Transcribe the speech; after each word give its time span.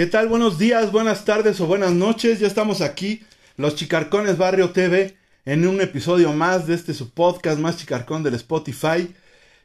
¿Qué 0.00 0.06
tal? 0.06 0.28
Buenos 0.28 0.56
días, 0.56 0.92
buenas 0.92 1.26
tardes 1.26 1.60
o 1.60 1.66
buenas 1.66 1.92
noches. 1.92 2.40
Ya 2.40 2.46
estamos 2.46 2.80
aquí, 2.80 3.22
los 3.58 3.74
Chicarcones 3.74 4.38
Barrio 4.38 4.70
TV, 4.70 5.14
en 5.44 5.66
un 5.66 5.78
episodio 5.82 6.32
más 6.32 6.66
de 6.66 6.72
este 6.72 6.94
su 6.94 7.10
podcast 7.10 7.58
más 7.58 7.76
chicarcón 7.76 8.22
del 8.22 8.32
Spotify. 8.32 9.14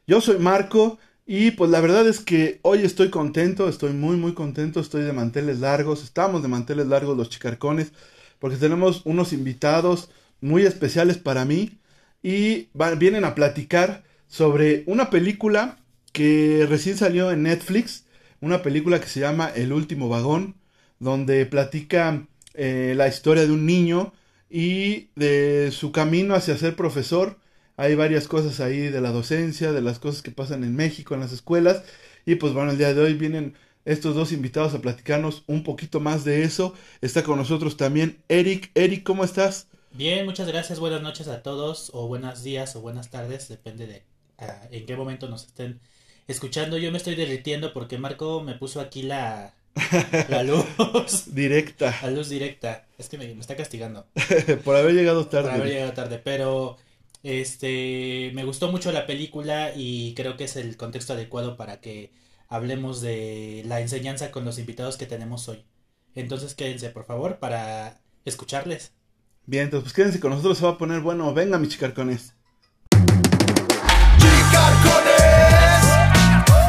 Yo 0.06 0.20
soy 0.20 0.36
Marco 0.38 0.98
y 1.24 1.52
pues 1.52 1.70
la 1.70 1.80
verdad 1.80 2.06
es 2.06 2.20
que 2.20 2.60
hoy 2.60 2.84
estoy 2.84 3.08
contento, 3.08 3.66
estoy 3.66 3.94
muy 3.94 4.18
muy 4.18 4.34
contento, 4.34 4.78
estoy 4.78 5.04
de 5.04 5.14
manteles 5.14 5.60
largos, 5.60 6.04
estamos 6.04 6.42
de 6.42 6.48
manteles 6.48 6.86
largos 6.86 7.16
los 7.16 7.30
Chicarcones 7.30 7.92
porque 8.38 8.58
tenemos 8.58 9.00
unos 9.06 9.32
invitados 9.32 10.10
muy 10.42 10.66
especiales 10.66 11.16
para 11.16 11.46
mí 11.46 11.78
y 12.22 12.68
vienen 12.98 13.24
a 13.24 13.34
platicar 13.34 14.04
sobre 14.28 14.84
una 14.86 15.08
película 15.08 15.78
que 16.12 16.66
recién 16.68 16.98
salió 16.98 17.30
en 17.30 17.44
Netflix 17.44 18.04
una 18.46 18.62
película 18.62 19.00
que 19.00 19.08
se 19.08 19.20
llama 19.20 19.50
El 19.54 19.72
último 19.72 20.08
vagón, 20.08 20.54
donde 21.00 21.44
platica 21.46 22.26
eh, 22.54 22.94
la 22.96 23.08
historia 23.08 23.44
de 23.44 23.52
un 23.52 23.66
niño 23.66 24.12
y 24.48 25.08
de 25.16 25.70
su 25.72 25.92
camino 25.92 26.34
hacia 26.34 26.56
ser 26.56 26.76
profesor. 26.76 27.38
Hay 27.76 27.94
varias 27.96 28.28
cosas 28.28 28.60
ahí 28.60 28.78
de 28.88 29.00
la 29.00 29.10
docencia, 29.10 29.72
de 29.72 29.82
las 29.82 29.98
cosas 29.98 30.22
que 30.22 30.30
pasan 30.30 30.64
en 30.64 30.74
México, 30.76 31.14
en 31.14 31.20
las 31.20 31.32
escuelas. 31.32 31.82
Y 32.24 32.36
pues 32.36 32.52
bueno, 32.52 32.70
el 32.70 32.78
día 32.78 32.94
de 32.94 33.02
hoy 33.02 33.14
vienen 33.14 33.54
estos 33.84 34.14
dos 34.14 34.32
invitados 34.32 34.74
a 34.74 34.80
platicarnos 34.80 35.42
un 35.46 35.64
poquito 35.64 36.00
más 36.00 36.24
de 36.24 36.44
eso. 36.44 36.72
Está 37.00 37.24
con 37.24 37.38
nosotros 37.38 37.76
también 37.76 38.18
Eric. 38.28 38.70
Eric, 38.74 39.02
¿cómo 39.02 39.24
estás? 39.24 39.66
Bien, 39.92 40.24
muchas 40.24 40.46
gracias. 40.46 40.78
Buenas 40.78 41.02
noches 41.02 41.26
a 41.28 41.42
todos, 41.42 41.90
o 41.92 42.06
buenos 42.06 42.42
días, 42.42 42.76
o 42.76 42.80
buenas 42.80 43.10
tardes, 43.10 43.48
depende 43.48 43.86
de 43.86 44.04
ah, 44.38 44.68
en 44.70 44.86
qué 44.86 44.96
momento 44.96 45.28
nos 45.28 45.46
estén 45.46 45.80
escuchando, 46.26 46.78
yo 46.78 46.90
me 46.90 46.98
estoy 46.98 47.14
derritiendo 47.14 47.72
porque 47.72 47.98
Marco 47.98 48.42
me 48.42 48.54
puso 48.54 48.80
aquí 48.80 49.02
la, 49.02 49.54
la 50.28 50.42
luz. 50.42 50.64
directa. 51.34 51.94
La 52.02 52.10
luz 52.10 52.28
directa. 52.28 52.86
Es 52.98 53.08
que 53.08 53.18
me, 53.18 53.30
está 53.32 53.56
castigando. 53.56 54.06
Por 54.64 54.76
haber 54.76 54.94
llegado 54.94 55.26
tarde. 55.26 55.50
Por 55.50 55.60
haber 55.60 55.72
llegado 55.72 55.92
tarde, 55.92 56.20
pero 56.22 56.76
este 57.22 58.30
me 58.34 58.44
gustó 58.44 58.70
mucho 58.70 58.92
la 58.92 59.06
película 59.06 59.72
y 59.74 60.14
creo 60.14 60.36
que 60.36 60.44
es 60.44 60.56
el 60.56 60.76
contexto 60.76 61.12
adecuado 61.14 61.56
para 61.56 61.80
que 61.80 62.12
hablemos 62.48 63.00
de 63.00 63.62
la 63.66 63.80
enseñanza 63.80 64.30
con 64.30 64.44
los 64.44 64.58
invitados 64.58 64.96
que 64.96 65.06
tenemos 65.06 65.48
hoy. 65.48 65.64
Entonces 66.14 66.54
quédense, 66.54 66.90
por 66.90 67.04
favor, 67.04 67.38
para 67.38 68.00
escucarles. 68.24 68.92
Bien, 69.44 69.64
entonces 69.64 69.84
pues 69.84 69.94
quédense 69.94 70.20
con 70.20 70.30
nosotros, 70.30 70.58
se 70.58 70.64
va 70.64 70.72
a 70.72 70.78
poner 70.78 71.00
bueno. 71.00 71.32
Venga, 71.34 71.58
mis 71.58 71.70
chicarcones. 71.70 72.34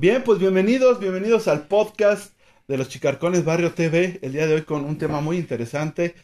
Bien, 0.00 0.24
pues 0.24 0.38
bienvenidos, 0.38 0.98
bienvenidos 0.98 1.46
al 1.46 1.66
podcast 1.66 2.32
de 2.68 2.78
los 2.78 2.88
Chicarcones 2.88 3.44
Barrio 3.44 3.74
TV. 3.74 4.18
El 4.22 4.32
día 4.32 4.46
de 4.46 4.54
hoy 4.54 4.62
con 4.62 4.86
un 4.86 4.96
tema 4.96 5.20
muy 5.20 5.36
interesante 5.36 6.14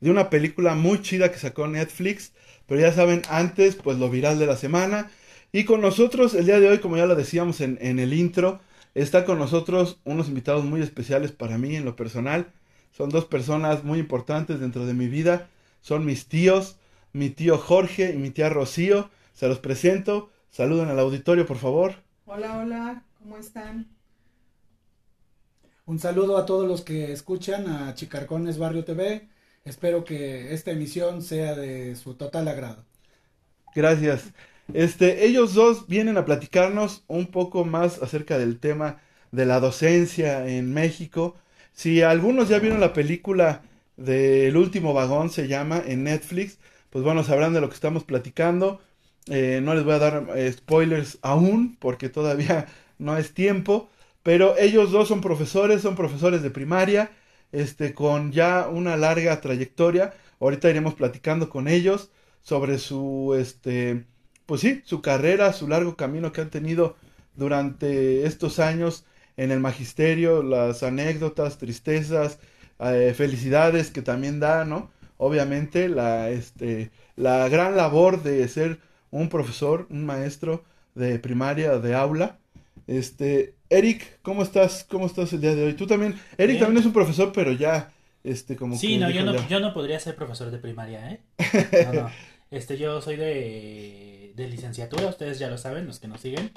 de 0.00 0.10
una 0.10 0.30
película 0.30 0.74
muy 0.74 1.00
chida 1.00 1.30
que 1.30 1.38
sacó 1.38 1.68
Netflix. 1.68 2.32
Pero 2.66 2.80
ya 2.80 2.92
saben, 2.92 3.22
antes, 3.30 3.76
pues 3.76 3.98
lo 3.98 4.10
viral 4.10 4.40
de 4.40 4.46
la 4.46 4.56
semana. 4.56 5.12
Y 5.52 5.62
con 5.62 5.80
nosotros, 5.80 6.34
el 6.34 6.46
día 6.46 6.58
de 6.58 6.70
hoy, 6.70 6.78
como 6.78 6.96
ya 6.96 7.06
lo 7.06 7.14
decíamos 7.14 7.60
en, 7.60 7.78
el 7.80 8.12
intro, 8.14 8.58
está 8.96 9.24
con 9.24 9.38
nosotros 9.38 10.00
unos 10.02 10.26
invitados 10.26 10.64
muy 10.64 10.82
especiales 10.82 11.30
para 11.30 11.56
mí 11.56 11.76
en 11.76 11.84
lo 11.84 11.94
personal. 11.94 12.48
Son 12.90 13.10
dos 13.10 13.26
personas 13.26 13.84
muy 13.84 14.00
importantes 14.00 14.58
dentro 14.58 14.86
de 14.86 14.94
mi 14.94 15.06
vida. 15.06 15.48
Son 15.82 16.04
mis 16.04 16.26
tíos, 16.26 16.78
mi 17.12 17.30
tío 17.30 17.58
Jorge 17.58 18.12
y 18.12 18.18
mi 18.18 18.30
tía 18.30 18.48
Rocío. 18.48 19.08
Se 19.34 19.46
los 19.46 19.60
presento. 19.60 20.30
Saluden 20.50 20.88
al 20.88 20.98
auditorio, 20.98 21.46
por 21.46 21.58
favor. 21.58 21.94
Hola, 22.26 22.58
hola. 22.58 23.04
¿Cómo 23.20 23.36
están? 23.36 23.86
Un 25.84 25.98
saludo 25.98 26.38
a 26.38 26.46
todos 26.46 26.66
los 26.66 26.80
que 26.80 27.12
escuchan 27.12 27.68
a 27.68 27.94
Chicarcones 27.94 28.56
Barrio 28.56 28.84
TV. 28.84 29.28
Espero 29.62 30.04
que 30.04 30.54
esta 30.54 30.70
emisión 30.70 31.20
sea 31.20 31.54
de 31.54 31.96
su 31.96 32.14
total 32.14 32.48
agrado. 32.48 32.82
Gracias. 33.74 34.32
Este, 34.72 35.26
ellos 35.26 35.52
dos 35.52 35.86
vienen 35.86 36.16
a 36.16 36.24
platicarnos 36.24 37.04
un 37.08 37.26
poco 37.26 37.64
más 37.66 38.02
acerca 38.02 38.38
del 38.38 38.58
tema 38.58 39.02
de 39.32 39.44
la 39.44 39.60
docencia 39.60 40.48
en 40.48 40.72
México. 40.72 41.36
Si 41.74 42.00
algunos 42.00 42.48
ya 42.48 42.58
vieron 42.58 42.80
la 42.80 42.94
película 42.94 43.62
del 43.98 44.56
último 44.56 44.94
vagón, 44.94 45.28
se 45.28 45.46
llama 45.46 45.82
en 45.86 46.04
Netflix, 46.04 46.58
pues 46.88 47.04
bueno, 47.04 47.22
sabrán 47.22 47.52
de 47.52 47.60
lo 47.60 47.68
que 47.68 47.74
estamos 47.74 48.04
platicando. 48.04 48.80
Eh, 49.26 49.60
no 49.62 49.74
les 49.74 49.84
voy 49.84 49.92
a 49.94 49.98
dar 49.98 50.26
eh, 50.36 50.50
spoilers 50.50 51.18
aún, 51.20 51.76
porque 51.78 52.08
todavía 52.08 52.66
no 53.00 53.16
es 53.16 53.34
tiempo, 53.34 53.90
pero 54.22 54.56
ellos 54.58 54.92
dos 54.92 55.08
son 55.08 55.20
profesores, 55.20 55.82
son 55.82 55.96
profesores 55.96 56.42
de 56.42 56.50
primaria, 56.50 57.10
este, 57.52 57.94
con 57.94 58.32
ya 58.32 58.68
una 58.68 58.96
larga 58.96 59.40
trayectoria. 59.40 60.14
Ahorita 60.40 60.70
iremos 60.70 60.94
platicando 60.94 61.48
con 61.50 61.68
ellos 61.68 62.10
sobre 62.42 62.78
su, 62.78 63.36
este, 63.38 64.06
pues 64.46 64.60
sí, 64.62 64.82
su 64.84 65.02
carrera, 65.02 65.52
su 65.52 65.68
largo 65.68 65.96
camino 65.96 66.32
que 66.32 66.40
han 66.42 66.50
tenido 66.50 66.96
durante 67.36 68.26
estos 68.26 68.58
años 68.58 69.04
en 69.36 69.50
el 69.50 69.60
magisterio, 69.60 70.42
las 70.42 70.82
anécdotas, 70.82 71.58
tristezas, 71.58 72.38
eh, 72.80 73.14
felicidades 73.16 73.90
que 73.90 74.02
también 74.02 74.40
da, 74.40 74.64
¿no? 74.64 74.90
Obviamente 75.16 75.88
la, 75.88 76.30
este, 76.30 76.90
la 77.16 77.48
gran 77.48 77.76
labor 77.76 78.22
de 78.22 78.46
ser 78.48 78.80
un 79.10 79.28
profesor, 79.28 79.86
un 79.90 80.04
maestro 80.06 80.64
de 80.94 81.18
primaria, 81.18 81.78
de 81.78 81.94
aula, 81.94 82.38
este, 82.90 83.54
Eric, 83.68 84.18
¿cómo 84.22 84.42
estás? 84.42 84.84
¿Cómo 84.90 85.06
estás 85.06 85.32
el 85.32 85.40
día 85.40 85.54
de 85.54 85.64
hoy? 85.64 85.74
Tú 85.74 85.86
también, 85.86 86.18
Eric 86.36 86.58
también 86.58 86.78
es 86.78 86.86
un 86.86 86.92
profesor, 86.92 87.30
pero 87.32 87.52
ya, 87.52 87.92
este, 88.24 88.56
como 88.56 88.76
Sí, 88.76 88.98
no, 88.98 89.08
yo 89.10 89.24
no, 89.24 89.48
yo 89.48 89.60
no 89.60 89.72
podría 89.72 90.00
ser 90.00 90.16
profesor 90.16 90.50
de 90.50 90.58
primaria, 90.58 91.12
¿eh? 91.12 91.20
No, 91.86 92.02
no. 92.02 92.10
Este, 92.50 92.76
yo 92.76 93.00
soy 93.00 93.14
de, 93.14 94.32
de 94.34 94.48
licenciatura, 94.48 95.06
ustedes 95.06 95.38
ya 95.38 95.48
lo 95.48 95.56
saben, 95.56 95.86
los 95.86 96.00
que 96.00 96.08
nos 96.08 96.20
siguen. 96.20 96.50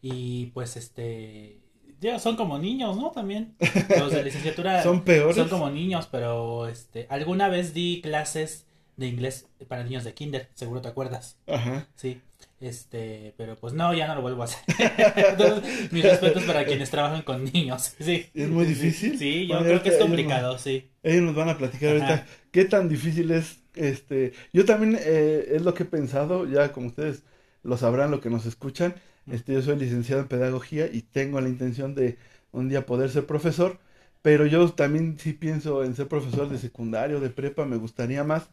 Y 0.00 0.46
pues, 0.54 0.78
este, 0.78 1.58
ya 2.00 2.18
son 2.18 2.36
como 2.36 2.58
niños, 2.58 2.96
¿no? 2.96 3.10
También. 3.10 3.54
Los 3.98 4.10
de 4.10 4.22
licenciatura 4.22 4.82
son 4.82 5.04
peores. 5.04 5.36
Son 5.36 5.50
como 5.50 5.68
niños, 5.68 6.08
pero, 6.10 6.66
este, 6.66 7.06
alguna 7.10 7.50
vez 7.50 7.74
di 7.74 8.00
clases 8.02 8.64
de 8.96 9.06
inglés 9.06 9.48
para 9.68 9.84
niños 9.84 10.04
de 10.04 10.14
kinder, 10.14 10.48
seguro 10.54 10.80
te 10.80 10.88
acuerdas. 10.88 11.36
Ajá. 11.46 11.88
Sí. 11.94 12.22
Este, 12.60 13.34
pero 13.36 13.56
pues 13.56 13.74
no, 13.74 13.92
ya 13.92 14.06
no 14.06 14.14
lo 14.14 14.22
vuelvo 14.22 14.42
a 14.42 14.44
hacer. 14.46 14.60
Entonces, 15.16 15.92
mis 15.92 16.02
respetos 16.02 16.44
para 16.44 16.64
quienes 16.64 16.90
trabajan 16.90 17.22
con 17.22 17.44
niños. 17.44 17.94
Sí. 18.00 18.26
Es 18.34 18.48
muy 18.48 18.64
difícil. 18.66 19.18
Sí, 19.18 19.46
yo 19.46 19.58
creo 19.60 19.82
que 19.82 19.90
es 19.90 19.96
complicado, 19.98 20.58
sí. 20.58 20.90
Ellos 21.02 21.22
nos 21.22 21.34
van 21.34 21.48
a 21.48 21.58
platicar 21.58 21.90
ahorita 21.90 22.26
qué 22.50 22.64
tan 22.64 22.88
difícil 22.88 23.30
es 23.30 23.58
este. 23.74 24.32
Yo 24.52 24.64
también 24.64 24.98
eh, 25.00 25.52
es 25.52 25.62
lo 25.62 25.74
que 25.74 25.82
he 25.82 25.86
pensado, 25.86 26.46
ya 26.46 26.72
como 26.72 26.88
ustedes 26.88 27.22
lo 27.62 27.76
sabrán, 27.76 28.10
lo 28.10 28.20
que 28.20 28.30
nos 28.30 28.46
escuchan. 28.46 28.94
Este, 29.30 29.54
yo 29.54 29.62
soy 29.62 29.76
licenciado 29.76 30.22
en 30.22 30.28
pedagogía 30.28 30.86
y 30.92 31.02
tengo 31.02 31.40
la 31.40 31.48
intención 31.48 31.94
de 31.94 32.18
un 32.52 32.68
día 32.68 32.86
poder 32.86 33.10
ser 33.10 33.26
profesor, 33.26 33.78
pero 34.22 34.46
yo 34.46 34.70
también 34.72 35.18
sí 35.18 35.32
pienso 35.32 35.82
en 35.82 35.96
ser 35.96 36.08
profesor 36.08 36.48
de 36.48 36.58
secundario, 36.58 37.20
de 37.20 37.30
prepa, 37.30 37.64
me 37.64 37.76
gustaría 37.76 38.22
más 38.24 38.48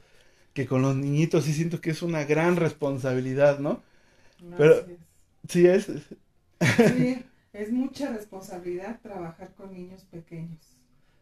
que 0.53 0.65
con 0.65 0.81
los 0.81 0.95
niñitos, 0.95 1.45
sí 1.45 1.53
siento 1.53 1.81
que 1.81 1.91
es 1.91 2.01
una 2.01 2.25
gran 2.25 2.55
responsabilidad, 2.57 3.59
¿no? 3.59 3.81
Pero 4.57 4.85
sí 5.47 5.67
es. 5.67 5.85
Sí, 5.85 7.23
es 7.53 7.71
mucha 7.71 8.11
responsabilidad 8.11 8.99
trabajar 9.01 9.53
con 9.55 9.73
niños 9.73 10.03
pequeños. 10.03 10.59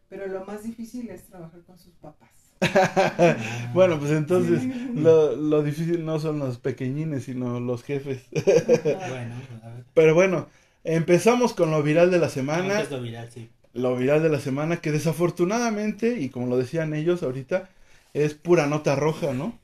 Pero 0.08 0.26
lo 0.26 0.44
más 0.44 0.64
difícil 0.64 1.08
es 1.10 1.24
trabajar 1.24 1.60
con 1.62 1.78
sus 1.78 1.94
papás. 1.94 2.28
bueno, 3.74 3.98
pues 3.98 4.10
entonces 4.10 4.62
lo, 4.94 5.34
lo, 5.34 5.62
difícil 5.62 6.04
no 6.04 6.18
son 6.18 6.40
los 6.40 6.58
pequeñines, 6.58 7.24
sino 7.24 7.58
los 7.58 7.82
jefes. 7.82 8.24
bueno, 8.30 9.34
Pero 9.94 10.14
bueno, 10.14 10.48
empezamos 10.84 11.54
con 11.54 11.70
lo 11.70 11.82
viral 11.82 12.10
de 12.10 12.18
la 12.18 12.28
semana. 12.28 12.82
lo 12.90 13.00
viral, 13.00 13.30
sí. 13.30 13.48
Lo 13.72 13.96
viral 13.96 14.22
de 14.22 14.28
la 14.28 14.40
semana, 14.40 14.78
que 14.78 14.90
desafortunadamente, 14.90 16.18
y 16.18 16.28
como 16.28 16.48
lo 16.48 16.58
decían 16.58 16.92
ellos 16.92 17.22
ahorita, 17.22 17.70
es 18.14 18.34
pura 18.34 18.66
nota 18.66 18.96
roja, 18.96 19.32
¿no? 19.32 19.58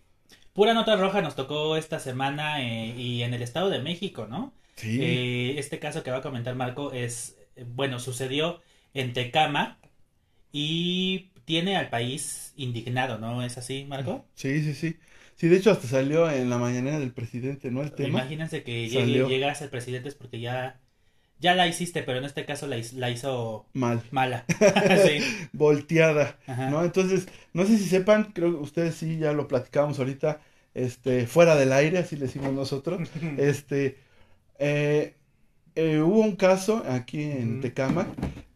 Pura 0.56 0.72
nota 0.72 0.96
roja 0.96 1.20
nos 1.20 1.36
tocó 1.36 1.76
esta 1.76 2.00
semana 2.00 2.62
eh, 2.62 2.94
y 2.96 3.22
en 3.22 3.34
el 3.34 3.42
Estado 3.42 3.68
de 3.68 3.78
México, 3.78 4.26
¿no? 4.26 4.54
Sí. 4.74 4.98
Eh, 5.02 5.58
este 5.58 5.78
caso 5.78 6.02
que 6.02 6.10
va 6.10 6.18
a 6.18 6.22
comentar 6.22 6.54
Marco 6.54 6.92
es 6.92 7.36
bueno, 7.74 7.98
sucedió 7.98 8.60
en 8.94 9.12
Tecama 9.12 9.78
y 10.52 11.30
tiene 11.44 11.76
al 11.76 11.90
país 11.90 12.54
indignado, 12.56 13.18
¿no? 13.18 13.42
¿Es 13.42 13.58
así, 13.58 13.84
Marco? 13.84 14.24
Sí, 14.34 14.62
sí, 14.62 14.74
sí. 14.74 14.96
Sí, 15.36 15.48
de 15.48 15.58
hecho 15.58 15.70
hasta 15.70 15.86
salió 15.86 16.30
en 16.30 16.48
la 16.48 16.56
mañanera 16.56 16.98
del 16.98 17.12
presidente, 17.12 17.70
¿no? 17.70 17.82
El 17.82 17.92
tema. 17.92 18.20
Imagínense 18.20 18.62
que 18.62 18.88
llegue, 18.88 19.28
llega 19.28 19.50
a 19.50 19.54
ser 19.54 19.68
presidente 19.68 20.08
es 20.08 20.14
porque 20.14 20.40
ya, 20.40 20.80
ya 21.38 21.54
la 21.54 21.66
hiciste, 21.66 22.02
pero 22.02 22.18
en 22.18 22.24
este 22.24 22.44
caso 22.44 22.66
la, 22.66 22.78
hiz- 22.78 22.92
la 22.94 23.10
hizo 23.10 23.66
Mal. 23.74 24.02
mala. 24.10 24.44
sí. 25.06 25.48
Volteada. 25.52 26.38
Ajá. 26.46 26.70
¿no? 26.70 26.84
Entonces, 26.84 27.28
no 27.52 27.64
sé 27.66 27.78
si 27.78 27.84
sepan, 27.86 28.32
creo 28.32 28.50
que 28.52 28.58
ustedes 28.62 28.94
sí 28.96 29.18
ya 29.18 29.32
lo 29.32 29.48
platicábamos 29.48 29.98
ahorita, 29.98 30.40
este, 30.74 31.26
fuera 31.26 31.56
del 31.56 31.72
aire, 31.72 31.98
así 31.98 32.16
le 32.16 32.26
decimos 32.26 32.52
nosotros. 32.52 33.08
Este, 33.38 33.98
eh, 34.58 35.14
eh, 35.74 36.00
hubo 36.00 36.20
un 36.20 36.36
caso 36.36 36.82
aquí 36.88 37.22
en. 37.22 37.60
Tecama 37.60 38.08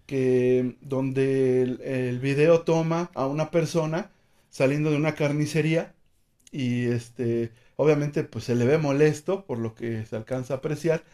que 0.07 0.77
donde 0.81 1.63
el, 1.63 1.81
el 1.83 2.19
video 2.19 2.63
toma 2.63 3.11
a 3.15 3.27
una 3.27 3.51
persona 3.51 4.11
saliendo 4.51 4.91
de 4.91 4.97
una 4.97 5.15
carnicería 5.15 5.95
y 6.53 6.87
este, 6.87 7.53
obviamente 7.77 8.25
pues 8.25 8.45
se 8.45 8.55
le 8.57 8.65
ve 8.65 8.79
molesto 8.79 9.45
por 9.47 9.59
lo 9.59 9.75
que 9.75 10.05
se 10.07 10.17
alcanza 10.17 10.55
a 10.55 10.57
apreciar 10.59 11.05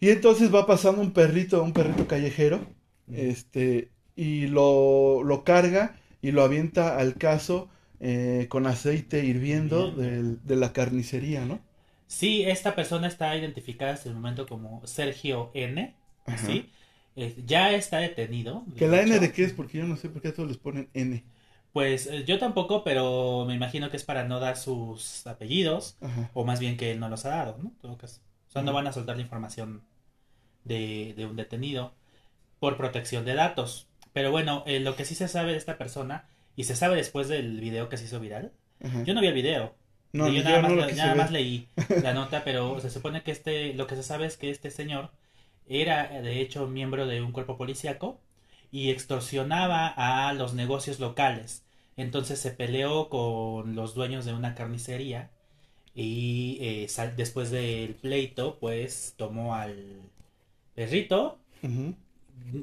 y 0.00 0.10
entonces 0.10 0.54
va 0.54 0.66
pasando 0.66 1.00
un 1.00 1.12
perrito, 1.12 1.62
un 1.62 1.72
perrito 1.72 2.06
callejero, 2.06 2.60
este, 3.12 3.90
y 4.16 4.46
lo, 4.46 5.22
lo 5.22 5.44
carga 5.44 5.96
y 6.20 6.32
lo 6.32 6.42
avienta 6.42 6.98
al 6.98 7.14
caso 7.14 7.68
eh, 8.00 8.46
con 8.48 8.66
aceite 8.66 9.24
hirviendo 9.24 9.90
de 9.92 10.56
la 10.56 10.72
carnicería, 10.72 11.44
¿no? 11.44 11.60
Sí, 12.06 12.42
esta 12.42 12.74
persona 12.74 13.06
está 13.06 13.36
identificada 13.36 13.92
hasta 13.92 14.08
el 14.08 14.14
momento 14.14 14.46
como 14.46 14.84
Sergio 14.86 15.50
N. 15.54 15.94
Ajá. 16.26 16.46
¿sí? 16.46 16.70
Eh, 17.16 17.34
ya 17.46 17.72
está 17.72 17.98
detenido. 17.98 18.64
¿Que 18.76 18.88
la 18.88 19.02
N 19.02 19.18
de 19.18 19.32
qué 19.32 19.44
es? 19.44 19.52
Porque 19.52 19.78
yo 19.78 19.84
no 19.84 19.96
sé 19.96 20.08
por 20.08 20.22
qué 20.22 20.28
a 20.28 20.34
todos 20.34 20.48
les 20.48 20.58
ponen 20.58 20.88
N. 20.94 21.24
Pues 21.72 22.06
eh, 22.06 22.24
yo 22.24 22.38
tampoco, 22.38 22.82
pero 22.82 23.44
me 23.46 23.54
imagino 23.54 23.90
que 23.90 23.96
es 23.96 24.04
para 24.04 24.24
no 24.24 24.40
dar 24.40 24.56
sus 24.56 25.26
apellidos, 25.26 25.96
Ajá. 26.00 26.30
o 26.32 26.44
más 26.44 26.60
bien 26.60 26.76
que 26.76 26.90
él 26.90 26.98
no 27.00 27.08
los 27.08 27.26
ha 27.26 27.30
dado, 27.30 27.58
¿no? 27.58 27.68
En 27.68 27.76
todo 27.76 27.98
caso. 27.98 28.20
O 28.48 28.50
sea, 28.50 28.62
no 28.62 28.72
van 28.72 28.86
a 28.86 28.92
soltar 28.92 29.16
la 29.16 29.22
información 29.22 29.82
de, 30.68 31.14
de 31.16 31.26
un 31.26 31.36
detenido 31.36 31.92
por 32.60 32.76
protección 32.76 33.24
de 33.24 33.34
datos. 33.34 33.88
Pero 34.12 34.30
bueno, 34.30 34.64
eh, 34.66 34.80
lo 34.80 34.96
que 34.96 35.04
sí 35.04 35.14
se 35.14 35.28
sabe 35.28 35.52
de 35.52 35.58
esta 35.58 35.78
persona, 35.78 36.26
y 36.56 36.64
se 36.64 36.76
sabe 36.76 36.96
después 36.96 37.28
del 37.28 37.60
video 37.60 37.88
que 37.88 37.96
se 37.96 38.04
hizo 38.06 38.20
viral, 38.20 38.52
Ajá. 38.82 39.02
yo 39.04 39.14
no 39.14 39.20
vi 39.20 39.28
el 39.28 39.34
video, 39.34 39.74
No, 40.12 40.28
yo 40.28 40.42
nada, 40.42 40.60
más, 40.62 40.72
no 40.72 40.86
nada 40.88 41.14
más 41.14 41.30
leí 41.30 41.68
la 42.02 42.14
nota, 42.14 42.42
pero 42.44 42.80
se 42.80 42.90
supone 42.90 43.22
que 43.22 43.30
este, 43.30 43.74
lo 43.74 43.86
que 43.86 43.96
se 43.96 44.02
sabe 44.02 44.26
es 44.26 44.36
que 44.36 44.50
este 44.50 44.70
señor 44.70 45.10
era 45.68 46.08
de 46.22 46.40
hecho 46.40 46.66
miembro 46.66 47.06
de 47.06 47.22
un 47.22 47.32
cuerpo 47.32 47.56
policíaco 47.56 48.20
y 48.72 48.90
extorsionaba 48.90 49.86
a 49.86 50.32
los 50.32 50.54
negocios 50.54 50.98
locales. 50.98 51.64
Entonces 51.96 52.40
se 52.40 52.50
peleó 52.50 53.08
con 53.08 53.74
los 53.74 53.94
dueños 53.94 54.24
de 54.24 54.32
una 54.32 54.54
carnicería 54.54 55.30
y 55.94 56.58
eh, 56.60 56.88
después 57.16 57.50
del 57.50 57.94
pleito 57.94 58.58
pues 58.60 59.14
tomó 59.16 59.54
al 59.54 60.00
perrito 60.78 61.38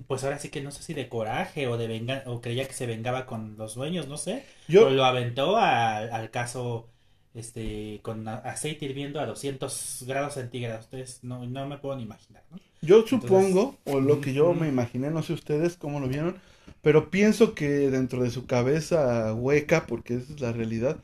pues 0.07 0.23
ahora 0.23 0.39
sí 0.39 0.49
que 0.49 0.61
no 0.61 0.71
sé 0.71 0.83
si 0.83 0.93
de 0.93 1.09
coraje 1.09 1.67
o 1.67 1.77
de 1.77 1.87
venga 1.87 2.23
o 2.25 2.41
creía 2.41 2.67
que 2.67 2.73
se 2.73 2.85
vengaba 2.87 3.25
con 3.25 3.57
los 3.57 3.75
dueños, 3.75 4.07
no 4.07 4.17
sé. 4.17 4.45
Yo, 4.67 4.89
lo 4.89 5.05
aventó 5.05 5.57
al, 5.57 6.11
al 6.11 6.31
caso 6.31 6.89
este 7.33 7.99
con 8.03 8.27
a- 8.27 8.37
aceite 8.37 8.85
hirviendo 8.85 9.19
a 9.19 9.25
200 9.25 10.03
grados 10.07 10.33
centígrados. 10.35 10.85
Ustedes 10.85 11.23
no, 11.23 11.45
no 11.45 11.67
me 11.67 11.77
puedo 11.77 11.95
ni 11.97 12.03
imaginar, 12.03 12.43
¿no? 12.51 12.59
yo 12.81 13.05
supongo, 13.07 13.77
o 13.85 13.99
lo 13.99 14.21
que 14.21 14.33
yo 14.33 14.53
me 14.53 14.67
imaginé, 14.67 15.09
no 15.09 15.23
sé 15.23 15.33
ustedes 15.33 15.77
cómo 15.77 15.99
lo 15.99 16.07
vieron, 16.07 16.37
pero 16.81 17.09
pienso 17.09 17.55
que 17.55 17.89
dentro 17.89 18.21
de 18.23 18.29
su 18.29 18.45
cabeza 18.45 19.33
hueca, 19.33 19.87
porque 19.87 20.15
esa 20.15 20.33
es 20.33 20.41
la 20.41 20.51
realidad, 20.51 20.97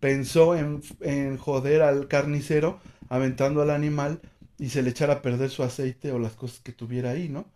pensó 0.00 0.56
en, 0.56 0.82
en 1.00 1.38
joder 1.38 1.82
al 1.82 2.08
carnicero 2.08 2.80
aventando 3.08 3.62
al 3.62 3.70
animal 3.70 4.20
y 4.62 4.70
se 4.70 4.82
le 4.82 4.90
echara 4.90 5.14
a 5.14 5.22
perder 5.22 5.50
su 5.50 5.62
aceite 5.64 6.12
o 6.12 6.18
las 6.18 6.34
cosas 6.34 6.60
que 6.60 6.72
tuviera 6.72 7.10
ahí, 7.10 7.28
¿no? 7.28 7.46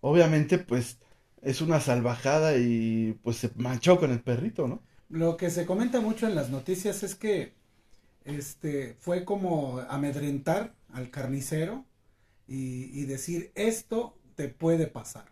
Obviamente, 0.00 0.58
pues 0.58 0.98
es 1.42 1.60
una 1.62 1.80
salvajada 1.80 2.56
y 2.58 3.14
pues 3.24 3.38
se 3.38 3.50
manchó 3.56 3.98
con 4.00 4.12
el 4.12 4.22
perrito, 4.22 4.68
¿no? 4.68 4.82
Lo 5.08 5.36
que 5.36 5.50
se 5.50 5.66
comenta 5.66 6.00
mucho 6.00 6.26
en 6.26 6.34
las 6.34 6.50
noticias 6.50 7.02
es 7.02 7.14
que 7.14 7.54
este 8.24 8.96
fue 9.00 9.24
como 9.24 9.80
amedrentar 9.80 10.74
al 10.92 11.10
carnicero 11.10 11.86
y, 12.48 12.90
y 13.00 13.06
decir 13.06 13.52
esto 13.54 14.18
te 14.36 14.48
puede 14.48 14.86
pasar. 14.88 15.26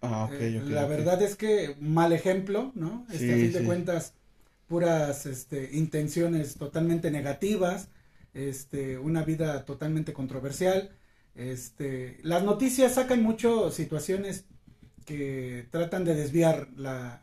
Ah, 0.00 0.24
ok, 0.26 0.40
Eh, 0.40 0.54
ok, 0.60 0.70
la 0.70 0.86
verdad 0.86 1.22
es 1.22 1.36
que 1.36 1.76
mal 1.80 2.12
ejemplo, 2.12 2.72
¿no? 2.76 3.06
Este, 3.10 3.32
a 3.34 3.38
Sí, 3.38 3.38
fin 3.38 3.52
de 3.52 3.64
cuentas, 3.64 4.14
puras 4.68 5.26
este, 5.26 5.70
intenciones 5.76 6.56
totalmente 6.56 7.10
negativas, 7.10 7.90
este, 8.34 8.98
una 8.98 9.24
vida 9.24 9.64
totalmente 9.64 10.12
controversial. 10.12 10.90
Este, 11.34 12.18
las 12.22 12.44
noticias 12.44 12.94
sacan 12.94 13.22
mucho 13.22 13.70
situaciones 13.70 14.44
que 15.06 15.66
tratan 15.70 16.04
de 16.04 16.14
desviar 16.14 16.68
la, 16.76 17.20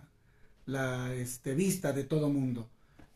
este, 1.15 1.53
vista 1.55 1.93
de 1.93 2.03
todo 2.03 2.29
mundo. 2.29 2.69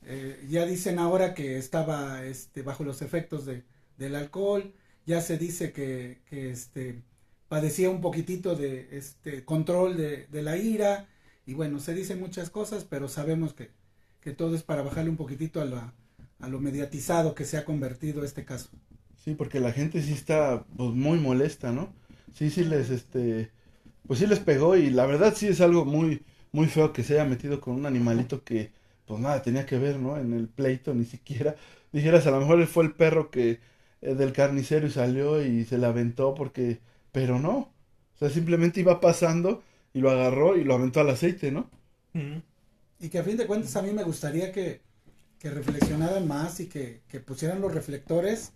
Eh, 0.03 0.45
ya 0.49 0.65
dicen 0.65 0.99
ahora 0.99 1.33
que 1.33 1.57
estaba 1.57 2.23
este, 2.25 2.61
bajo 2.61 2.83
los 2.83 3.01
efectos 3.01 3.45
de, 3.45 3.63
del 3.97 4.15
alcohol, 4.15 4.73
ya 5.05 5.21
se 5.21 5.37
dice 5.37 5.71
que, 5.71 6.19
este, 6.31 7.01
padecía 7.47 7.89
un 7.89 8.01
poquitito 8.01 8.55
de 8.55 9.03
control 9.45 9.97
de, 9.97 10.27
de 10.27 10.41
la 10.41 10.57
ira 10.57 11.07
y 11.45 11.53
bueno, 11.53 11.79
se 11.79 11.93
dicen 11.93 12.19
muchas 12.19 12.49
cosas, 12.49 12.85
pero 12.85 13.07
sabemos 13.07 13.53
que, 13.53 13.69
que 14.21 14.31
todo 14.31 14.55
es 14.55 14.63
para 14.63 14.81
bajarle 14.81 15.11
un 15.11 15.17
poquitito 15.17 15.61
a, 15.61 15.65
la, 15.65 15.93
a 16.39 16.47
lo 16.49 16.59
mediatizado 16.59 17.35
que 17.35 17.45
se 17.45 17.57
ha 17.57 17.65
convertido 17.65 18.23
este 18.23 18.45
caso. 18.45 18.69
Sí, 19.23 19.33
porque 19.35 19.59
la 19.59 19.71
gente 19.71 20.01
sí 20.01 20.13
está 20.13 20.65
pues, 20.77 20.91
muy 20.91 21.19
molesta, 21.19 21.71
¿no? 21.71 21.93
Sí, 22.33 22.49
sí 22.49 22.63
les, 22.63 22.89
este, 22.89 23.51
pues 24.07 24.19
sí 24.19 24.27
les 24.27 24.39
pegó 24.39 24.75
y 24.77 24.89
la 24.89 25.05
verdad 25.05 25.33
sí 25.35 25.47
es 25.47 25.61
algo 25.61 25.85
muy, 25.85 26.23
muy 26.51 26.67
feo 26.67 26.93
que 26.93 27.03
se 27.03 27.15
haya 27.15 27.25
metido 27.25 27.61
con 27.61 27.75
un 27.75 27.85
animalito 27.85 28.43
que, 28.43 28.71
pues 29.05 29.19
nada, 29.21 29.41
tenía 29.41 29.65
que 29.65 29.77
ver, 29.79 29.99
¿no? 29.99 30.17
En 30.17 30.33
el 30.33 30.47
pleito, 30.49 30.93
ni 30.93 31.05
siquiera. 31.05 31.55
Dijeras, 31.91 32.27
a 32.27 32.31
lo 32.31 32.39
mejor 32.41 32.59
él 32.61 32.67
fue 32.67 32.83
el 32.85 32.93
perro 32.93 33.31
que, 33.31 33.59
eh, 34.01 34.15
del 34.15 34.33
carnicero 34.33 34.87
y 34.87 34.91
salió 34.91 35.43
y 35.43 35.65
se 35.65 35.77
la 35.77 35.87
aventó 35.89 36.33
porque, 36.35 36.79
pero 37.11 37.39
no. 37.39 37.73
O 38.15 38.17
sea, 38.19 38.29
simplemente 38.29 38.81
iba 38.81 38.99
pasando 39.01 39.63
y 39.93 39.99
lo 40.01 40.11
agarró 40.11 40.57
y 40.57 40.63
lo 40.63 40.75
aventó 40.75 40.99
al 41.01 41.09
aceite, 41.09 41.51
¿no? 41.51 41.69
Y 42.99 43.09
que 43.09 43.19
a 43.19 43.23
fin 43.23 43.37
de 43.37 43.47
cuentas 43.47 43.75
a 43.75 43.81
mí 43.81 43.91
me 43.91 44.03
gustaría 44.03 44.51
que, 44.51 44.81
que 45.45 45.51
reflexionaran 45.51 46.27
más 46.27 46.59
y 46.59 46.65
que, 46.65 47.03
que 47.07 47.19
pusieran 47.19 47.61
los 47.61 47.71
reflectores, 47.71 48.53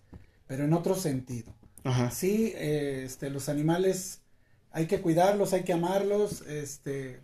pero 0.48 0.64
en 0.64 0.74
otro 0.74 0.96
sentido. 0.96 1.54
Ajá. 1.84 2.10
Sí, 2.10 2.52
eh, 2.56 3.04
este, 3.06 3.30
los 3.30 3.48
animales 3.48 4.24
hay 4.72 4.88
que 4.88 5.00
cuidarlos, 5.00 5.54
hay 5.54 5.64
que 5.64 5.74
amarlos, 5.74 6.42
este, 6.48 7.20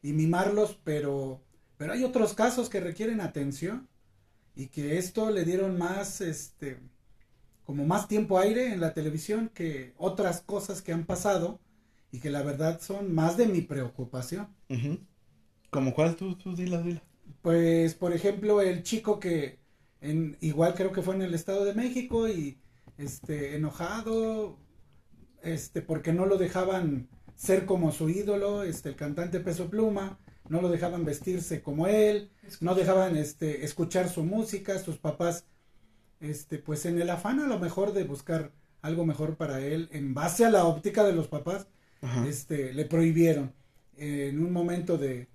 y 0.00 0.14
mimarlos, 0.14 0.78
pero, 0.84 1.42
pero 1.76 1.92
hay 1.92 2.02
otros 2.02 2.32
casos 2.32 2.70
que 2.70 2.80
requieren 2.80 3.20
atención 3.20 3.90
y 4.56 4.68
que 4.68 4.96
esto 4.96 5.28
le 5.30 5.44
dieron 5.44 5.76
más, 5.76 6.22
este, 6.22 6.78
como 7.66 7.84
más 7.84 8.08
tiempo 8.08 8.38
aire 8.38 8.72
en 8.72 8.80
la 8.80 8.94
televisión 8.94 9.50
que 9.52 9.92
otras 9.98 10.40
cosas 10.40 10.80
que 10.80 10.94
han 10.94 11.04
pasado 11.04 11.60
y 12.10 12.20
que 12.20 12.30
la 12.30 12.40
verdad 12.40 12.80
son 12.80 13.14
más 13.14 13.36
de 13.36 13.48
mi 13.48 13.60
preocupación. 13.60 14.48
¿Como 15.68 15.92
cuál? 15.92 16.16
Tú, 16.16 16.36
tú, 16.36 16.56
dila, 16.56 16.80
dila. 16.80 17.02
Pues, 17.44 17.94
por 17.94 18.14
ejemplo, 18.14 18.62
el 18.62 18.82
chico 18.82 19.20
que 19.20 19.58
en, 20.00 20.38
igual 20.40 20.72
creo 20.72 20.92
que 20.92 21.02
fue 21.02 21.14
en 21.14 21.20
el 21.20 21.34
Estado 21.34 21.66
de 21.66 21.74
México 21.74 22.26
y 22.26 22.58
este 22.96 23.54
enojado 23.54 24.58
este 25.42 25.82
porque 25.82 26.14
no 26.14 26.24
lo 26.24 26.38
dejaban 26.38 27.06
ser 27.34 27.66
como 27.66 27.92
su 27.92 28.08
ídolo, 28.08 28.62
este 28.62 28.88
el 28.88 28.96
cantante 28.96 29.40
Peso 29.40 29.68
Pluma, 29.68 30.18
no 30.48 30.62
lo 30.62 30.70
dejaban 30.70 31.04
vestirse 31.04 31.60
como 31.62 31.86
él, 31.86 32.30
no 32.62 32.74
dejaban 32.74 33.14
este 33.14 33.66
escuchar 33.66 34.08
su 34.08 34.24
música, 34.24 34.78
sus 34.78 34.96
papás 34.96 35.44
este 36.20 36.58
pues 36.58 36.86
en 36.86 36.98
el 36.98 37.10
afán 37.10 37.40
a 37.40 37.46
lo 37.46 37.58
mejor 37.58 37.92
de 37.92 38.04
buscar 38.04 38.52
algo 38.80 39.04
mejor 39.04 39.36
para 39.36 39.60
él 39.60 39.90
en 39.92 40.14
base 40.14 40.46
a 40.46 40.50
la 40.50 40.64
óptica 40.64 41.04
de 41.04 41.12
los 41.12 41.28
papás, 41.28 41.66
Ajá. 42.00 42.26
este 42.26 42.72
le 42.72 42.86
prohibieron 42.86 43.52
en 43.98 44.42
un 44.42 44.50
momento 44.50 44.96
de 44.96 45.28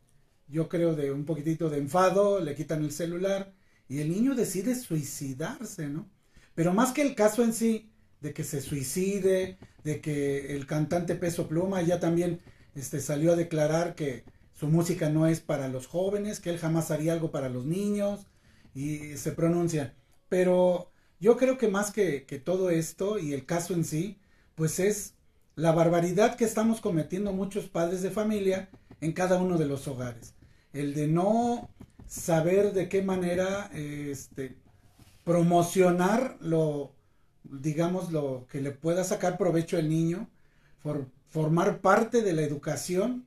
yo 0.49 0.67
creo 0.67 0.95
de 0.95 1.11
un 1.11 1.25
poquitito 1.25 1.69
de 1.69 1.77
enfado, 1.77 2.39
le 2.39 2.55
quitan 2.55 2.83
el 2.83 2.91
celular 2.91 3.53
y 3.87 3.99
el 3.99 4.09
niño 4.09 4.35
decide 4.35 4.75
suicidarse, 4.75 5.87
¿no? 5.87 6.09
Pero 6.55 6.73
más 6.73 6.91
que 6.91 7.01
el 7.01 7.15
caso 7.15 7.43
en 7.43 7.53
sí 7.53 7.89
de 8.21 8.33
que 8.33 8.43
se 8.43 8.61
suicide, 8.61 9.57
de 9.83 10.01
que 10.01 10.55
el 10.55 10.65
cantante 10.65 11.15
Peso 11.15 11.47
Pluma 11.47 11.81
ya 11.81 11.99
también 11.99 12.41
este 12.75 12.99
salió 12.99 13.33
a 13.33 13.35
declarar 13.35 13.95
que 13.95 14.23
su 14.53 14.67
música 14.67 15.09
no 15.09 15.25
es 15.27 15.39
para 15.39 15.69
los 15.69 15.87
jóvenes, 15.87 16.39
que 16.39 16.49
él 16.49 16.57
jamás 16.57 16.91
haría 16.91 17.13
algo 17.13 17.31
para 17.31 17.49
los 17.49 17.65
niños 17.65 18.27
y 18.73 19.15
se 19.17 19.31
pronuncia. 19.31 19.93
Pero 20.27 20.91
yo 21.19 21.37
creo 21.37 21.57
que 21.57 21.69
más 21.69 21.91
que, 21.91 22.25
que 22.25 22.39
todo 22.39 22.69
esto 22.69 23.19
y 23.19 23.33
el 23.33 23.45
caso 23.45 23.73
en 23.73 23.85
sí, 23.85 24.19
pues 24.55 24.79
es 24.79 25.13
la 25.55 25.71
barbaridad 25.71 26.35
que 26.35 26.45
estamos 26.45 26.81
cometiendo 26.81 27.33
muchos 27.33 27.67
padres 27.67 28.01
de 28.01 28.11
familia 28.11 28.69
en 29.01 29.13
cada 29.13 29.41
uno 29.41 29.57
de 29.57 29.65
los 29.65 29.87
hogares. 29.87 30.33
El 30.73 30.93
de 30.93 31.07
no 31.07 31.69
saber 32.07 32.73
de 32.73 32.89
qué 32.89 33.01
manera 33.01 33.69
este, 33.73 34.57
promocionar 35.23 36.37
lo, 36.41 36.93
digamos, 37.43 38.11
lo 38.11 38.47
que 38.49 38.61
le 38.61 38.71
pueda 38.71 39.03
sacar 39.03 39.37
provecho 39.37 39.77
al 39.77 39.89
niño, 39.89 40.29
formar 41.29 41.81
parte 41.81 42.21
de 42.21 42.33
la 42.33 42.41
educación 42.41 43.25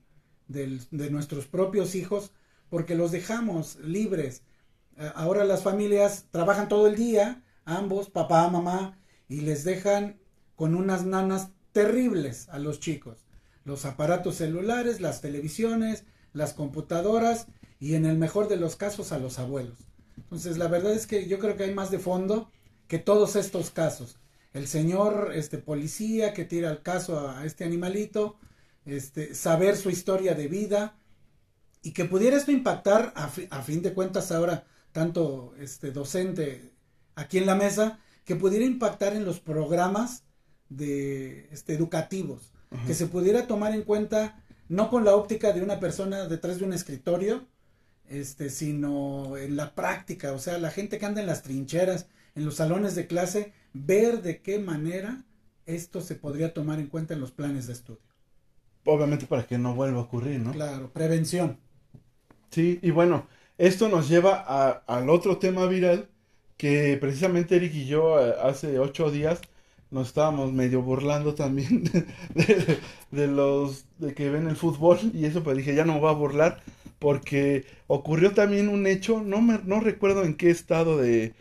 de 0.49 1.11
nuestros 1.11 1.47
propios 1.47 1.95
hijos, 1.95 2.33
porque 2.69 2.95
los 2.95 3.13
dejamos 3.13 3.77
libres. 3.77 4.43
Ahora 5.15 5.45
las 5.45 5.63
familias 5.63 6.27
trabajan 6.31 6.69
todo 6.69 6.87
el 6.87 6.97
día, 6.97 7.43
ambos, 7.65 8.11
papá, 8.11 8.49
mamá, 8.49 8.99
y 9.29 9.41
les 9.41 9.65
dejan 9.65 10.19
con 10.57 10.75
unas 10.75 11.05
nanas 11.05 11.51
terribles 11.73 12.49
a 12.51 12.59
los 12.59 12.81
chicos. 12.81 13.25
Los 13.65 13.85
aparatos 13.85 14.37
celulares, 14.37 15.01
las 15.01 15.21
televisiones, 15.21 16.05
las 16.33 16.55
computadoras 16.55 17.47
y 17.81 17.95
en 17.95 18.07
el 18.07 18.17
mejor 18.17 18.49
de 18.49 18.57
los 18.57 18.77
casos 18.77 19.12
a 19.12 19.19
los 19.19 19.39
abuelos. 19.39 19.79
Entonces 20.17 20.59
la 20.59 20.69
verdad 20.69 20.93
es 20.93 21.07
que 21.07 21.27
yo 21.27 21.39
creo 21.39 21.57
que 21.57 21.65
hay 21.65 21.75
más 21.75 21.91
de 21.91 21.99
fondo 21.99 22.51
que 22.89 22.99
todos 22.99 23.37
estos 23.37 23.71
casos. 23.71 24.19
El 24.53 24.67
señor 24.67 25.33
este 25.35 25.59
policía 25.59 26.35
que 26.35 26.45
tira 26.45 26.71
el 26.71 26.83
caso 26.83 27.31
a 27.31 27.45
este 27.45 27.65
animalito, 27.65 28.37
este 28.85 29.35
saber 29.35 29.77
su 29.77 29.91
historia 29.91 30.35
de 30.35 30.49
vida 30.49 30.99
y 31.83 31.93
que 31.93 32.05
pudiera 32.05 32.37
esto 32.37 32.53
impactar 32.53 33.12
a, 33.17 33.31
a 33.51 33.62
fin 33.62 33.83
de 33.83 33.95
cuentas 33.95 34.31
ahora 34.31 34.67
tanto 34.93 35.55
este 35.59 35.91
docente 35.91 36.73
aquí 37.15 37.39
en 37.39 37.47
la 37.47 37.55
mesa 37.55 37.99
que 38.25 38.37
pudiera 38.37 38.65
impactar 38.65 39.15
en 39.17 39.25
los 39.25 39.41
programas 39.41 40.25
de 40.69 41.49
este, 41.53 41.75
educativos, 41.75 42.53
que 42.87 42.95
se 42.95 43.07
pudiera 43.07 43.47
tomar 43.47 43.75
en 43.75 43.83
cuenta 43.83 44.42
no 44.73 44.88
con 44.88 45.05
la 45.05 45.14
óptica 45.14 45.52
de 45.52 45.61
una 45.61 45.81
persona 45.81 46.26
detrás 46.26 46.59
de 46.59 46.64
un 46.64 46.73
escritorio, 46.73 47.45
este, 48.09 48.49
sino 48.49 49.37
en 49.37 49.55
la 49.55 49.75
práctica, 49.75 50.33
o 50.33 50.38
sea, 50.38 50.57
la 50.57 50.71
gente 50.71 50.99
que 50.99 51.05
anda 51.05 51.21
en 51.21 51.26
las 51.26 51.43
trincheras, 51.43 52.07
en 52.35 52.47
los 52.47 52.55
salones 52.55 52.95
de 52.95 53.07
clase, 53.07 53.52
ver 53.75 54.23
de 54.23 54.41
qué 54.41 54.59
manera 54.59 55.25
esto 55.67 56.00
se 56.00 56.14
podría 56.14 56.55
tomar 56.55 56.79
en 56.79 56.87
cuenta 56.87 57.12
en 57.12 57.21
los 57.21 57.33
planes 57.33 57.67
de 57.67 57.75
estudio. 57.75 58.00
Obviamente 58.87 59.26
para 59.26 59.47
que 59.47 59.59
no 59.59 59.75
vuelva 59.75 59.99
a 59.99 60.05
ocurrir, 60.05 60.41
¿no? 60.41 60.52
Claro, 60.52 60.91
prevención. 60.91 61.59
Sí, 62.50 62.79
y 62.81 62.93
bueno, 62.93 63.26
esto 63.59 63.91
nos 63.91 64.09
lleva 64.09 64.41
al 64.87 65.11
otro 65.11 65.37
tema 65.37 65.67
viral 65.67 66.09
que 66.57 66.97
precisamente 66.99 67.57
Eric 67.57 67.75
y 67.75 67.85
yo 67.85 68.26
eh, 68.26 68.35
hace 68.43 68.79
ocho 68.79 69.11
días 69.11 69.43
nos 69.93 70.09
estábamos 70.09 70.53
medio 70.53 70.83
burlando 70.83 71.35
también 71.35 71.85
de, 73.11 73.27
los 73.29 73.85
de 73.99 74.15
que 74.15 74.31
ven 74.31 74.49
el 74.49 74.57
fútbol 74.57 74.99
y 75.15 75.27
eso 75.27 75.43
pues 75.43 75.57
dije 75.57 75.75
ya 75.75 75.85
no 75.85 75.95
me 75.95 76.01
voy 76.01 76.11
a 76.11 76.15
burlar 76.15 76.61
porque 76.99 77.65
ocurrió 77.87 78.33
también 78.33 78.69
un 78.69 78.87
hecho 78.87 79.23
no 79.23 79.41
me, 79.41 79.61
no 79.65 79.81
recuerdo 79.81 80.25
en 80.25 80.35
qué 80.35 80.51
estado 80.51 80.97
de, 80.97 81.35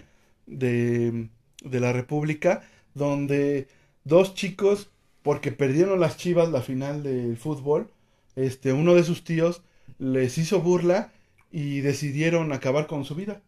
de 0.45 1.29
de 1.63 1.79
la 1.79 1.93
República 1.93 2.61
donde 2.93 3.67
dos 4.03 4.35
chicos 4.35 4.89
porque 5.23 5.51
perdieron 5.51 5.99
las 5.99 6.17
Chivas 6.17 6.49
la 6.49 6.61
final 6.61 7.03
del 7.03 7.37
fútbol 7.37 7.89
este 8.35 8.73
uno 8.73 8.93
de 8.93 9.03
sus 9.03 9.23
tíos 9.23 9.63
les 9.97 10.37
hizo 10.37 10.61
burla 10.61 11.11
y 11.51 11.81
decidieron 11.81 12.53
acabar 12.53 12.87
con 12.87 13.05
su 13.05 13.15
vida 13.15 13.41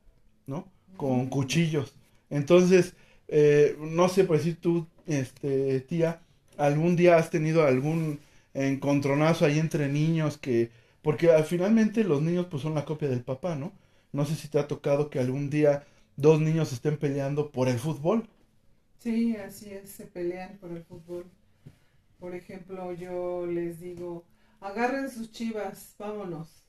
no 0.47 0.73
con 0.97 1.27
cuchillos. 1.27 1.93
Entonces, 2.29 2.95
eh, 3.27 3.75
no 3.79 4.09
sé, 4.09 4.23
pues 4.25 4.43
si 4.43 4.53
tú, 4.53 4.87
este, 5.07 5.81
tía, 5.81 6.21
algún 6.57 6.95
día 6.95 7.17
has 7.17 7.29
tenido 7.29 7.65
algún 7.65 8.19
encontronazo 8.53 9.45
ahí 9.45 9.59
entre 9.59 9.87
niños 9.89 10.37
que, 10.37 10.71
porque 11.01 11.31
al, 11.31 11.43
finalmente 11.45 12.03
los 12.03 12.21
niños 12.21 12.47
pues 12.49 12.63
son 12.63 12.75
la 12.75 12.85
copia 12.85 13.09
del 13.09 13.23
papá, 13.23 13.55
¿no? 13.55 13.73
No 14.11 14.25
sé 14.25 14.35
si 14.35 14.47
te 14.47 14.59
ha 14.59 14.67
tocado 14.67 15.09
que 15.09 15.19
algún 15.19 15.49
día 15.49 15.85
dos 16.15 16.39
niños 16.39 16.71
estén 16.71 16.97
peleando 16.97 17.51
por 17.51 17.67
el 17.69 17.79
fútbol. 17.79 18.27
Sí, 18.99 19.35
así 19.35 19.71
es, 19.73 19.89
se 19.91 20.05
pelean 20.07 20.57
por 20.59 20.71
el 20.71 20.83
fútbol. 20.83 21.25
Por 22.19 22.35
ejemplo, 22.35 22.93
yo 22.93 23.45
les 23.47 23.79
digo, 23.79 24.25
agarren 24.61 25.09
sus 25.09 25.31
chivas, 25.31 25.95
vámonos 25.99 26.63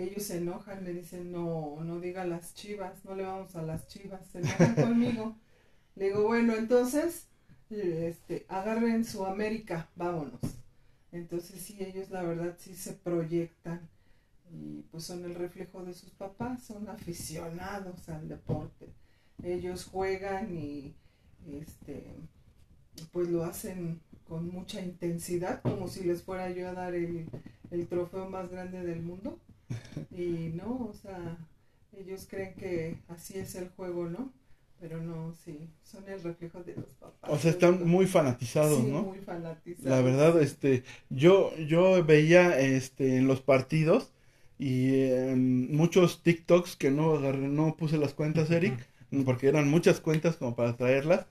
ellos 0.00 0.22
se 0.24 0.38
enojan, 0.38 0.82
me 0.82 0.92
dicen, 0.92 1.30
no, 1.30 1.78
no 1.84 2.00
diga 2.00 2.24
las 2.24 2.54
chivas, 2.54 3.04
no 3.04 3.14
le 3.14 3.24
vamos 3.24 3.54
a 3.56 3.62
las 3.62 3.86
chivas, 3.86 4.26
se 4.28 4.38
enojan 4.38 4.74
conmigo. 4.76 5.36
Le 6.00 6.06
digo, 6.06 6.22
bueno, 6.22 6.54
entonces, 6.54 7.26
este, 7.68 8.46
agarren 8.48 9.04
su 9.04 9.26
América, 9.26 9.90
vámonos. 9.96 10.40
Entonces 11.12 11.60
sí, 11.60 11.76
ellos 11.78 12.08
la 12.08 12.22
verdad 12.22 12.56
sí 12.58 12.74
se 12.74 12.94
proyectan 12.94 13.86
y 14.50 14.80
pues 14.90 15.04
son 15.04 15.26
el 15.26 15.34
reflejo 15.34 15.84
de 15.84 15.92
sus 15.92 16.08
papás, 16.12 16.62
son 16.62 16.88
aficionados 16.88 18.08
al 18.08 18.30
deporte. 18.30 18.94
Ellos 19.42 19.84
juegan 19.84 20.56
y 20.56 20.94
este 21.46 22.06
pues 23.12 23.28
lo 23.28 23.44
hacen 23.44 24.00
con 24.26 24.48
mucha 24.48 24.80
intensidad, 24.80 25.60
como 25.60 25.86
si 25.88 26.04
les 26.04 26.22
fuera 26.22 26.48
yo 26.50 26.70
a 26.70 26.72
dar 26.72 26.94
el, 26.94 27.28
el 27.70 27.86
trofeo 27.88 28.26
más 28.30 28.50
grande 28.50 28.82
del 28.82 29.02
mundo. 29.02 29.38
Y 30.10 30.50
no, 30.54 30.86
o 30.86 30.94
sea, 30.94 31.36
ellos 31.92 32.26
creen 32.26 32.54
que 32.54 33.02
así 33.08 33.38
es 33.38 33.54
el 33.54 33.68
juego, 33.68 34.08
¿no? 34.08 34.32
Pero 34.80 34.98
no, 35.02 35.34
sí, 35.44 35.68
son 35.84 36.08
el 36.08 36.22
reflejo 36.22 36.62
de 36.62 36.74
los 36.74 36.86
papás. 36.94 37.30
O 37.30 37.36
sea, 37.38 37.50
están 37.50 37.86
muy 37.86 38.06
fanatizados, 38.06 38.80
sí, 38.80 38.90
¿no? 38.90 39.02
muy 39.02 39.18
fanatizados. 39.18 39.84
La 39.84 40.00
verdad, 40.00 40.40
este, 40.40 40.84
yo, 41.10 41.54
yo 41.58 42.02
veía, 42.02 42.58
este, 42.58 43.18
en 43.18 43.26
los 43.26 43.42
partidos 43.42 44.10
y 44.58 45.04
en 45.10 45.76
muchos 45.76 46.22
TikToks 46.22 46.76
que 46.76 46.90
no 46.90 47.14
agarré, 47.14 47.46
no 47.48 47.76
puse 47.76 47.98
las 47.98 48.14
cuentas, 48.14 48.50
Eric, 48.50 48.86
porque 49.26 49.48
eran 49.48 49.68
muchas 49.68 50.00
cuentas 50.00 50.36
como 50.36 50.56
para 50.56 50.76
traerlas, 50.76 51.26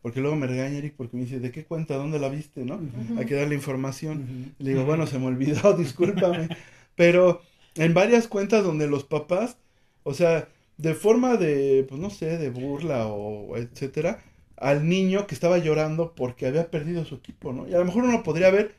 porque 0.00 0.20
luego 0.20 0.36
me 0.36 0.46
regaña 0.46 0.78
Eric 0.78 0.94
porque 0.96 1.16
me 1.16 1.24
dice, 1.24 1.40
¿de 1.40 1.50
qué 1.50 1.64
cuenta? 1.64 1.96
¿Dónde 1.96 2.18
la 2.18 2.28
viste? 2.30 2.64
¿No? 2.64 2.80
Hay 3.18 3.26
que 3.26 3.34
darle 3.34 3.54
información. 3.54 4.54
Le 4.58 4.70
digo, 4.70 4.84
bueno, 4.84 5.06
se 5.06 5.18
me 5.18 5.26
olvidó, 5.26 5.72
discúlpame. 5.76 6.48
Pero 6.94 7.42
en 7.74 7.92
varias 7.92 8.28
cuentas 8.28 8.64
donde 8.64 8.86
los 8.86 9.04
papás, 9.04 9.56
o 10.04 10.14
sea, 10.14 10.48
de 10.76 10.94
forma 10.94 11.36
de, 11.36 11.86
pues 11.88 12.00
no 12.00 12.10
sé, 12.10 12.38
de 12.38 12.50
burla 12.50 13.06
o 13.06 13.56
etcétera, 13.56 14.22
al 14.56 14.88
niño 14.88 15.26
que 15.26 15.34
estaba 15.34 15.58
llorando 15.58 16.14
porque 16.14 16.46
había 16.46 16.70
perdido 16.70 17.04
su 17.04 17.16
equipo, 17.16 17.52
¿no? 17.52 17.68
Y 17.68 17.74
a 17.74 17.78
lo 17.78 17.84
mejor 17.84 18.04
uno 18.04 18.22
podría 18.22 18.50
ver 18.50 18.76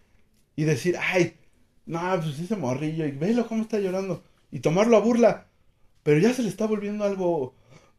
y 0.55 0.63
decir, 0.63 0.97
ay, 0.99 1.35
no, 1.85 1.99
pues 2.21 2.39
ese 2.39 2.55
morrillo, 2.55 3.05
y 3.05 3.11
velo 3.11 3.47
cómo 3.47 3.61
está 3.61 3.79
llorando, 3.79 4.23
y 4.51 4.59
tomarlo 4.59 4.97
a 4.97 5.01
burla, 5.01 5.47
pero 6.03 6.19
ya 6.19 6.33
se 6.33 6.43
le 6.43 6.49
está 6.49 6.65
volviendo 6.67 7.03
algo 7.03 7.55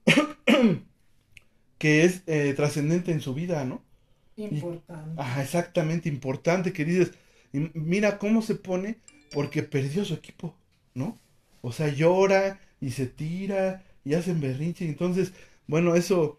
que 1.78 2.04
es 2.04 2.22
eh, 2.26 2.54
trascendente 2.54 3.12
en 3.12 3.20
su 3.20 3.34
vida, 3.34 3.64
¿no? 3.64 3.82
Importante. 4.36 5.22
exactamente, 5.40 6.08
importante, 6.08 6.72
que 6.72 6.84
dices, 6.84 7.12
mira 7.52 8.18
cómo 8.18 8.42
se 8.42 8.54
pone 8.54 8.98
porque 9.32 9.62
perdió 9.62 10.04
su 10.04 10.14
equipo. 10.14 10.54
¿no? 10.96 11.18
O 11.60 11.72
sea, 11.72 11.88
llora 11.88 12.58
y 12.80 12.90
se 12.90 13.06
tira 13.06 13.82
y 14.04 14.14
hacen 14.14 14.40
berrinche. 14.40 14.86
Entonces, 14.86 15.32
bueno, 15.66 15.94
eso, 15.94 16.38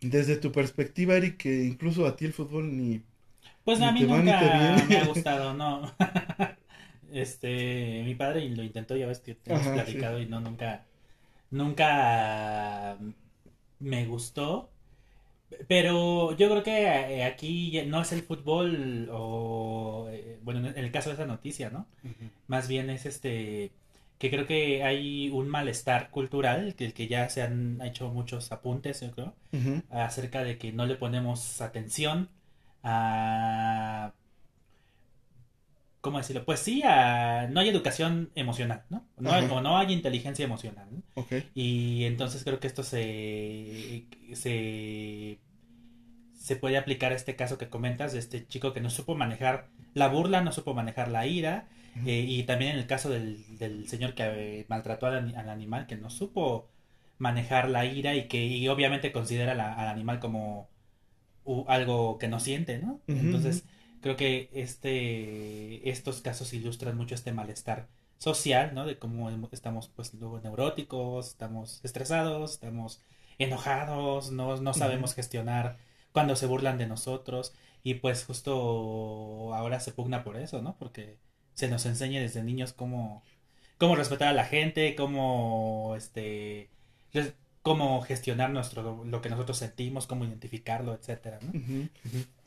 desde 0.00 0.36
tu 0.36 0.52
perspectiva, 0.52 1.16
Eric, 1.16 1.38
que 1.38 1.64
incluso 1.64 2.06
a 2.06 2.16
ti 2.16 2.26
el 2.26 2.32
fútbol 2.32 2.76
ni. 2.76 3.02
Pues 3.64 3.80
a 3.80 3.92
mí 3.92 4.02
nunca 4.02 4.84
me 4.88 4.96
ha 4.96 5.04
gustado, 5.06 5.54
no. 5.54 5.92
este, 7.12 8.02
mi 8.04 8.14
padre 8.14 8.48
lo 8.50 8.62
intentó, 8.62 8.96
ya 8.96 9.06
ves 9.06 9.20
que 9.20 9.34
te 9.34 9.52
hemos 9.52 9.66
platicado 9.68 10.20
y 10.20 10.26
no, 10.26 10.40
nunca, 10.40 10.84
nunca 11.50 12.98
me 13.78 14.06
gustó. 14.06 14.68
Pero 15.68 16.34
yo 16.36 16.48
creo 16.48 16.62
que 16.62 16.82
eh, 16.82 17.24
aquí 17.24 17.82
no 17.86 18.00
es 18.00 18.12
el 18.12 18.22
fútbol 18.22 19.08
o, 19.12 20.08
eh, 20.10 20.38
bueno, 20.42 20.66
en 20.66 20.78
el 20.78 20.90
caso 20.90 21.10
de 21.10 21.14
esa 21.14 21.26
noticia, 21.26 21.68
¿no? 21.70 21.86
Más 22.46 22.68
bien 22.68 22.88
es 22.88 23.04
este, 23.04 23.70
que 24.22 24.30
creo 24.30 24.46
que 24.46 24.84
hay 24.84 25.30
un 25.30 25.48
malestar 25.48 26.10
cultural, 26.10 26.76
que, 26.76 26.92
que 26.92 27.08
ya 27.08 27.28
se 27.28 27.42
han 27.42 27.80
hecho 27.82 28.08
muchos 28.08 28.52
apuntes, 28.52 29.00
yo 29.00 29.10
creo, 29.10 29.34
acerca 29.90 30.44
de 30.44 30.58
que 30.58 30.70
no 30.70 30.86
le 30.86 30.94
ponemos 30.94 31.60
atención 31.60 32.28
a... 32.84 34.12
¿Cómo 36.00 36.18
decirlo? 36.18 36.44
Pues 36.44 36.60
sí, 36.60 36.84
a... 36.84 37.48
no 37.50 37.58
hay 37.58 37.68
educación 37.68 38.30
emocional, 38.36 38.84
¿no? 38.90 39.04
no 39.18 39.32
o 39.32 39.60
no 39.60 39.76
hay 39.76 39.92
inteligencia 39.92 40.44
emocional. 40.44 40.86
¿no? 40.92 41.24
Y 41.52 42.04
entonces 42.04 42.44
creo 42.44 42.60
que 42.60 42.68
esto 42.68 42.84
se, 42.84 44.06
se 44.34 45.40
se 46.38 46.54
puede 46.54 46.78
aplicar 46.78 47.10
a 47.10 47.16
este 47.16 47.34
caso 47.34 47.58
que 47.58 47.68
comentas 47.68 48.12
de 48.12 48.20
este 48.20 48.46
chico 48.46 48.72
que 48.72 48.80
no 48.80 48.88
supo 48.88 49.16
manejar 49.16 49.66
la 49.94 50.06
burla, 50.06 50.42
no 50.42 50.52
supo 50.52 50.74
manejar 50.74 51.08
la 51.08 51.26
ira, 51.26 51.66
eh, 52.06 52.24
y 52.26 52.42
también 52.44 52.72
en 52.72 52.78
el 52.78 52.86
caso 52.86 53.10
del, 53.10 53.58
del 53.58 53.88
señor 53.88 54.14
que 54.14 54.22
eh, 54.60 54.66
maltrató 54.68 55.06
al, 55.06 55.36
animal, 55.36 55.86
que 55.86 55.96
no 55.96 56.10
supo 56.10 56.68
manejar 57.18 57.68
la 57.68 57.84
ira 57.84 58.14
y 58.14 58.28
que 58.28 58.44
y 58.44 58.66
obviamente 58.68 59.12
considera 59.12 59.52
al 59.52 59.88
animal 59.88 60.18
como 60.18 60.68
algo 61.68 62.18
que 62.18 62.28
no 62.28 62.40
siente, 62.40 62.78
¿no? 62.78 63.00
Entonces, 63.06 63.64
creo 64.00 64.16
que 64.16 64.48
este, 64.52 65.88
estos 65.88 66.20
casos 66.20 66.52
ilustran 66.52 66.96
mucho 66.96 67.14
este 67.14 67.32
malestar 67.32 67.88
social, 68.18 68.72
¿no? 68.74 68.86
De 68.86 68.98
cómo 68.98 69.30
estamos 69.50 69.88
pues 69.88 70.14
luego 70.14 70.40
neuróticos, 70.40 71.28
estamos 71.28 71.80
estresados, 71.84 72.52
estamos 72.52 73.02
enojados, 73.38 74.30
no, 74.30 74.56
no 74.56 74.74
sabemos 74.74 75.14
gestionar 75.14 75.78
cuando 76.12 76.36
se 76.36 76.46
burlan 76.46 76.78
de 76.78 76.86
nosotros 76.86 77.54
y 77.82 77.94
pues 77.94 78.24
justo 78.24 79.54
ahora 79.54 79.80
se 79.80 79.92
pugna 79.92 80.24
por 80.24 80.36
eso, 80.36 80.62
¿no? 80.62 80.76
Porque 80.78 81.18
se 81.54 81.68
nos 81.68 81.86
enseña 81.86 82.20
desde 82.20 82.42
niños 82.42 82.72
cómo, 82.72 83.22
cómo 83.78 83.96
respetar 83.96 84.28
a 84.28 84.32
la 84.32 84.44
gente, 84.44 84.94
cómo 84.94 85.94
este 85.96 86.68
cómo 87.62 88.02
gestionar 88.02 88.50
nuestro 88.50 89.04
lo 89.04 89.20
que 89.20 89.30
nosotros 89.30 89.56
sentimos, 89.58 90.06
cómo 90.06 90.24
identificarlo, 90.24 90.94
etcétera, 90.94 91.38
¿no? 91.40 91.52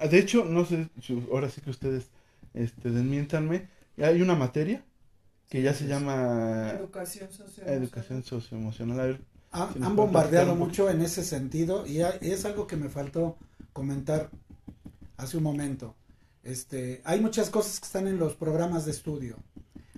De 0.10 0.20
hecho, 0.20 0.44
no 0.44 0.66
sé, 0.66 0.90
ahora 1.32 1.50
sí 1.50 1.62
que 1.62 1.70
ustedes 1.70 2.10
este 2.54 2.90
desmientanme, 2.90 3.68
hay 3.98 4.22
una 4.22 4.36
materia 4.36 4.84
que 5.50 5.62
ya 5.62 5.74
se 5.74 5.88
llama 5.88 6.72
educación 6.72 7.32
socioemocional. 7.32 7.84
Educación 7.84 8.24
socioemocional. 8.24 9.20
han 9.52 9.96
bombardeado 9.96 10.56
mucho 10.56 10.90
en 10.90 11.02
ese 11.02 11.24
sentido 11.24 11.86
y 11.88 12.02
es 12.02 12.46
algo 12.46 12.68
que 12.68 12.76
me 12.76 12.90
faltó 12.90 13.38
comentar 13.74 14.30
hace 15.18 15.38
un 15.38 15.44
momento. 15.44 15.96
Este, 16.46 17.02
hay 17.06 17.20
muchas 17.20 17.50
cosas 17.50 17.80
que 17.80 17.88
están 17.88 18.08
en 18.08 18.20
los 18.20 18.36
programas 18.36 18.86
de 18.86 18.92
estudio. 18.92 19.36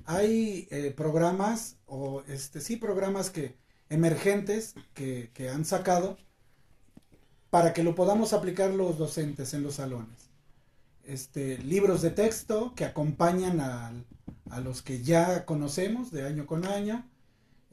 Hay 0.06 0.66
eh, 0.72 0.94
programas, 0.96 1.76
o 1.86 2.24
este, 2.30 2.62
sí, 2.62 2.78
programas 2.78 3.30
que, 3.30 3.58
emergentes 3.90 4.74
que, 4.94 5.30
han 5.54 5.66
sacado 5.66 6.18
para 7.50 7.74
que 7.74 7.84
lo 7.84 7.96
podamos 7.96 8.32
aplicar 8.32 8.74
los 8.74 8.98
docentes 8.98 9.54
en 9.54 9.62
los 9.62 9.76
salones. 9.76 10.30
Este, 11.04 11.58
libros 11.58 12.02
de 12.02 12.12
texto 12.12 12.74
que 12.76 12.86
acompañan 12.86 13.60
a, 13.60 13.92
a, 14.50 14.62
los 14.62 14.82
que 14.82 15.04
ya 15.04 15.44
conocemos 15.44 16.12
de 16.12 16.26
año 16.26 16.48
con 16.48 16.66
año. 16.66 17.10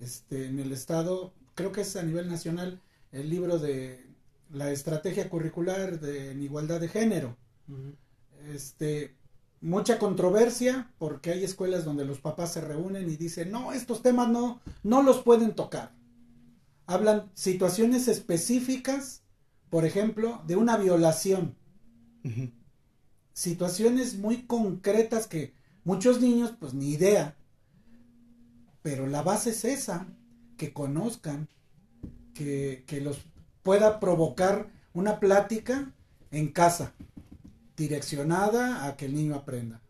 Este, 0.01 0.47
en 0.47 0.59
el 0.59 0.73
estado, 0.73 1.33
creo 1.55 1.71
que 1.71 1.83
es 1.83 1.95
a 1.95 2.03
nivel 2.03 2.29
nacional, 2.29 2.81
el 3.13 3.31
libro 3.31 3.61
de 3.61 4.05
la 4.51 4.73
estrategia 4.73 5.31
curricular 5.31 6.01
de, 6.01 6.33
en 6.33 6.43
igualdad 6.43 6.81
de 6.81 6.89
género. 6.89 7.37
Este, 8.53 9.17
mucha 9.61 9.99
controversia 9.99 10.93
porque 10.99 11.31
hay 11.33 11.45
escuelas 11.45 11.85
donde 11.85 12.05
los 12.05 12.21
papás 12.21 12.53
se 12.53 12.61
reúnen 12.61 13.09
y 13.09 13.17
dicen, 13.17 13.51
no, 13.51 13.73
estos 13.73 14.03
temas 14.03 14.29
no, 14.29 14.61
no 14.83 15.03
los 15.03 15.23
pueden 15.23 15.55
tocar. 15.55 15.93
Hablan 16.87 17.31
situaciones 17.35 18.09
específicas, 18.09 19.23
por 19.71 19.87
ejemplo, 19.87 20.43
de 20.47 20.57
una 20.57 20.77
violación. 20.77 21.57
Situaciones 23.33 24.19
muy 24.19 24.43
concretas 24.43 25.27
que 25.27 25.55
muchos 25.83 26.21
niños, 26.21 26.53
pues 26.59 26.75
ni 26.75 26.91
idea. 26.91 27.37
Pero 28.83 29.07
la 29.07 29.23
base 29.23 29.51
es 29.51 29.65
esa, 29.65 30.07
que 30.59 30.75
conozcan, 30.75 31.49
que, 32.35 32.85
que 32.87 33.01
los 33.01 33.19
pueda 33.63 33.99
provocar 33.99 34.69
una 34.93 35.21
plática 35.21 35.91
en 36.31 36.49
casa, 36.49 36.93
direccionada 37.77 38.87
a 38.87 38.97
que 38.97 39.07
el 39.07 39.15
niño 39.15 39.35
aprenda. 39.35 39.81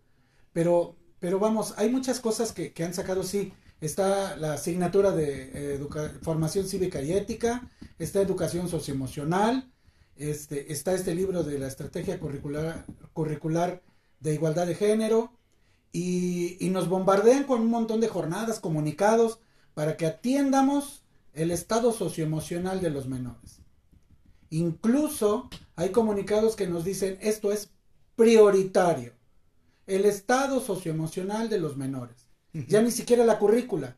Pero, 0.53 0.97
pero 1.19 1.39
vamos, 1.39 1.75
hay 1.77 1.91
muchas 1.91 2.21
cosas 2.21 2.53
que, 2.53 2.73
han 2.85 2.95
sacado, 2.95 3.23
sí. 3.23 3.53
Está 3.81 4.37
la 4.37 4.55
asignatura 4.55 5.11
de 5.11 5.79
formación 6.23 6.67
cívica 6.67 7.03
y 7.03 7.13
ética, 7.13 7.69
está 7.99 8.23
educación 8.23 8.69
socioemocional, 8.69 9.71
este, 10.17 10.73
está 10.73 10.95
este 10.95 11.15
libro 11.15 11.43
de 11.43 11.59
la 11.59 11.67
estrategia 11.67 12.19
curricular, 12.19 12.87
curricular 13.13 13.83
de 14.21 14.35
igualdad 14.35 14.67
de 14.67 14.75
género, 14.75 15.33
y, 15.93 16.57
y 16.65 16.71
nos 16.71 16.89
bombardean 16.89 17.45
con 17.45 17.61
un 17.61 17.71
montón 17.71 18.01
de 18.01 18.09
jornadas, 18.09 18.59
comunicados, 18.59 19.41
para 19.75 19.97
que 19.97 20.07
atiendamos 20.07 21.05
el 21.35 21.51
estado 21.51 21.93
socioemocional 21.93 22.81
de 22.81 22.91
los 22.91 23.07
menores. 23.07 23.61
Incluso 24.51 25.51
hay 25.77 25.91
comunicados 25.91 26.57
que 26.57 26.69
nos 26.69 26.85
dicen 26.85 27.19
esto 27.21 27.53
es 27.53 27.71
prioritario. 28.17 29.13
El 29.87 30.05
estado 30.05 30.61
socioemocional 30.61 31.49
de 31.49 31.59
los 31.59 31.77
menores. 31.77 32.29
Ya 32.53 32.81
ni 32.83 32.91
siquiera 32.91 33.25
la 33.25 33.39
currícula. 33.39 33.97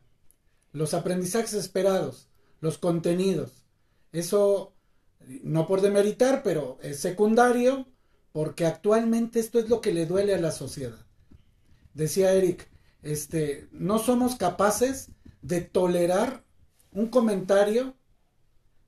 Los 0.72 0.94
aprendizajes 0.94 1.54
esperados. 1.54 2.28
Los 2.60 2.78
contenidos. 2.78 3.66
Eso, 4.12 4.74
no 5.42 5.66
por 5.66 5.80
demeritar, 5.80 6.42
pero 6.42 6.78
es 6.82 6.98
secundario 7.00 7.86
porque 8.32 8.66
actualmente 8.66 9.40
esto 9.40 9.58
es 9.58 9.70
lo 9.70 9.80
que 9.80 9.94
le 9.94 10.04
duele 10.04 10.34
a 10.34 10.40
la 10.40 10.52
sociedad. 10.52 11.06
Decía 11.94 12.34
Eric, 12.34 12.68
este, 13.02 13.68
no 13.72 13.98
somos 13.98 14.36
capaces 14.36 15.08
de 15.40 15.62
tolerar 15.62 16.44
un 16.92 17.06
comentario, 17.06 17.94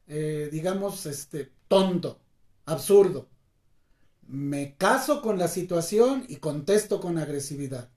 eh, 0.06 0.50
digamos, 0.52 1.06
este, 1.06 1.50
tonto, 1.68 2.20
absurdo. 2.66 3.28
Me 4.28 4.76
caso 4.76 5.22
con 5.22 5.38
la 5.38 5.48
situación 5.48 6.24
y 6.28 6.36
contesto 6.36 7.00
con 7.00 7.18
agresividad, 7.18 7.88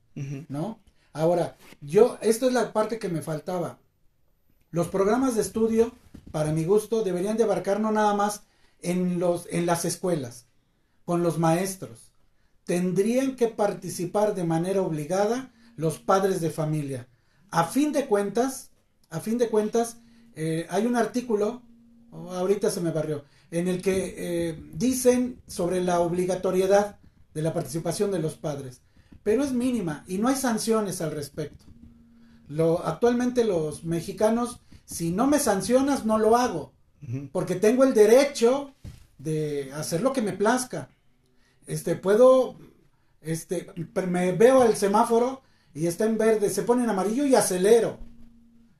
¿no? 0.47 0.79
Ahora, 1.13 1.57
yo, 1.81 2.17
esto 2.21 2.47
es 2.47 2.53
la 2.53 2.71
parte 2.71 2.97
que 2.97 3.09
me 3.09 3.21
faltaba. 3.21 3.79
Los 4.69 4.87
programas 4.87 5.35
de 5.35 5.41
estudio, 5.41 5.91
para 6.31 6.53
mi 6.53 6.63
gusto, 6.63 7.03
deberían 7.03 7.35
de 7.35 7.43
abarcar 7.43 7.81
no 7.81 7.91
nada 7.91 8.13
más 8.13 8.43
en, 8.81 9.19
los, 9.19 9.47
en 9.51 9.65
las 9.65 9.83
escuelas, 9.83 10.45
con 11.03 11.21
los 11.21 11.37
maestros. 11.37 12.13
Tendrían 12.63 13.35
que 13.35 13.49
participar 13.49 14.33
de 14.33 14.45
manera 14.45 14.81
obligada 14.81 15.51
los 15.75 15.99
padres 15.99 16.39
de 16.39 16.49
familia. 16.49 17.07
A 17.49 17.65
fin 17.65 17.91
de 17.91 18.05
cuentas, 18.05 18.71
a 19.09 19.19
fin 19.19 19.37
de 19.37 19.49
cuentas, 19.49 19.97
eh, 20.35 20.65
hay 20.69 20.85
un 20.85 20.95
artículo, 20.95 21.61
oh, 22.11 22.31
ahorita 22.31 22.69
se 22.69 22.79
me 22.79 22.91
barrió, 22.91 23.25
en 23.51 23.67
el 23.67 23.81
que 23.81 24.15
eh, 24.17 24.63
dicen 24.73 25.41
sobre 25.45 25.81
la 25.81 25.99
obligatoriedad 25.99 26.97
de 27.33 27.41
la 27.41 27.53
participación 27.53 28.11
de 28.11 28.19
los 28.19 28.35
padres, 28.35 28.81
pero 29.23 29.43
es 29.43 29.51
mínima 29.51 30.03
y 30.07 30.17
no 30.17 30.29
hay 30.29 30.35
sanciones 30.35 31.01
al 31.01 31.11
respecto. 31.11 31.65
Lo, 32.47 32.85
actualmente 32.85 33.43
los 33.43 33.83
mexicanos, 33.83 34.61
si 34.85 35.11
no 35.11 35.27
me 35.27 35.39
sancionas, 35.39 36.05
no 36.05 36.17
lo 36.17 36.35
hago, 36.37 36.73
porque 37.31 37.55
tengo 37.55 37.83
el 37.83 37.93
derecho 37.93 38.73
de 39.17 39.71
hacer 39.73 40.01
lo 40.01 40.13
que 40.13 40.21
me 40.21 40.33
plazca. 40.33 40.89
Este, 41.67 41.95
puedo, 41.95 42.57
este, 43.21 43.67
me 44.07 44.31
veo 44.33 44.63
el 44.63 44.75
semáforo 44.75 45.41
y 45.73 45.87
está 45.87 46.05
en 46.05 46.17
verde, 46.17 46.49
se 46.49 46.63
pone 46.63 46.83
en 46.83 46.89
amarillo 46.89 47.25
y 47.25 47.35
acelero. 47.35 47.99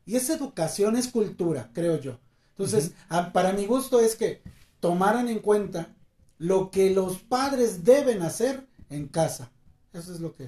Y 0.06 0.16
esa 0.16 0.34
educación 0.34 0.98
es 0.98 1.08
cultura, 1.08 1.70
creo 1.74 2.00
yo. 2.00 2.20
Entonces, 2.50 2.94
para 3.34 3.54
mi 3.54 3.66
gusto 3.66 4.00
es 4.00 4.16
que 4.16 4.42
tomaran 4.82 5.30
en 5.30 5.40
cuenta 5.40 5.96
lo 6.38 6.72
que 6.72 6.90
los 6.90 7.20
padres 7.20 7.86
deben 7.86 8.22
hacer 8.24 8.68
en 8.90 9.08
casa. 9.08 9.52
Eso 9.94 10.14
es 10.14 10.20
lo 10.20 10.36
que... 10.36 10.48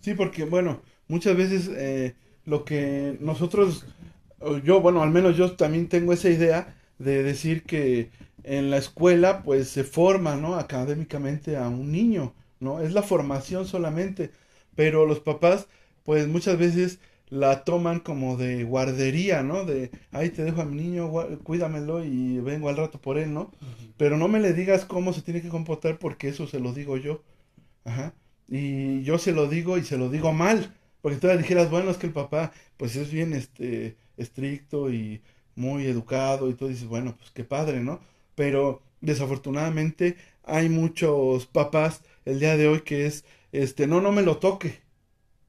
Sí, 0.00 0.12
porque 0.12 0.44
bueno, 0.44 0.82
muchas 1.08 1.36
veces 1.36 1.70
eh, 1.74 2.14
lo 2.44 2.64
que 2.66 3.16
nosotros, 3.20 3.86
yo, 4.62 4.82
bueno, 4.82 5.02
al 5.02 5.10
menos 5.10 5.36
yo 5.36 5.52
también 5.52 5.88
tengo 5.88 6.12
esa 6.12 6.28
idea 6.28 6.76
de 6.98 7.22
decir 7.22 7.62
que 7.62 8.10
en 8.42 8.70
la 8.70 8.76
escuela 8.76 9.42
pues 9.42 9.68
se 9.68 9.84
forma, 9.84 10.36
¿no? 10.36 10.56
Académicamente 10.56 11.56
a 11.56 11.68
un 11.68 11.90
niño, 11.90 12.34
¿no? 12.60 12.80
Es 12.80 12.92
la 12.92 13.02
formación 13.02 13.66
solamente, 13.66 14.30
pero 14.74 15.06
los 15.06 15.20
papás 15.20 15.68
pues 16.02 16.28
muchas 16.28 16.58
veces 16.58 16.98
la 17.28 17.64
toman 17.64 18.00
como 18.00 18.36
de 18.36 18.64
guardería, 18.64 19.42
¿no? 19.42 19.64
De, 19.64 19.90
ahí 20.12 20.30
te 20.30 20.44
dejo 20.44 20.62
a 20.62 20.64
mi 20.64 20.76
niño, 20.76 21.10
cuídamelo 21.42 22.04
y 22.04 22.38
vengo 22.40 22.68
al 22.68 22.76
rato 22.76 23.00
por 23.00 23.18
él, 23.18 23.32
¿no? 23.32 23.50
Pero 23.96 24.16
no 24.16 24.28
me 24.28 24.40
le 24.40 24.52
digas 24.52 24.84
cómo 24.84 25.12
se 25.12 25.22
tiene 25.22 25.42
que 25.42 25.48
comportar 25.48 25.98
porque 25.98 26.28
eso 26.28 26.46
se 26.46 26.60
lo 26.60 26.72
digo 26.72 26.96
yo. 26.96 27.22
Ajá. 27.84 28.14
Y 28.48 29.02
yo 29.02 29.18
se 29.18 29.32
lo 29.32 29.48
digo 29.48 29.78
y 29.78 29.84
se 29.84 29.98
lo 29.98 30.10
digo 30.10 30.32
mal. 30.32 30.74
Porque 31.00 31.18
tú 31.18 31.26
le 31.26 31.38
dijeras, 31.38 31.70
bueno, 31.70 31.90
es 31.90 31.98
que 31.98 32.06
el 32.06 32.12
papá, 32.12 32.52
pues 32.76 32.96
es 32.96 33.10
bien 33.10 33.34
este, 33.34 33.96
estricto 34.16 34.92
y 34.92 35.22
muy 35.54 35.86
educado 35.86 36.48
y 36.48 36.54
tú 36.54 36.68
dices, 36.68 36.86
bueno, 36.86 37.16
pues 37.16 37.30
qué 37.30 37.44
padre, 37.44 37.80
¿no? 37.80 38.00
Pero 38.34 38.82
desafortunadamente 39.00 40.16
hay 40.44 40.68
muchos 40.68 41.46
papás 41.46 42.02
el 42.24 42.40
día 42.40 42.56
de 42.56 42.68
hoy 42.68 42.80
que 42.82 43.06
es, 43.06 43.24
este, 43.52 43.86
no, 43.86 44.00
no 44.00 44.12
me 44.12 44.22
lo 44.22 44.38
toque. 44.38 44.82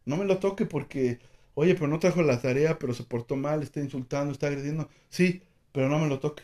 No 0.05 0.17
me 0.17 0.25
lo 0.25 0.37
toque 0.37 0.65
porque 0.65 1.19
Oye, 1.55 1.73
pero 1.73 1.87
no 1.87 1.99
trajo 1.99 2.21
la 2.21 2.41
tarea, 2.41 2.77
pero 2.77 2.93
se 2.93 3.03
portó 3.03 3.35
mal, 3.35 3.63
está 3.63 3.79
insultando, 3.79 4.31
está 4.31 4.47
agrediendo. 4.47 4.89
Sí, 5.09 5.41
pero 5.71 5.89
no 5.89 5.97
me 5.97 6.07
lo 6.07 6.19
toque. 6.19 6.43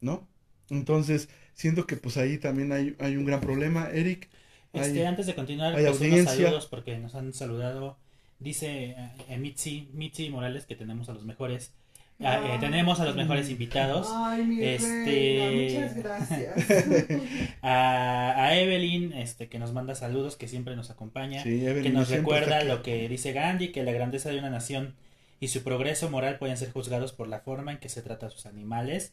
¿No? 0.00 0.28
Entonces, 0.68 1.28
siento 1.54 1.86
que 1.86 1.96
pues 1.96 2.16
ahí 2.16 2.38
también 2.38 2.72
hay, 2.72 2.96
hay 2.98 3.16
un 3.16 3.24
gran 3.24 3.40
problema. 3.40 3.88
Eric. 3.90 4.28
Este, 4.72 5.06
antes 5.06 5.26
de 5.26 5.34
continuar, 5.34 5.74
hay 5.74 5.84
pues, 5.84 6.00
unos 6.00 6.24
saludos 6.24 6.66
porque 6.66 6.98
nos 6.98 7.14
han 7.14 7.32
saludado. 7.32 7.98
Dice 8.38 8.96
eh, 9.28 9.38
Mitzi, 9.38 9.88
Mitzi 9.92 10.30
Morales, 10.30 10.66
que 10.66 10.76
tenemos 10.76 11.08
a 11.08 11.14
los 11.14 11.24
mejores. 11.24 11.72
Ah, 12.22 12.40
eh, 12.54 12.58
tenemos 12.60 13.00
a 13.00 13.04
los 13.06 13.16
mejores 13.16 13.48
invitados. 13.48 14.08
Ay, 14.14 14.44
mi 14.44 14.62
Este- 14.62 15.04
reina, 15.04 15.86
muchas 15.86 15.96
gracias. 15.96 16.84
A, 17.62 18.34
a 18.36 18.58
Evelyn, 18.58 19.12
este, 19.14 19.48
que 19.48 19.58
nos 19.58 19.72
manda 19.72 19.94
saludos, 19.94 20.36
que 20.36 20.46
siempre 20.48 20.76
nos 20.76 20.90
acompaña. 20.90 21.42
Sí, 21.42 21.64
Evelyn 21.64 21.82
que 21.82 21.90
nos 21.90 22.08
recuerda 22.10 22.62
lo 22.64 22.82
que 22.82 23.08
dice 23.08 23.32
Gandhi, 23.32 23.68
que 23.72 23.82
la 23.82 23.92
grandeza 23.92 24.30
de 24.30 24.38
una 24.38 24.50
nación 24.50 24.94
y 25.40 25.48
su 25.48 25.62
progreso 25.62 26.10
moral 26.10 26.38
pueden 26.38 26.56
ser 26.58 26.70
juzgados 26.72 27.12
por 27.12 27.26
la 27.28 27.40
forma 27.40 27.72
en 27.72 27.78
que 27.78 27.88
se 27.88 28.02
trata 28.02 28.26
a 28.26 28.30
sus 28.30 28.44
animales. 28.46 29.12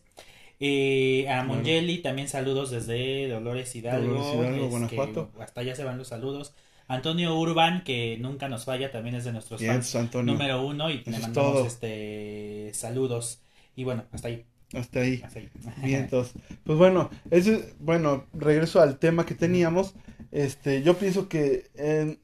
Eh, 0.59 1.29
a 1.29 1.43
Mongeli 1.43 1.99
también 1.99 2.27
saludos 2.27 2.71
desde 2.71 3.27
Dolores 3.29 3.75
Hidalgo, 3.75 4.15
Dolores 4.15 4.33
Hidalgo, 4.33 4.55
es 4.55 4.61
que 4.89 4.95
Guanajuato. 4.97 5.31
hasta 5.39 5.61
allá 5.61 5.75
se 5.75 5.83
van 5.83 5.97
los 5.97 6.07
saludos. 6.07 6.53
Antonio 6.87 7.37
Urban, 7.37 7.83
que 7.83 8.17
nunca 8.19 8.47
nos 8.49 8.65
falla, 8.65 8.91
también 8.91 9.15
es 9.15 9.25
de 9.25 9.33
nuestros 9.33 9.59
Bien, 9.59 9.73
fans 9.73 9.95
Antonio. 9.95 10.33
número 10.33 10.65
uno 10.65 10.89
y 10.89 11.03
Eso 11.05 11.11
le 11.11 11.17
es 11.17 11.21
mandamos 11.21 11.33
todo. 11.53 11.65
este 11.67 12.71
saludos. 12.73 13.41
Y 13.75 13.83
bueno, 13.83 14.05
hasta 14.11 14.29
ahí. 14.29 14.45
Hasta 14.73 14.99
ahí. 15.01 15.21
Hasta 15.23 15.39
ahí. 15.39 15.49
Bien, 15.83 16.01
entonces, 16.01 16.33
pues 16.63 16.77
bueno, 16.77 17.09
ese, 17.31 17.73
bueno, 17.79 18.25
regreso 18.33 18.81
al 18.81 18.99
tema 18.99 19.25
que 19.25 19.35
teníamos. 19.35 19.95
Este, 20.31 20.83
yo 20.83 20.97
pienso 20.97 21.29
que 21.29 21.69
en- 21.75 22.19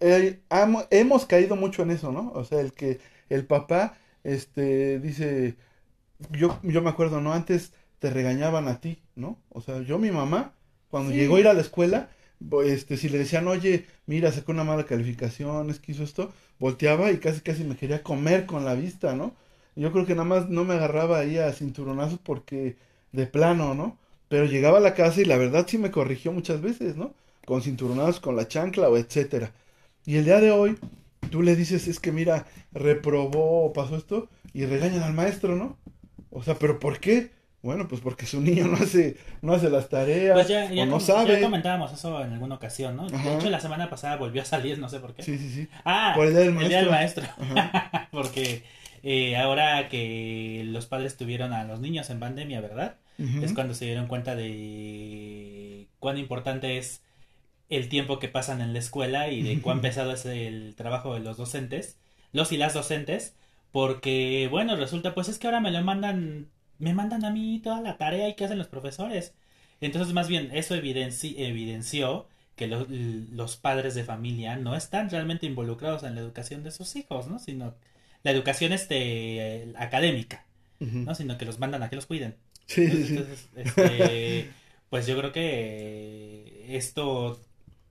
amo- 0.50 0.86
hemos 0.92 1.26
caído 1.26 1.56
mucho 1.56 1.84
en 1.84 1.92
eso, 1.92 2.12
¿no? 2.12 2.32
O 2.36 2.44
sea, 2.44 2.60
el 2.60 2.74
que 2.74 3.00
el 3.30 3.46
papá, 3.46 3.98
este, 4.24 5.00
dice, 5.00 5.56
yo, 6.32 6.60
yo 6.64 6.82
me 6.82 6.90
acuerdo, 6.90 7.22
¿no? 7.22 7.34
Antes 7.34 7.74
te 8.00 8.10
regañaban 8.10 8.68
a 8.68 8.80
ti, 8.82 9.00
¿no? 9.16 9.40
O 9.50 9.62
sea, 9.62 9.82
yo 9.82 10.00
mi 10.00 10.12
mamá, 10.12 10.54
cuando 10.90 11.12
Sí. 11.12 11.18
llegó 11.18 11.38
a 11.38 11.40
ir 11.42 11.48
a 11.48 11.54
la 11.54 11.62
escuela, 11.62 12.10
este, 12.64 12.98
si 12.98 13.10
le 13.10 13.18
decían, 13.20 13.48
oye, 13.48 13.86
mira, 14.06 14.32
sacó 14.32 14.52
una 14.52 14.64
mala 14.64 14.86
calificación, 14.86 15.70
es 15.70 15.80
que 15.80 15.92
hizo 15.94 16.04
esto, 16.04 16.34
volteaba 16.60 17.12
y 17.12 17.18
casi 17.18 17.42
casi 17.42 17.64
me 17.64 17.76
quería 17.76 18.04
comer 18.04 18.46
con 18.46 18.66
la 18.66 18.76
vista, 18.76 19.16
¿no? 19.16 19.36
Yo 19.76 19.92
creo 19.92 20.06
que 20.06 20.14
nada 20.14 20.26
más 20.26 20.50
no 20.50 20.64
me 20.66 20.76
agarraba 20.76 21.20
ahí 21.20 21.38
a 21.38 21.52
cinturonazos 21.54 22.20
porque 22.20 22.76
de 23.12 23.28
plano, 23.28 23.74
¿no? 23.74 23.98
Pero 24.30 24.46
llegaba 24.46 24.78
a 24.78 24.82
la 24.82 24.94
casa 24.94 25.22
y 25.22 25.26
la 25.26 25.38
verdad 25.38 25.66
sí 25.68 25.78
me 25.78 25.92
corrigió 25.92 26.32
muchas 26.32 26.62
veces, 26.62 26.96
¿no? 26.96 27.14
Con 27.46 27.62
cinturonazos, 27.62 28.20
con 28.20 28.36
la 28.36 28.48
chancla 28.48 28.90
o 28.90 28.98
etcétera. 28.98 29.54
Y 30.06 30.18
el 30.18 30.26
día 30.26 30.40
de 30.40 30.52
hoy, 30.52 30.78
tú 31.32 31.42
le 31.42 31.56
dices, 31.56 31.88
es 31.88 32.00
que 32.00 32.12
mira, 32.12 32.46
reprobó 32.74 33.66
o 33.66 33.74
pasó 33.74 33.96
esto 33.98 34.30
y 34.54 34.66
regañan 34.66 35.04
al 35.04 35.14
maestro, 35.14 35.56
¿no? 35.56 35.78
O 36.32 36.44
sea, 36.44 36.56
¿pero 36.60 36.80
por 36.80 37.00
qué? 37.00 37.32
Bueno, 37.64 37.88
pues 37.88 38.02
porque 38.02 38.26
su 38.28 38.42
niño 38.42 38.68
no 38.68 38.76
hace, 38.78 39.16
no 39.42 39.54
hace 39.54 39.70
las 39.70 39.90
tareas 39.90 40.34
Pues 40.36 40.48
ya, 40.50 40.70
ya 40.70 40.84
o 40.84 40.86
no 40.86 41.00
sabe. 41.00 41.32
ya 41.34 41.42
comentábamos 41.42 41.92
eso 41.94 42.22
en 42.24 42.34
alguna 42.34 42.56
ocasión, 42.56 42.96
¿no? 42.98 43.08
Ajá. 43.08 43.30
De 43.30 43.36
hecho, 43.38 43.50
la 43.50 43.60
semana 43.62 43.90
pasada 43.90 44.18
volvió 44.18 44.42
a 44.42 44.46
salir, 44.46 44.78
no 44.78 44.90
sé 44.90 45.00
por 45.00 45.16
qué. 45.16 45.24
Sí, 45.24 45.38
sí, 45.38 45.50
sí. 45.50 45.68
Ah, 45.86 46.12
Por 46.16 46.28
el 46.28 46.34
día 46.34 46.42
del 46.42 46.58
el 46.58 46.68
día 46.70 46.78
del 46.82 46.90
maestro. 46.92 47.24
maestro. 47.40 47.72
Porque 48.12 48.64
eh, 49.02 49.38
ahora 49.38 49.88
que 49.90 50.64
los 50.68 50.86
padres 50.88 51.18
tuvieron 51.18 51.54
a 51.54 51.64
los 51.64 51.80
niños 51.80 52.10
en 52.10 52.20
pandemia, 52.20 52.62
¿verdad? 52.62 52.96
Es 53.42 53.54
cuando 53.54 53.74
se 53.74 53.86
dieron 53.86 54.08
cuenta 54.08 54.36
de 54.36 55.88
cuán 56.00 56.18
importante 56.18 56.78
es 56.78 57.02
el 57.70 57.88
tiempo 57.88 58.20
que 58.20 58.28
pasan 58.28 58.60
en 58.60 58.74
la 58.74 58.80
escuela 58.80 59.30
y 59.30 59.42
de 59.42 59.62
cuán 59.62 59.82
pesado 59.82 60.12
es 60.14 60.26
el 60.26 60.74
trabajo 60.76 61.14
de 61.14 61.22
los 61.22 61.38
docentes, 61.38 61.98
los 62.34 62.52
y 62.52 62.58
las 62.58 62.74
docentes, 62.74 63.36
porque 63.72 64.48
bueno, 64.52 64.76
resulta 64.76 65.14
pues 65.14 65.30
es 65.30 65.40
que 65.40 65.48
ahora 65.48 65.60
me 65.62 65.72
lo 65.72 65.82
mandan, 65.84 66.48
me 66.80 66.94
mandan 66.94 67.26
a 67.26 67.32
mí 67.32 67.60
toda 67.64 67.82
la 67.82 67.98
tarea 67.98 68.30
y 68.30 68.36
qué 68.36 68.46
hacen 68.46 68.58
los 68.58 68.68
profesores. 68.68 69.34
Entonces 69.82 70.14
más 70.14 70.28
bien 70.28 70.50
eso 70.54 70.76
evidenci- 70.76 71.36
evidenció 71.38 72.28
que 72.56 72.68
lo- 72.68 72.88
los 72.90 73.58
padres 73.58 73.96
de 73.96 74.04
familia 74.04 74.56
no 74.58 74.76
están 74.76 75.10
realmente 75.10 75.46
involucrados 75.46 76.04
en 76.04 76.16
la 76.16 76.22
educación 76.22 76.64
de 76.64 76.72
sus 76.72 76.96
hijos, 76.96 77.28
¿no? 77.28 77.40
Sino 77.40 77.74
la 78.24 78.32
educación 78.32 78.74
este 78.74 79.74
académica. 79.78 80.46
¿no? 81.06 81.16
Sino 81.16 81.38
que 81.38 81.46
los 81.46 81.60
mandan 81.60 81.82
a 81.84 81.90
que 81.90 81.96
los 81.96 82.06
cuiden. 82.06 82.36
Sí, 82.66 82.90
sí, 82.90 83.04
sí. 83.06 83.16
Entonces, 83.16 83.48
este, 83.56 84.50
pues 84.90 85.08
yo 85.08 85.18
creo 85.18 85.32
que 85.32 86.66
esto 86.76 87.40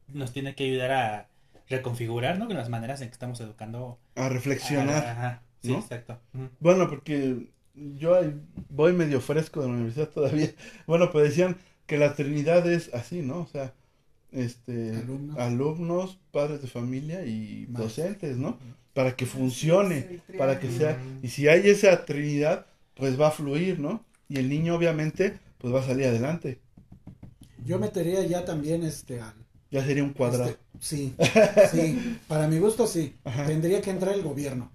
nos 0.09 0.33
tiene 0.33 0.55
que 0.55 0.65
ayudar 0.65 0.91
a 0.93 1.29
reconfigurar, 1.69 2.39
¿no? 2.39 2.47
Con 2.47 2.57
las 2.57 2.69
maneras 2.69 3.01
en 3.01 3.09
que 3.09 3.13
estamos 3.13 3.41
educando. 3.41 3.99
A 4.15 4.29
reflexionar. 4.29 5.05
Ajá, 5.07 5.43
sí, 5.63 5.73
¿no? 5.73 5.79
exacto. 5.79 6.21
Bueno, 6.61 6.89
porque 6.89 7.49
yo 7.75 8.15
ahí 8.15 8.35
voy 8.69 8.93
medio 8.93 9.21
fresco 9.21 9.61
de 9.61 9.69
la 9.69 9.75
universidad 9.75 10.09
todavía. 10.09 10.51
Bueno, 10.87 11.11
pues 11.11 11.25
decían 11.31 11.57
que 11.87 11.99
la 11.99 12.15
Trinidad 12.15 12.71
es 12.71 12.93
así, 12.95 13.23
¿no? 13.23 13.41
O 13.41 13.47
sea, 13.47 13.75
este, 14.33 14.97
Alumnos. 14.97 15.39
alumnos, 15.39 16.19
padres 16.31 16.63
de 16.63 16.69
familia 16.69 17.25
y 17.27 17.67
docentes, 17.67 18.37
¿no? 18.39 18.59
Para 18.95 19.17
que 19.17 19.27
funcione, 19.27 20.21
para 20.39 20.59
que 20.61 20.71
sea, 20.71 20.99
y 21.23 21.29
si 21.29 21.49
hay 21.49 21.69
esa 21.69 22.05
Trinidad, 22.05 22.67
pues 22.95 23.21
va 23.21 23.29
a 23.29 23.31
fluir, 23.31 23.79
¿no? 23.81 24.05
Y 24.29 24.39
el 24.39 24.49
niño 24.49 24.75
obviamente, 24.77 25.39
pues 25.59 25.73
va 25.75 25.81
a 25.81 25.87
salir 25.87 26.07
adelante. 26.07 26.61
Yo 27.65 27.79
metería 27.79 28.25
ya 28.27 28.45
también 28.45 28.83
este 28.83 29.21
al 29.21 29.35
Ya 29.71 29.85
sería 29.85 30.03
un 30.05 30.13
cuadrado. 30.13 30.51
este, 30.51 30.63
sí, 30.81 31.15
sí, 31.71 32.03
para 32.27 32.49
mi 32.49 32.59
gusto 32.59 32.87
sí. 32.87 33.15
Ajá. 33.25 33.45
Tendría 33.45 33.81
que 33.81 33.91
entrar 33.91 34.15
el 34.15 34.23
gobierno. 34.23 34.71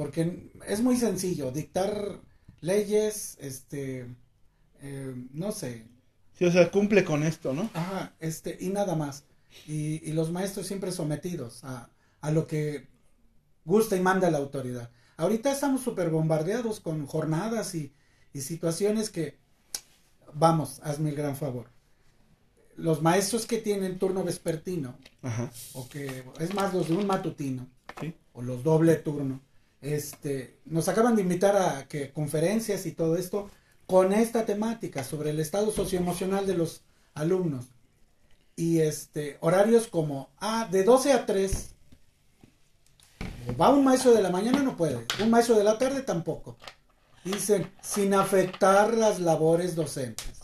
Porque 0.00 0.50
es 0.66 0.80
muy 0.80 0.96
sencillo 0.96 1.52
dictar 1.52 2.22
leyes, 2.62 3.36
este, 3.38 4.06
eh, 4.80 5.14
no 5.34 5.52
sé, 5.52 5.86
Sí, 6.32 6.46
o 6.46 6.50
sea, 6.50 6.70
cumple 6.70 7.04
con 7.04 7.22
esto, 7.22 7.52
¿no? 7.52 7.68
Ajá, 7.74 8.14
este, 8.18 8.56
y 8.60 8.70
nada 8.70 8.94
más. 8.96 9.24
Y, 9.68 10.00
y 10.08 10.14
los 10.14 10.30
maestros 10.32 10.66
siempre 10.66 10.90
sometidos 10.90 11.62
a, 11.64 11.90
a 12.22 12.30
lo 12.30 12.46
que 12.46 12.88
gusta 13.66 13.94
y 13.94 14.00
manda 14.00 14.30
la 14.30 14.38
autoridad. 14.38 14.90
Ahorita 15.18 15.52
estamos 15.52 15.82
súper 15.82 16.08
bombardeados 16.08 16.80
con 16.80 17.04
jornadas 17.04 17.74
y, 17.74 17.92
y 18.32 18.40
situaciones 18.40 19.10
que, 19.10 19.36
vamos, 20.32 20.80
hazme 20.82 21.10
el 21.10 21.16
gran 21.16 21.36
favor. 21.36 21.66
Los 22.74 23.02
maestros 23.02 23.44
que 23.44 23.58
tienen 23.58 23.98
turno 23.98 24.24
vespertino, 24.24 24.96
Ajá. 25.20 25.52
o 25.74 25.90
que, 25.90 26.24
es 26.38 26.54
más, 26.54 26.72
los 26.72 26.88
de 26.88 26.94
un 26.96 27.06
matutino, 27.06 27.68
Sí. 28.00 28.14
o 28.32 28.40
los 28.40 28.62
doble 28.64 28.94
turno, 28.94 29.42
este, 29.82 30.58
nos 30.66 30.88
acaban 30.88 31.16
de 31.16 31.22
invitar 31.22 31.56
a 31.56 31.86
que 31.88 32.10
conferencias 32.12 32.86
y 32.86 32.92
todo 32.92 33.16
esto 33.16 33.50
con 33.86 34.12
esta 34.12 34.44
temática 34.46 35.02
sobre 35.04 35.30
el 35.30 35.40
estado 35.40 35.72
socioemocional 35.72 36.46
de 36.46 36.54
los 36.54 36.82
alumnos. 37.14 37.66
Y 38.56 38.80
este, 38.80 39.38
horarios 39.40 39.86
como, 39.88 40.28
ah, 40.38 40.68
de 40.70 40.84
12 40.84 41.12
a 41.12 41.26
3. 41.26 41.74
Va 43.60 43.70
un 43.70 43.84
maestro 43.84 44.12
de 44.12 44.22
la 44.22 44.30
mañana, 44.30 44.62
no 44.62 44.76
puede. 44.76 45.04
Un 45.22 45.30
maestro 45.30 45.56
de 45.56 45.64
la 45.64 45.78
tarde 45.78 46.02
tampoco. 46.02 46.56
Dicen, 47.24 47.70
sin 47.82 48.14
afectar 48.14 48.94
las 48.94 49.18
labores 49.20 49.74
docentes. 49.74 50.40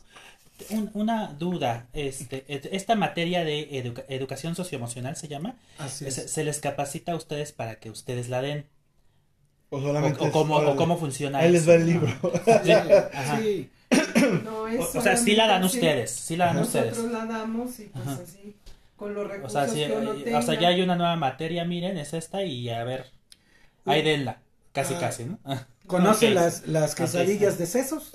Un- 0.70 0.90
una 0.94 1.28
duda, 1.34 1.88
este, 1.92 2.44
esta 2.74 2.94
materia 2.94 3.44
de 3.44 3.78
educa- 3.78 4.04
educación 4.08 4.54
socioemocional 4.56 5.14
se 5.16 5.28
llama, 5.28 5.56
Así 5.78 6.10
se, 6.10 6.28
se 6.28 6.44
les 6.44 6.60
capacita 6.60 7.12
a 7.12 7.16
ustedes 7.16 7.52
para 7.52 7.78
que 7.78 7.90
ustedes 7.90 8.28
la 8.30 8.40
den, 8.40 8.66
O 9.70 9.78
o, 9.78 9.80
solamente. 9.80 10.18
o 10.18 10.30
cómo, 10.30 10.56
o 10.56 10.76
cómo 10.76 10.96
funciona 10.98 11.38
Ahí 11.40 11.50
les 11.52 11.68
va 11.68 11.74
el 11.74 11.86
libro. 11.86 12.08
Sí, 12.62 12.70
Ajá. 13.12 13.36
sí. 13.40 13.70
No, 14.38 14.66
es 14.68 14.94
O, 14.94 14.98
o 14.98 15.02
sea, 15.02 15.16
sí 15.16 15.34
la 15.36 15.46
dan 15.46 15.64
ustedes, 15.64 16.10
sí 16.10 16.36
la 16.36 16.46
dan 16.46 16.58
Nosotros 16.58 16.98
ustedes. 16.98 17.12
la 17.12 17.26
damos 17.26 17.78
y 17.80 17.86
pues 17.86 18.06
Ajá. 18.08 18.22
así, 18.22 18.56
con 18.96 19.14
los 19.14 19.26
O 19.26 19.28
recursos 19.28 19.52
sea, 19.52 19.68
sí, 19.68 19.84
que 19.86 19.92
uno 19.92 20.10
o 20.12 20.14
tenga. 20.24 20.42
sea, 20.42 20.54
ya 20.58 20.68
hay 20.68 20.82
una 20.82 20.96
nueva 20.96 21.16
materia, 21.16 21.64
miren, 21.64 21.96
es 21.98 22.14
esta 22.14 22.42
y 22.44 22.68
a 22.70 22.84
ver, 22.84 23.06
ahí 23.84 24.02
denla, 24.02 24.42
casi 24.72 24.94
Ah, 24.94 24.98
casi, 24.98 25.24
¿no? 25.26 25.38
Ah, 25.44 25.66
¿Conoce 25.86 26.30
las, 26.30 26.66
las 26.66 26.94
quesadillas 26.94 27.58
de 27.58 27.66
sesos? 27.66 28.10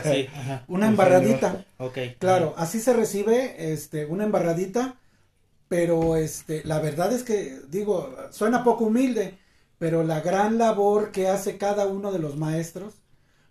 Sí, 0.00 0.28
ajá, 0.34 0.64
Una 0.68 0.86
Pues, 0.86 0.90
embarradita. 0.90 1.64
ok. 1.78 1.98
Claro, 2.18 2.54
así 2.56 2.80
se 2.80 2.92
recibe 2.94 3.72
este, 3.72 4.06
una 4.06 4.24
embarradita, 4.24 4.96
pero 5.68 6.16
este, 6.16 6.62
la 6.64 6.80
verdad 6.80 7.12
es 7.12 7.24
que, 7.24 7.60
digo, 7.68 8.16
suena 8.30 8.64
poco 8.64 8.84
humilde, 8.86 9.38
pero 9.78 10.04
la 10.04 10.20
gran 10.20 10.58
labor 10.58 11.12
que 11.12 11.28
hace 11.28 11.58
cada 11.58 11.86
uno 11.86 12.12
de 12.12 12.18
los 12.18 12.36
maestros 12.36 12.94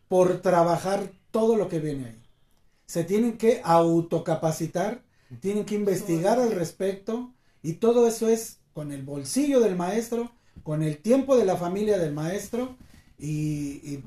por 0.08 0.42
trabajar 0.42 1.12
todo 1.32 1.56
lo 1.56 1.68
que 1.68 1.80
viene 1.80 2.06
ahí. 2.06 2.24
Se 2.86 3.04
tienen 3.04 3.38
que 3.38 3.62
autocapacitar, 3.64 5.04
tienen 5.40 5.66
que 5.66 5.76
investigar 5.76 6.40
al 6.40 6.52
respecto, 6.52 7.34
y 7.64 7.74
todo 7.74 8.08
eso 8.08 8.28
es 8.28 8.60
con 8.74 8.92
el 8.92 9.04
bolsillo 9.04 9.60
del 9.60 9.76
maestro, 9.76 10.32
con 10.64 10.84
el 10.84 10.98
tiempo 10.98 11.38
de 11.38 11.46
la 11.46 11.56
familia 11.56 11.98
del 11.98 12.14
maestro 12.14 12.78
y, 13.18 14.00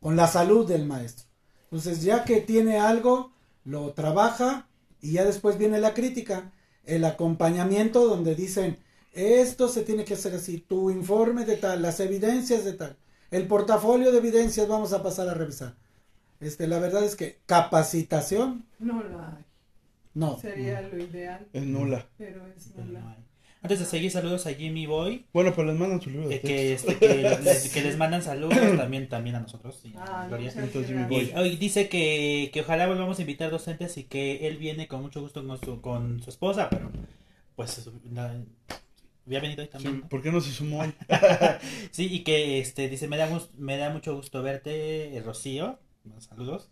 con 0.00 0.16
la 0.16 0.28
salud 0.28 0.68
del 0.68 0.84
maestro. 0.84 1.26
Entonces, 1.64 2.02
ya 2.02 2.24
que 2.24 2.40
tiene 2.40 2.78
algo, 2.78 3.32
lo 3.64 3.92
trabaja 3.94 4.68
y 5.00 5.12
ya 5.12 5.24
después 5.24 5.56
viene 5.58 5.80
la 5.80 5.94
crítica, 5.94 6.52
el 6.84 7.04
acompañamiento 7.04 8.06
donde 8.06 8.34
dicen, 8.34 8.78
esto 9.14 9.68
se 9.68 9.82
tiene 9.82 10.04
que 10.04 10.14
hacer 10.14 10.34
así, 10.34 10.58
tu 10.60 10.90
informe 10.90 11.44
de 11.44 11.56
tal, 11.56 11.82
las 11.82 12.00
evidencias 12.00 12.64
de 12.64 12.72
tal, 12.74 12.96
el 13.30 13.46
portafolio 13.46 14.12
de 14.12 14.18
evidencias 14.18 14.68
vamos 14.68 14.92
a 14.92 15.02
pasar 15.02 15.28
a 15.28 15.34
revisar. 15.34 15.74
Este, 16.40 16.66
la 16.66 16.78
verdad 16.78 17.04
es 17.04 17.16
que 17.16 17.38
capacitación, 17.46 18.66
No 18.78 19.02
la 19.02 19.36
hay. 19.36 19.44
no. 20.14 20.38
Sería 20.38 20.80
lo 20.82 20.98
ideal, 20.98 21.46
Es 21.52 21.62
nula. 21.64 22.06
pero 22.18 22.46
es 22.56 22.74
no 22.76 22.84
nula. 22.84 23.10
hay. 23.12 23.24
Antes 23.62 23.78
de 23.78 23.86
seguir, 23.86 24.10
saludos 24.10 24.46
a 24.46 24.52
Jimmy 24.52 24.84
Boy. 24.84 25.24
Bueno, 25.32 25.54
pues 25.54 25.66
les 25.66 25.76
mandan 25.76 25.98
su 26.02 26.10
libro 26.10 26.28
de 26.28 26.34
eh, 26.34 26.40
que, 26.42 26.74
este, 26.74 26.98
que, 26.98 27.38
les, 27.42 27.72
que 27.72 27.80
les 27.80 27.96
mandan 27.96 28.22
saludos 28.22 28.58
también, 28.76 29.08
también 29.08 29.36
a 29.36 29.40
nosotros. 29.40 29.80
y 29.84 29.94
a 29.96 30.04
Ah, 30.04 30.26
Gloria. 30.28 30.48
muchas 30.50 30.64
Entonces, 30.64 30.90
Jimmy. 30.90 31.04
Boy. 31.08 31.32
Y 31.34 31.38
hoy 31.38 31.56
dice 31.56 31.88
que, 31.88 32.50
que 32.52 32.60
ojalá 32.60 32.86
volvamos 32.86 33.18
a 33.18 33.22
invitar 33.22 33.50
docentes 33.50 33.96
y 33.96 34.04
que 34.04 34.46
él 34.48 34.58
viene 34.58 34.86
con 34.86 35.00
mucho 35.00 35.22
gusto 35.22 35.46
con 35.46 35.58
su, 35.58 35.80
con 35.80 36.22
su 36.22 36.28
esposa, 36.28 36.68
pero 36.68 36.90
pues 37.56 37.88
no, 39.24 39.30
había 39.30 39.40
venido 39.40 39.62
hoy 39.62 39.66
Sí, 39.68 39.72
también. 39.72 40.00
¿no? 40.00 40.08
¿Por 40.08 40.22
qué 40.22 40.30
no 40.32 40.40
se 40.40 40.50
sumó 40.52 40.80
hoy? 40.80 40.92
Sí, 41.90 42.08
y 42.10 42.20
que 42.24 42.58
este 42.60 42.88
dice, 42.88 43.08
me 43.08 43.16
da, 43.16 43.28
me 43.56 43.76
da 43.76 43.90
mucho 43.90 44.14
gusto 44.14 44.42
verte, 44.42 45.16
eh, 45.16 45.20
Rocío. 45.22 45.78
Saludos. 46.18 46.68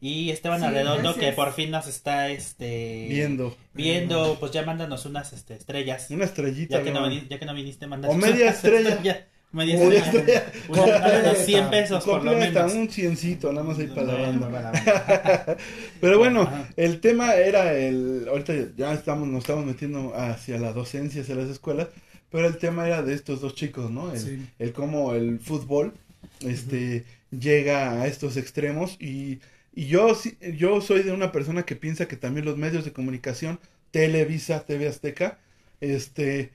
Y 0.00 0.30
Esteban 0.30 0.58
Sí, 0.58 0.66
Arredondo, 0.66 1.02
gracias. 1.12 1.24
que 1.24 1.32
por 1.32 1.52
fin 1.52 1.70
nos 1.70 1.86
está 1.86 2.28
este 2.30 3.06
Viendo. 3.08 3.56
viendo, 3.72 4.36
pues 4.40 4.50
ya 4.50 4.64
mándanos 4.64 5.04
unas 5.06 5.32
este, 5.32 5.54
estrellas. 5.54 6.08
Una 6.10 6.24
estrellita. 6.24 6.78
Ya 6.78 6.82
que, 6.84 6.90
no, 6.90 7.02
¿no? 7.02 7.06
vini- 7.08 7.28
ya 7.28 7.38
que 7.38 7.44
no 7.46 7.54
viniste, 7.54 7.86
mándanos 7.86 8.16
O 8.16 8.18
media 8.18 8.50
estrella. 8.50 8.88
estrellas. 8.96 9.18
Media 9.52 9.74
estrella. 9.74 10.04
estrella. 10.04 10.52
Una- 10.68 10.82
unos 10.82 11.38
100 11.38 11.60
Completa. 11.62 11.70
pesos 11.70 12.04
por 12.04 12.24
lo 12.24 12.32
menos. 12.36 12.72
un 12.74 12.88
ciencito, 12.88 13.52
nada 13.52 13.66
más 13.66 13.78
ahí 13.78 13.86
para 13.88 14.02
la 14.04 14.14
banda. 14.14 14.50
para 14.50 14.62
la 14.62 14.70
banda. 15.46 15.56
Pero 16.00 16.18
bueno, 16.18 16.42
Ajá. 16.42 16.68
el 16.76 17.00
tema 17.00 17.34
era 17.34 17.74
el, 17.74 18.26
ahorita 18.28 18.54
ya 18.76 18.92
estamos, 18.94 19.28
nos 19.28 19.40
estamos 19.44 19.64
metiendo 19.66 20.14
hacia 20.16 20.58
la 20.58 20.72
docencia, 20.72 21.22
hacia 21.22 21.34
las 21.34 21.50
escuelas, 21.50 21.88
pero 22.30 22.46
el 22.46 22.56
tema 22.56 22.86
era 22.86 23.02
de 23.02 23.12
estos 23.14 23.40
dos 23.42 23.54
chicos, 23.54 23.90
¿no? 23.90 24.12
El, 24.12 24.18
Sí. 24.18 24.46
el 24.58 24.72
cómo 24.72 25.12
el 25.14 25.38
fútbol, 25.38 25.92
este, 26.40 27.04
llega 27.30 28.00
a 28.00 28.06
estos 28.06 28.36
extremos 28.38 28.96
y, 29.00 29.40
y 29.74 29.86
yo, 29.86 30.14
sí- 30.14 30.38
yo 30.56 30.80
soy 30.80 31.02
de 31.02 31.12
una 31.12 31.30
persona 31.30 31.64
que 31.64 31.76
piensa 31.76 32.06
que 32.08 32.16
también 32.16 32.46
los 32.46 32.56
medios 32.56 32.84
de 32.86 32.92
comunicación, 32.92 33.58
Televisa, 33.90 34.64
TV 34.64 34.88
Azteca, 34.88 35.38
este, 35.82 36.52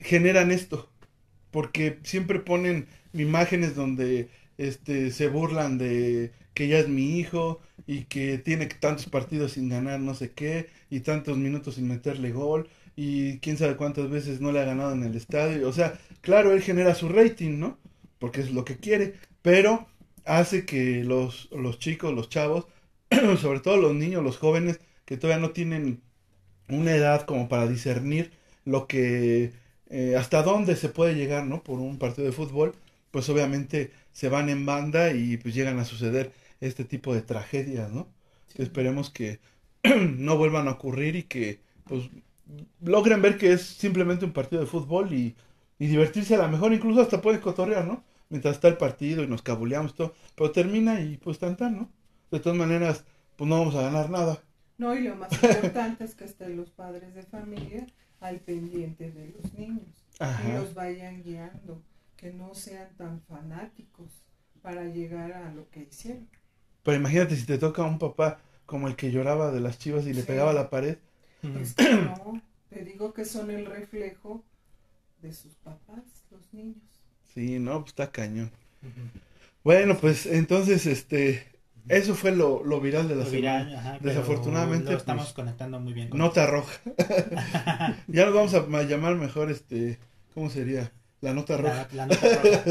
generan 0.00 0.50
esto, 0.50 0.88
porque 1.50 1.98
siempre 2.02 2.40
ponen 2.40 2.86
imágenes 3.12 3.74
donde 3.74 4.28
este 4.58 5.10
se 5.10 5.28
burlan 5.28 5.78
de 5.78 6.32
que 6.54 6.68
ya 6.68 6.78
es 6.78 6.88
mi 6.88 7.18
hijo 7.18 7.60
y 7.86 8.04
que 8.04 8.38
tiene 8.38 8.66
tantos 8.66 9.06
partidos 9.06 9.52
sin 9.52 9.68
ganar 9.68 10.00
no 10.00 10.14
sé 10.14 10.32
qué 10.32 10.68
y 10.90 11.00
tantos 11.00 11.36
minutos 11.38 11.76
sin 11.76 11.88
meterle 11.88 12.32
gol 12.32 12.68
y 12.96 13.38
quién 13.38 13.56
sabe 13.56 13.76
cuántas 13.76 14.10
veces 14.10 14.40
no 14.40 14.50
le 14.50 14.60
ha 14.60 14.64
ganado 14.64 14.92
en 14.92 15.04
el 15.04 15.14
estadio. 15.14 15.68
O 15.68 15.72
sea, 15.72 16.00
claro, 16.20 16.52
él 16.52 16.62
genera 16.62 16.96
su 16.96 17.08
rating, 17.08 17.60
¿no? 17.60 17.78
Porque 18.18 18.40
es 18.40 18.50
lo 18.50 18.64
que 18.64 18.78
quiere, 18.78 19.14
pero 19.40 19.86
hace 20.24 20.66
que 20.66 21.04
los, 21.04 21.48
los 21.52 21.78
chicos, 21.78 22.12
los 22.12 22.28
chavos, 22.28 22.66
sobre 23.40 23.60
todo 23.60 23.76
los 23.76 23.94
niños, 23.94 24.24
los 24.24 24.38
jóvenes, 24.38 24.80
que 25.04 25.16
todavía 25.16 25.40
no 25.40 25.52
tienen 25.52 26.02
una 26.68 26.94
edad 26.94 27.22
como 27.26 27.48
para 27.48 27.68
discernir 27.68 28.32
lo 28.64 28.86
que 28.88 29.52
eh, 29.90 30.16
hasta 30.16 30.42
dónde 30.42 30.76
se 30.76 30.88
puede 30.88 31.14
llegar, 31.14 31.46
¿no? 31.46 31.62
Por 31.62 31.78
un 31.80 31.98
partido 31.98 32.26
de 32.26 32.32
fútbol, 32.32 32.74
pues 33.10 33.28
obviamente 33.28 33.92
se 34.12 34.28
van 34.28 34.48
en 34.48 34.66
banda 34.66 35.12
y 35.12 35.36
pues 35.38 35.54
llegan 35.54 35.78
a 35.78 35.84
suceder 35.84 36.32
este 36.60 36.84
tipo 36.84 37.14
de 37.14 37.22
tragedias, 37.22 37.90
¿no? 37.92 38.08
Que 38.54 38.62
esperemos 38.62 39.10
que 39.10 39.40
no 40.18 40.36
vuelvan 40.36 40.68
a 40.68 40.72
ocurrir 40.72 41.16
y 41.16 41.22
que 41.24 41.60
pues 41.84 42.10
logren 42.82 43.22
ver 43.22 43.38
que 43.38 43.52
es 43.52 43.62
simplemente 43.62 44.24
un 44.24 44.32
partido 44.32 44.60
de 44.60 44.66
fútbol 44.68 45.12
y, 45.12 45.36
y 45.78 45.86
divertirse 45.86 46.34
a 46.34 46.38
lo 46.38 46.48
mejor, 46.48 46.72
incluso 46.72 47.00
hasta 47.00 47.20
pueden 47.20 47.40
cotorrear, 47.40 47.86
¿no? 47.86 48.04
Mientras 48.30 48.56
está 48.56 48.68
el 48.68 48.76
partido 48.76 49.22
y 49.22 49.26
nos 49.26 49.42
cabuleamos 49.42 49.94
todo, 49.94 50.14
pero 50.34 50.50
termina 50.52 51.00
y 51.00 51.16
pues 51.16 51.38
tan 51.38 51.56
tan, 51.56 51.76
¿no? 51.76 51.90
De 52.30 52.40
todas 52.40 52.58
maneras, 52.58 53.04
pues 53.36 53.48
no 53.48 53.58
vamos 53.58 53.74
a 53.74 53.82
ganar 53.82 54.10
nada. 54.10 54.42
No, 54.76 54.94
y 54.94 55.02
lo 55.02 55.16
más 55.16 55.32
importante 55.32 56.04
es 56.04 56.14
que 56.14 56.24
estén 56.24 56.56
los 56.56 56.70
padres 56.70 57.14
de 57.14 57.22
familia 57.22 57.86
al 58.20 58.40
pendiente 58.40 59.10
de 59.10 59.28
los 59.40 59.52
niños 59.54 60.04
y 60.20 60.22
Ajá. 60.22 60.58
los 60.58 60.74
vayan 60.74 61.22
guiando, 61.22 61.82
que 62.16 62.32
no 62.32 62.54
sean 62.54 62.88
tan 62.96 63.20
fanáticos 63.22 64.10
para 64.62 64.84
llegar 64.84 65.32
a 65.32 65.52
lo 65.54 65.68
que 65.70 65.80
hicieron. 65.90 66.28
Pero 66.82 66.96
imagínate 66.96 67.36
si 67.36 67.46
te 67.46 67.58
toca 67.58 67.84
un 67.84 67.98
papá 67.98 68.40
como 68.66 68.88
el 68.88 68.96
que 68.96 69.10
lloraba 69.12 69.50
de 69.52 69.60
las 69.60 69.78
chivas 69.78 70.04
y 70.06 70.12
le 70.12 70.22
Sí. 70.22 70.26
pegaba 70.26 70.50
a 70.50 70.54
la 70.54 70.68
pared. 70.70 70.98
Es 71.60 71.74
que 71.74 71.84
no, 71.94 72.42
te 72.68 72.84
digo 72.84 73.12
que 73.14 73.24
son 73.24 73.50
el 73.50 73.66
reflejo 73.66 74.44
de 75.22 75.32
sus 75.32 75.54
papás, 75.56 76.02
los 76.30 76.52
niños. 76.52 76.76
Sí, 77.34 77.58
no, 77.60 77.78
pues 77.80 77.90
está 77.92 78.10
cañón. 78.10 78.50
Bueno, 79.62 79.96
pues 79.98 80.26
entonces, 80.26 80.86
este, 80.86 81.46
eso 81.88 82.14
fue 82.14 82.32
lo, 82.32 82.62
lo 82.64 82.80
viral 82.80 83.08
de 83.08 83.16
la 83.16 83.24
Lo 83.24 83.30
semana. 83.30 83.64
viral, 83.64 83.76
ajá, 83.76 83.98
Desafortunadamente, 84.00 84.92
lo 84.92 84.98
estamos 84.98 85.24
pues, 85.26 85.34
conectando 85.34 85.80
muy 85.80 85.92
bien 85.92 86.08
con 86.10 86.18
Nota 86.18 86.46
roja. 86.46 86.80
ya 88.08 88.26
lo 88.26 88.34
vamos 88.34 88.54
a 88.54 88.62
ma- 88.66 88.82
llamar 88.82 89.14
mejor, 89.16 89.50
este, 89.50 89.98
¿cómo 90.34 90.50
sería? 90.50 90.92
La 91.20 91.34
nota 91.34 91.56
roja. 91.56 91.88
la, 91.92 92.06
la 92.06 92.06
nota 92.06 92.28
roja. 92.42 92.64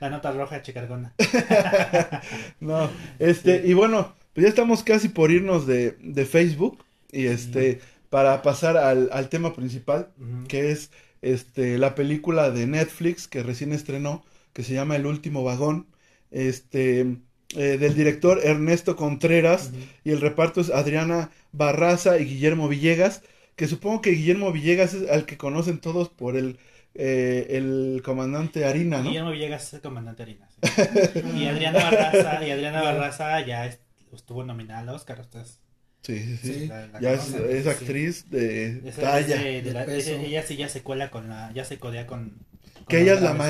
La 0.00 0.10
nota 0.10 0.32
roja 0.32 0.62
chicargona. 0.62 1.14
No, 2.60 2.90
este, 3.18 3.62
y 3.66 3.74
bueno, 3.74 4.14
pues 4.34 4.44
ya 4.44 4.48
estamos 4.48 4.82
casi 4.82 5.08
por 5.08 5.30
irnos 5.30 5.66
de, 5.66 5.96
de 6.00 6.24
Facebook 6.26 6.78
y 7.12 7.26
este, 7.26 7.80
para 8.08 8.42
pasar 8.42 8.76
al, 8.76 9.10
al 9.12 9.28
tema 9.28 9.54
principal, 9.54 10.08
que 10.48 10.70
es 10.70 10.90
este 11.22 11.76
la 11.78 11.94
película 11.94 12.50
de 12.50 12.66
Netflix 12.66 13.28
que 13.28 13.42
recién 13.42 13.72
estrenó, 13.72 14.24
que 14.52 14.62
se 14.62 14.74
llama 14.74 14.96
El 14.96 15.06
último 15.06 15.44
vagón, 15.44 15.86
este 16.30 17.18
eh, 17.56 17.76
del 17.78 17.94
director 17.94 18.40
Ernesto 18.44 18.96
Contreras 18.96 19.72
y 20.04 20.10
el 20.10 20.20
reparto 20.20 20.60
es 20.60 20.70
Adriana 20.70 21.30
Barraza 21.52 22.18
y 22.18 22.24
Guillermo 22.24 22.68
Villegas, 22.68 23.22
que 23.56 23.66
supongo 23.66 24.00
que 24.02 24.10
Guillermo 24.10 24.52
Villegas 24.52 24.94
es 24.94 25.10
al 25.10 25.26
que 25.26 25.36
conocen 25.36 25.78
todos 25.80 26.08
por 26.08 26.36
el 26.36 26.58
eh, 26.94 27.46
el 27.50 28.02
comandante 28.04 28.64
Harina, 28.64 28.98
¿no? 28.98 29.04
Guillermo 29.10 29.30
Villegas 29.30 29.64
es 29.68 29.74
el 29.74 29.80
comandante 29.80 30.22
Harina. 30.24 30.48
sí. 30.62 31.22
y 31.36 31.46
Adriana 31.46 31.78
Barraza, 31.90 32.44
y 32.46 32.50
Adriana 32.50 32.82
Barraza 32.82 33.46
ya 33.46 33.66
est- 33.66 33.80
estuvo 34.12 34.44
nominada 34.44 34.80
al 34.80 34.88
Oscar. 34.90 35.20
Ustedes 35.20 35.60
Sí, 36.02 36.18
sí, 36.18 36.36
sí. 36.42 36.54
Sí. 36.60 36.66
la- 36.66 36.86
la 36.86 37.00
Ya 37.00 37.12
es, 37.12 37.22
sí. 37.22 37.68
actriz 37.68 38.30
de 38.30 38.80
talla. 38.98 39.36
la- 39.36 39.86
de 39.86 40.26
ella 40.26 40.42
sí 40.42 40.56
ya 40.56 40.68
se 40.68 40.82
cuela 40.82 41.10
con 41.10 41.28
la, 41.28 41.52
ya 41.52 41.64
se 41.64 41.78
codea 41.78 42.06
con. 42.06 42.38
con 42.74 42.86
Que 42.88 43.02
ella 43.02 43.14
es 43.14 43.20
la 43.22 43.32
vez. 43.34 43.40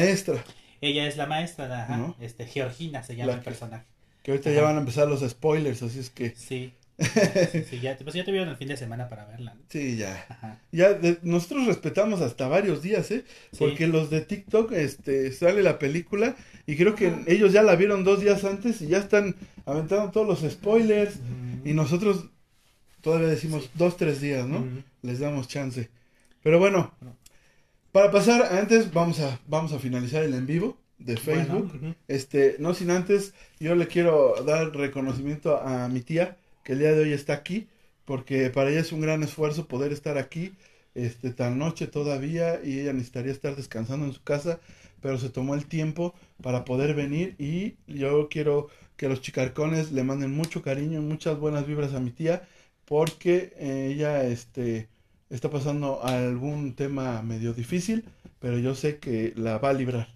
Ella 0.81 1.07
es 1.07 1.17
la 1.17 1.27
maestra, 1.27 1.85
ajá, 1.85 1.97
¿No? 1.97 2.17
este, 2.21 2.47
Georgina 2.47 3.03
se 3.03 3.15
llama 3.17 3.27
La 3.29 3.33
el 3.35 3.41
que- 3.41 3.45
personaje. 3.45 3.85
Que 4.23 4.33
ahorita 4.33 4.51
Ajá. 4.51 4.59
ya 4.59 4.65
van 4.65 4.77
a 4.77 4.81
empezar 4.81 5.09
los 5.09 5.21
spoilers, 5.29 5.83
así 5.83 5.99
es 5.99 6.11
que 6.11 6.35
Sí. 6.37 6.73
Sí, 7.71 7.81
ya, 7.81 7.97
pues 7.97 8.15
ya 8.15 8.25
te 8.25 8.31
vieron 8.31 8.51
el 8.51 8.57
fin 8.57 8.69
de 8.69 8.77
semana 8.77 9.09
para 9.09 9.25
verla. 9.25 9.55
¿no? 9.55 9.61
sí, 9.71 9.97
ya. 9.97 10.27
Ajá. 10.29 10.59
Ya 10.71 10.93
de- 10.93 11.19
nosotros 11.23 11.67
respetamos 11.67 12.21
hasta 12.21 12.47
varios 12.49 12.83
días, 12.83 13.11
¿eh? 13.11 13.25
Sí. 13.53 13.59
Porque 13.59 13.87
los 13.87 14.11
de 14.11 14.21
TikTok, 14.21 14.73
este, 14.73 15.33
sale 15.33 15.63
la 15.63 15.79
película 15.79 16.37
y 16.67 16.77
creo 16.77 16.95
que 16.95 17.11
ellos 17.27 17.53
ya 17.53 17.63
la 17.63 17.75
vieron 17.77 18.05
dos 18.05 18.21
días 18.21 18.45
antes 18.45 18.83
y 18.83 18.89
ya 18.89 18.99
están 18.99 19.35
aventando 19.65 20.11
todos 20.11 20.27
los 20.43 20.53
spoilers 20.53 21.15
y 21.65 21.73
nosotros 21.73 22.27
todavía 23.01 23.29
decimos 23.29 23.71
dos, 23.75 23.97
tres 23.97 24.21
días, 24.21 24.47
¿no? 24.47 24.63
Les 25.01 25.21
damos 25.21 25.49
chance. 25.49 25.89
Pero 26.43 26.59
bueno, 26.59 26.93
No. 27.01 27.17
Para 27.93 28.11
pasar 28.11 28.57
antes 28.57 28.93
vamos 28.93 29.21
a, 29.21 29.39
vamos 29.47 29.73
a 29.73 29.79
finalizar 29.79 30.23
el 30.23 30.35
en 30.35 30.47
vivo 30.47 30.77
de 30.99 31.17
Facebook. 31.17 31.71
Bueno. 31.73 31.95
Este, 32.09 32.57
no 32.59 32.75
sin 32.75 32.91
antes, 32.91 33.35
yo 33.59 33.75
le 33.75 33.87
quiero 33.87 34.35
dar 34.45 34.75
reconocimiento 34.75 35.59
a 35.59 35.89
mi 35.89 36.01
tía, 36.01 36.37
que 36.63 36.73
el 36.73 36.79
día 36.81 36.93
de 36.93 37.03
hoy 37.03 37.13
está 37.13 37.33
aquí, 37.33 37.69
porque 38.05 38.51
para 38.51 38.71
ella 38.71 38.81
es 38.81 38.93
un 38.93 39.01
gran 39.01 39.23
esfuerzo 39.23 39.67
poder 39.67 39.93
estar 39.93 40.19
aquí, 40.19 40.55
este, 40.95 41.31
tan 41.31 41.59
noche 41.59 41.87
todavía, 41.87 42.61
y 42.63 42.81
ella 42.81 42.93
necesitaría 42.93 43.33
estar 43.33 43.57
descansando 43.57 44.07
en 44.07 44.13
su 44.13 44.23
casa, 44.23 44.61
pero 45.01 45.19
se 45.19 45.31
tomó 45.31 45.55
el 45.55 45.67
tiempo 45.67 46.15
para 46.43 46.65
poder 46.65 46.95
venir, 46.95 47.35
y 47.39 47.77
yo 47.87 48.29
quiero 48.29 48.69
que 48.97 49.09
los 49.09 49.23
chicarcones 49.23 49.93
le 49.93 50.05
manden 50.05 50.33
mucho 50.33 50.61
cariño 50.61 51.01
y 51.01 51.03
muchas 51.03 51.39
buenas 51.39 51.67
vibras 51.67 51.95
a 51.95 52.01
mi 52.01 52.11
tía, 52.11 52.47
porque 52.85 53.55
ella, 53.59 54.25
este, 54.25 54.89
está 55.31 55.51
pasando 55.51 56.03
algún 56.05 56.75
tema 56.75 57.23
medio 57.23 57.53
difícil, 57.55 58.05
pero 58.41 58.59
yo 58.59 58.75
sé 58.75 58.99
que 58.99 59.33
la 59.37 59.59
va 59.59 59.71
a 59.71 59.73
librar. 59.73 60.09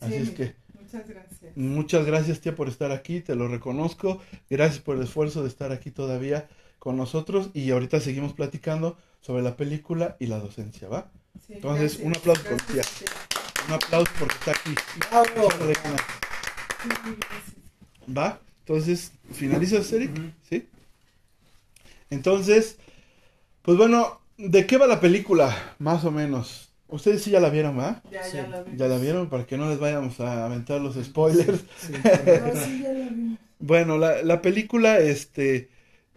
Así 0.00 0.12
Sí, 0.12 0.18
es 0.22 0.30
que 0.30 0.54
Muchas 0.80 1.08
gracias. 1.08 1.56
Muchas 1.56 2.06
gracias, 2.06 2.40
tía, 2.40 2.54
por 2.54 2.68
estar 2.68 2.92
aquí, 2.92 3.20
te 3.20 3.34
lo 3.34 3.48
reconozco. 3.48 4.22
Gracias 4.48 4.80
por 4.80 4.96
el 4.96 5.02
esfuerzo 5.02 5.42
de 5.42 5.48
estar 5.48 5.72
aquí 5.72 5.90
todavía 5.90 6.48
con 6.78 6.96
nosotros 6.96 7.50
y 7.52 7.70
ahorita 7.72 8.00
seguimos 8.00 8.32
platicando 8.32 8.96
sobre 9.20 9.42
la 9.42 9.56
película 9.56 10.16
y 10.20 10.26
la 10.26 10.38
docencia, 10.38 10.88
¿va? 10.88 11.10
Sí, 11.46 11.54
Entonces, 11.54 11.98
gracias. 11.98 12.06
un 12.06 12.16
aplauso 12.16 12.42
por 12.44 12.56
Gracias, 12.74 12.98
tía. 12.98 13.10
Un 13.66 13.74
aplauso 13.74 14.12
porque 14.18 14.34
está 14.36 14.50
aquí. 14.52 14.74
¡Bravo! 15.10 15.48
¿Va? 18.16 18.40
Entonces, 18.60 19.12
¿finalizas, 19.32 19.92
Eric? 19.92 20.12
Ujú. 20.12 20.30
¿Sí? 20.48 20.68
Entonces, 22.10 22.78
pues 23.62 23.76
bueno, 23.76 24.20
¿de 24.38 24.66
qué 24.66 24.76
va 24.78 24.86
la 24.86 25.00
película? 25.00 25.76
Más 25.78 26.04
o 26.04 26.10
menos. 26.10 26.72
Ustedes 26.88 27.22
sí 27.22 27.30
ya 27.30 27.40
la 27.40 27.50
vieron, 27.50 27.78
¿va? 27.78 28.02
Ya, 28.10 28.22
Sí, 28.22 28.36
ya 28.36 28.46
la 28.48 28.62
vi. 28.62 28.76
Ya 28.76 28.88
la 28.88 28.98
vieron 28.98 29.28
para 29.28 29.46
que 29.46 29.58
no 29.58 29.68
les 29.68 29.78
vayamos 29.78 30.20
a 30.20 30.46
aventar 30.46 30.80
los 30.80 30.96
spoilers. 30.96 31.64
Sí, 31.76 31.92
No, 32.32 32.54
sí, 32.54 32.80
ya 32.82 32.92
la. 32.92 33.10
Bueno, 33.58 33.98
la, 33.98 34.22
la 34.22 34.40
película 34.40 34.98
este 35.00 35.68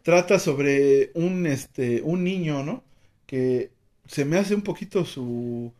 trata 0.03 0.39
sobre 0.39 1.11
un 1.15 1.47
este 1.47 2.01
un 2.03 2.23
niño, 2.23 2.63
¿no? 2.63 2.83
Que 3.25 3.71
se 4.07 4.25
me 4.25 4.37
hace 4.37 4.55
un 4.55 4.61
poquito 4.63 5.05
su... 5.05 5.73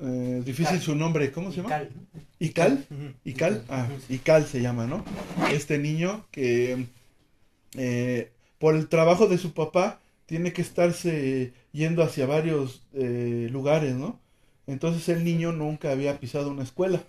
eh, 0.00 0.42
difícil 0.44 0.78
Ical. 0.78 0.82
su 0.82 0.94
nombre, 0.96 1.32
¿cómo 1.32 1.50
se 1.52 1.58
llama? 1.58 1.70
Ical. 1.70 1.90
Ical. 2.40 2.86
Ical, 3.24 3.64
ah. 3.70 3.88
Ical 4.08 4.46
se 4.46 4.60
llama, 4.62 4.86
¿no? 4.86 5.04
Este 5.52 5.78
niño 5.78 6.26
que 6.30 6.86
eh, 7.76 8.32
por 8.58 8.76
el 8.76 8.88
trabajo 8.88 9.26
de 9.28 9.38
su 9.38 9.52
papá 9.54 10.00
tiene 10.26 10.52
que 10.52 10.62
estarse 10.62 11.52
yendo 11.72 12.02
hacia 12.02 12.26
varios 12.26 12.82
eh, 12.92 13.48
lugares, 13.50 13.94
¿no? 13.94 14.20
Entonces 14.66 15.08
el 15.08 15.24
niño 15.24 15.52
nunca 15.52 15.90
había 15.90 16.20
pisado 16.20 16.50
una 16.50 16.62
escuela. 16.62 17.02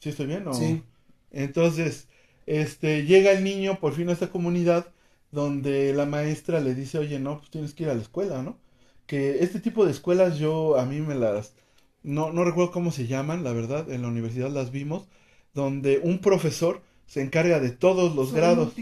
¿Sí 0.00 0.08
estoy 0.08 0.26
bien? 0.26 0.46
o? 0.48 0.54
Sí. 0.54 0.82
Entonces, 1.30 2.08
este, 2.46 3.04
llega 3.04 3.32
el 3.32 3.44
niño 3.44 3.78
por 3.78 3.94
fin 3.94 4.08
a 4.08 4.12
esta 4.12 4.30
comunidad 4.30 4.88
donde 5.30 5.94
la 5.94 6.06
maestra 6.06 6.60
le 6.60 6.74
dice, 6.74 6.98
oye, 6.98 7.18
no, 7.18 7.38
pues 7.38 7.50
tienes 7.50 7.72
que 7.72 7.84
ir 7.84 7.88
a 7.88 7.94
la 7.94 8.02
escuela, 8.02 8.42
¿no? 8.42 8.58
Que 9.06 9.42
este 9.42 9.60
tipo 9.60 9.84
de 9.84 9.92
escuelas 9.92 10.38
yo, 10.38 10.78
a 10.78 10.84
mí 10.84 11.00
me 11.00 11.14
las, 11.14 11.54
no, 12.02 12.32
no 12.32 12.44
recuerdo 12.44 12.72
cómo 12.72 12.90
se 12.90 13.06
llaman, 13.06 13.44
la 13.44 13.52
verdad, 13.52 13.90
en 13.90 14.02
la 14.02 14.08
universidad 14.08 14.50
las 14.50 14.70
vimos, 14.70 15.06
donde 15.54 16.00
un 16.02 16.18
profesor 16.18 16.82
se 17.06 17.22
encarga 17.22 17.60
de 17.60 17.70
todos 17.70 18.14
los 18.14 18.28
Son 18.28 18.36
grados. 18.36 18.72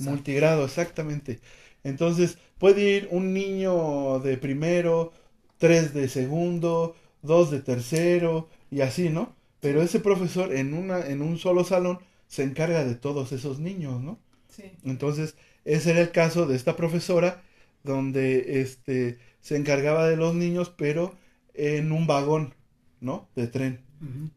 Multigrado, 0.00 0.64
exactamente. 0.64 1.40
Entonces, 1.86 2.38
puede 2.58 2.96
ir 2.96 3.08
un 3.12 3.32
niño 3.32 4.18
de 4.18 4.36
primero, 4.36 5.12
tres 5.56 5.94
de 5.94 6.08
segundo, 6.08 6.96
dos 7.22 7.52
de 7.52 7.60
tercero, 7.60 8.48
y 8.72 8.80
así, 8.80 9.08
¿no? 9.08 9.36
Pero 9.60 9.82
ese 9.82 10.00
profesor 10.00 10.52
en 10.52 10.74
una, 10.74 11.06
en 11.06 11.22
un 11.22 11.38
solo 11.38 11.62
salón 11.62 12.00
se 12.26 12.42
encarga 12.42 12.84
de 12.84 12.96
todos 12.96 13.30
esos 13.30 13.60
niños, 13.60 14.02
¿no? 14.02 14.18
Sí. 14.48 14.64
Entonces, 14.84 15.36
ese 15.64 15.92
era 15.92 16.00
el 16.00 16.10
caso 16.10 16.46
de 16.46 16.56
esta 16.56 16.74
profesora, 16.76 17.42
donde 17.84 18.60
este 18.60 19.18
se 19.40 19.56
encargaba 19.56 20.08
de 20.08 20.16
los 20.16 20.34
niños, 20.34 20.72
pero 20.76 21.14
en 21.54 21.92
un 21.92 22.08
vagón, 22.08 22.54
¿no? 23.00 23.28
De 23.36 23.46
tren, 23.46 23.80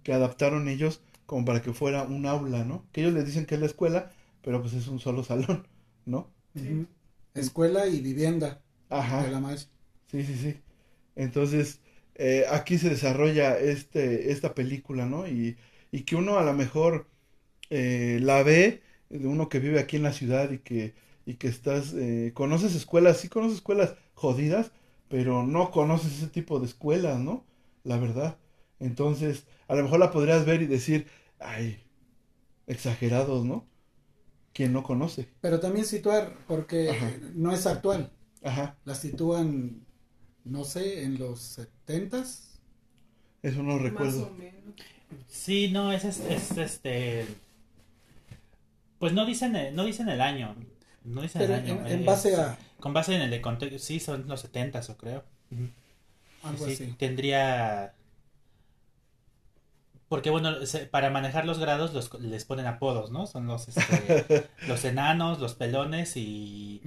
que 0.03 0.13
adaptaron 0.13 0.67
ellos 0.67 1.01
como 1.25 1.45
para 1.45 1.63
que 1.63 1.73
fuera 1.73 2.03
un 2.03 2.27
aula, 2.27 2.63
¿no? 2.63 2.85
Que 2.91 3.01
ellos 3.01 3.13
les 3.13 3.25
dicen 3.25 3.47
que 3.47 3.55
es 3.55 3.61
la 3.61 3.65
escuela, 3.65 4.11
pero 4.43 4.61
pues 4.61 4.73
es 4.73 4.87
un 4.87 4.99
solo 4.99 5.23
salón, 5.23 5.67
¿no? 6.05 6.29
Escuela 7.33 7.87
y 7.87 8.01
vivienda 8.01 8.61
Ajá. 8.89 9.23
de 9.23 9.29
la 9.29 9.39
maestra. 9.39 9.73
Sí, 10.07 10.23
sí, 10.23 10.35
sí. 10.35 10.61
Entonces, 11.15 11.81
eh, 12.15 12.45
aquí 12.51 12.77
se 12.77 12.89
desarrolla 12.89 13.59
este, 13.59 14.31
esta 14.31 14.55
película, 14.55 15.05
¿no? 15.05 15.27
Y, 15.27 15.57
y 15.91 16.03
que 16.03 16.15
uno 16.15 16.39
a 16.39 16.43
lo 16.43 16.53
mejor 16.53 17.07
eh, 17.69 18.19
la 18.21 18.43
ve, 18.43 18.83
de 19.09 19.27
uno 19.27 19.49
que 19.49 19.59
vive 19.59 19.79
aquí 19.79 19.97
en 19.97 20.03
la 20.03 20.13
ciudad 20.13 20.51
y 20.51 20.59
que, 20.59 20.95
y 21.25 21.35
que 21.35 21.47
estás, 21.49 21.93
eh, 21.95 22.31
conoces 22.35 22.75
escuelas, 22.75 23.19
sí 23.19 23.29
conoces 23.29 23.57
escuelas 23.57 23.95
jodidas, 24.15 24.71
pero 25.09 25.43
no 25.45 25.71
conoces 25.71 26.13
ese 26.17 26.27
tipo 26.29 26.59
de 26.59 26.67
escuelas, 26.67 27.19
¿no? 27.19 27.45
La 27.83 27.97
verdad. 27.97 28.37
Entonces, 28.79 29.45
a 29.67 29.75
lo 29.75 29.83
mejor 29.83 29.99
la 29.99 30.11
podrías 30.11 30.45
ver 30.45 30.61
y 30.61 30.67
decir, 30.67 31.07
ay, 31.39 31.79
exagerados, 32.67 33.45
¿no? 33.45 33.67
Quien 34.53 34.73
no 34.73 34.83
conoce. 34.83 35.29
Pero 35.41 35.59
también 35.59 35.85
situar, 35.85 36.35
porque 36.47 36.89
Ajá. 36.89 37.11
no 37.35 37.51
es 37.53 37.65
actual. 37.67 38.11
Ajá, 38.43 38.77
La 38.85 38.95
sitúan, 38.95 39.85
no 40.45 40.63
sé, 40.63 41.03
en 41.03 41.17
los 41.19 41.39
setentas. 41.41 42.59
eso 43.43 43.61
no 43.63 43.73
Más 43.73 43.81
recuerdo. 43.83 44.27
o 44.27 44.31
menos. 44.31 44.53
Sí, 45.27 45.69
no, 45.71 45.91
es, 45.91 46.03
es, 46.05 46.19
es, 46.19 46.57
este. 46.57 47.25
Pues 48.99 49.13
no 49.13 49.25
dicen, 49.25 49.55
el- 49.55 49.75
no 49.75 49.85
dicen 49.85 50.09
el 50.09 50.21
año. 50.21 50.55
No 51.03 51.21
dicen 51.21 51.41
Pero 51.41 51.55
el 51.55 51.59
año. 51.61 51.73
en, 51.85 51.87
en 51.87 51.99
es- 52.01 52.05
base 52.05 52.35
a 52.35 52.57
Con 52.79 52.93
base 52.93 53.15
en 53.15 53.21
el 53.21 53.29
de 53.31 53.41
contexto. 53.41 53.79
Sí, 53.79 53.99
son 53.99 54.27
los 54.27 54.41
70 54.41 54.81
o 54.89 54.97
creo. 54.97 55.23
Algo 56.43 56.65
Sí, 56.65 56.73
así. 56.73 56.95
tendría. 56.97 57.93
Porque 60.09 60.31
bueno, 60.31 60.65
se- 60.65 60.87
para 60.87 61.09
manejar 61.11 61.45
los 61.45 61.59
grados 61.59 61.93
los, 61.93 62.19
les 62.19 62.43
ponen 62.43 62.65
apodos, 62.65 63.11
¿no? 63.11 63.27
Son 63.27 63.45
los, 63.47 63.67
este, 63.69 64.47
los 64.67 64.83
enanos, 64.83 65.39
los 65.39 65.53
pelones 65.53 66.17
y, 66.17 66.81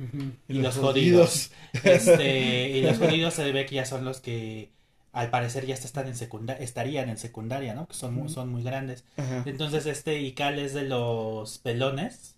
y 0.49 0.55
los 0.55 0.77
jodidos. 0.77 1.51
Este, 1.85 2.71
y 2.71 2.83
los 2.83 2.99
jodidos 2.99 3.35
se 3.35 3.51
ve 3.53 3.65
que 3.65 3.77
ya 3.77 3.87
son 3.87 4.05
los 4.05 4.21
que 4.21 4.73
al 5.13 5.31
parecer 5.31 5.67
ya 5.67 5.75
están 5.75 6.09
en 6.09 6.17
secunda 6.17 6.55
estarían 6.55 7.09
en 7.11 7.17
secundaria, 7.19 7.75
¿no? 7.75 7.87
Que 7.87 7.95
son, 7.95 8.29
son 8.29 8.51
muy 8.51 8.63
grandes. 8.63 9.05
Entonces 9.47 9.87
este 9.87 10.21
Ical 10.21 10.59
es 10.59 10.75
de 10.75 10.83
los 10.83 11.59
pelones, 11.59 12.35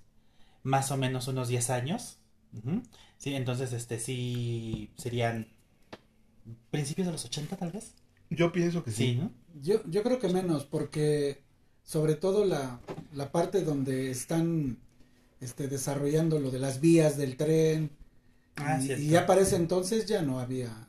más 0.65 0.91
o 0.91 0.97
menos 0.97 1.29
unos 1.29 1.49
10 1.49 1.71
años. 1.71 2.19
Sí, 3.19 3.35
entonces 3.35 3.73
este 3.73 3.99
sí 3.99 4.91
serían 4.97 5.49
principios 6.71 7.07
de 7.07 7.13
los 7.13 7.25
80 7.25 7.57
tal 7.57 7.71
vez. 7.73 7.95
Yo 8.35 8.53
pienso 8.53 8.83
que 8.85 8.91
Sí, 8.91 9.15
sí. 9.15 9.15
¿no? 9.17 9.33
Yo, 9.63 9.83
yo 9.89 10.03
creo 10.03 10.19
que 10.19 10.29
menos, 10.29 10.65
porque 10.65 11.43
sobre 11.85 12.15
todo 12.17 12.45
la, 12.45 12.81
la 13.13 13.31
parte 13.33 13.63
donde 13.63 14.11
están 14.11 14.79
este, 15.41 15.69
desarrollando 15.69 16.39
lo 16.41 16.51
de 16.51 16.59
las 16.59 16.81
vías 16.81 17.17
del 17.17 17.37
tren, 17.37 17.91
Ah, 18.57 18.79
y, 18.81 18.93
y 18.93 19.09
ya 19.09 19.27
para 19.27 19.41
ese 19.43 19.57
entonces 19.57 20.07
ya 20.07 20.23
no 20.23 20.39
había, 20.39 20.87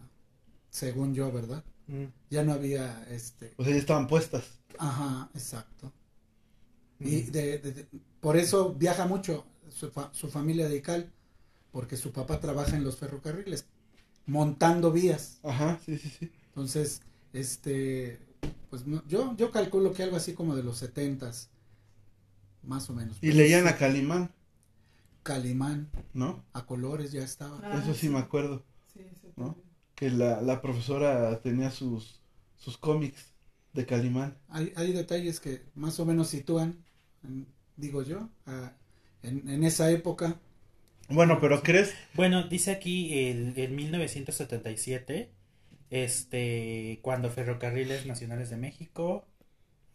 según 0.69 1.15
yo, 1.15 1.31
¿verdad? 1.31 1.63
Mm. 1.87 2.05
Ya 2.29 2.43
no 2.43 2.53
había, 2.53 3.05
este, 3.09 3.53
O 3.57 3.63
sea, 3.63 3.73
ya 3.73 3.79
estaban 3.79 4.07
puestas. 4.07 4.43
ajá, 4.77 5.29
exacto. 5.33 5.91
Mm. 6.99 7.07
Y 7.07 7.21
de, 7.23 7.57
de- 7.59 7.71
de- 7.71 7.87
por 8.21 8.37
eso 8.37 8.73
viaja 8.73 9.05
mucho 9.07 9.45
su, 9.69 9.89
fa- 9.89 10.09
su 10.13 10.27
familia 10.29 10.67
de 10.69 10.77
Ical, 10.77 11.11
porque 11.71 11.97
su 11.97 12.11
papá 12.11 12.39
trabaja 12.39 12.75
en 12.77 12.83
los 12.83 12.97
ferrocarriles, 12.97 13.65
montando 14.27 14.91
vías. 14.91 15.39
Ajá, 15.43 15.79
sí, 15.85 15.97
sí, 15.97 16.09
sí. 16.09 16.31
Entonces, 16.49 17.01
este, 17.35 18.19
pues 18.69 18.85
no- 18.87 19.03
yo, 19.07 19.35
yo 19.37 19.51
calculo 19.51 19.93
que 19.93 20.03
algo 20.03 20.15
así 20.17 20.33
como 20.33 20.55
de 20.55 20.63
los 20.63 20.77
setentas, 20.77 21.49
más 22.63 22.89
o 22.89 22.93
menos. 22.93 23.17
Y 23.21 23.31
leían 23.31 23.67
a 23.67 23.77
Calimán, 23.77 24.31
Calimán, 25.23 25.89
¿no? 26.13 26.43
a 26.53 26.65
colores 26.65 27.11
ya 27.11 27.23
estaba. 27.23 27.59
Ah, 27.63 27.79
Eso 27.81 27.93
sí 27.93 28.09
me 28.09 28.19
acuerdo. 28.19 28.63
Que 29.95 30.09
la, 30.09 30.41
la 30.41 30.61
profesora 30.61 31.39
tenía 31.41 31.71
sus, 31.71 32.19
sus 32.57 32.77
cómics 32.77 33.33
de 33.73 33.85
Calimán. 33.85 34.37
Hay, 34.49 34.73
hay 34.75 34.91
detalles 34.91 35.39
que 35.39 35.61
más 35.73 35.99
o 35.99 36.05
menos 36.05 36.27
sitúan, 36.27 36.83
en- 37.23 37.47
digo 37.77 38.01
yo, 38.03 38.29
a- 38.45 38.73
en, 39.23 39.47
en 39.49 39.63
esa 39.63 39.89
época. 39.91 40.39
Bueno, 41.09 41.39
pero 41.39 41.61
¿crees? 41.63 41.93
Bueno, 42.13 42.43
dice 42.47 42.71
aquí 42.71 43.13
el, 43.29 43.53
en 43.57 43.75
1977, 43.75 45.29
este, 46.03 46.99
cuando 47.03 47.29
Ferrocarriles 47.31 48.05
Nacionales 48.05 48.49
de 48.49 48.57
México 48.57 49.25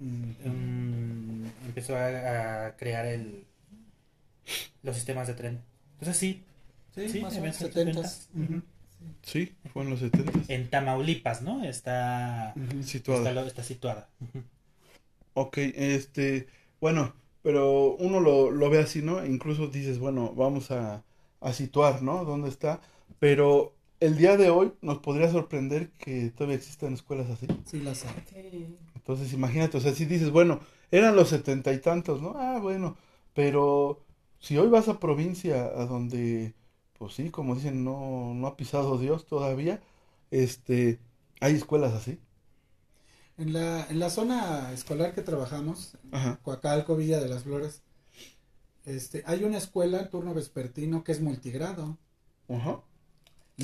mm, 0.01 0.33
mm, 0.45 1.47
empezó 1.67 1.97
a, 1.97 2.67
a 2.69 2.77
crear 2.77 3.07
el, 3.07 3.47
los 4.83 4.97
sistemas 4.97 5.27
de 5.29 5.35
tren. 5.35 5.63
Entonces 5.95 6.17
sí, 6.17 6.45
sí, 6.95 7.09
sí, 7.09 7.19
más 7.21 7.37
o 7.39 7.41
en 7.41 7.43
menos 7.43 7.57
los 7.59 7.59
setentas. 7.59 8.29
70s. 8.29 8.29
Ujú, 8.35 8.63
Sí, 9.23 9.57
fue 9.73 9.83
en 9.85 9.91
los 9.91 10.01
70. 10.01 10.41
en 10.49 10.69
Tamaulipas, 10.71 11.43
¿no? 11.43 11.65
Está. 11.65 12.55
Situada. 12.83 13.31
está, 13.47 13.63
situada. 13.63 14.09
Ok, 15.35 15.59
este, 15.59 16.49
bueno, 16.81 17.15
pero 17.43 17.93
uno 17.97 18.21
lo, 18.21 18.51
lo 18.51 18.71
ve 18.71 18.79
así, 18.81 19.03
¿no? 19.03 19.25
Incluso 19.25 19.69
dices, 19.69 19.99
bueno, 19.99 20.35
vamos 20.35 20.71
a, 20.71 21.05
a 21.41 21.53
situar, 21.53 22.03
¿no? 22.03 22.25
¿Dónde 22.25 22.49
está? 22.49 22.81
Pero 23.19 23.75
el 24.01 24.17
día 24.17 24.37
de 24.37 24.51
hoy 24.51 24.73
nos 24.83 24.99
podría 24.99 25.31
sorprender 25.31 25.91
que 25.93 26.31
todavía 26.31 26.57
existan 26.57 26.95
escuelas 26.95 27.31
así. 27.31 27.47
Sí, 27.65 27.81
las 27.81 28.05
hay. 28.05 28.79
Entonces, 28.95 29.33
imagínate, 29.33 29.79
o 29.79 29.81
sea, 29.81 29.95
si 29.95 30.05
dices, 30.05 30.31
bueno, 30.31 30.61
eran 30.91 31.17
los 31.17 31.29
setenta 31.29 31.73
y 31.73 31.81
tantos, 31.81 32.21
¿no? 32.23 32.35
Ah, 32.37 32.59
bueno, 32.61 32.97
pero 33.35 34.05
si 34.39 34.59
hoy 34.59 34.69
vas 34.69 34.89
a 34.89 35.01
provincia 35.01 35.65
a 35.67 35.87
donde, 35.87 36.55
pues 36.99 37.15
sí, 37.15 37.31
como 37.31 37.55
dicen, 37.55 37.85
no, 37.85 38.35
no 38.35 38.47
ha 38.47 38.57
pisado 38.57 38.99
Dios 38.99 39.27
todavía, 39.27 39.83
este, 40.31 41.01
hay 41.41 41.55
escuelas 41.55 41.95
así. 41.95 42.21
En 43.39 43.53
la, 43.53 43.87
en 43.89 43.99
la 43.99 44.09
zona 44.09 44.73
escolar 44.73 45.15
que 45.15 45.23
trabajamos, 45.23 45.97
Ajá. 46.13 46.39
Coacalco, 46.43 46.95
Villa 46.97 47.19
de 47.19 47.29
las 47.29 47.43
Flores, 47.43 47.83
este, 48.85 49.23
hay 49.27 49.45
una 49.45 49.57
escuela, 49.57 50.11
turno 50.11 50.35
vespertino, 50.35 51.03
que 51.03 51.13
es 51.13 51.21
multigrado. 51.23 51.97
Ajá. 52.49 52.83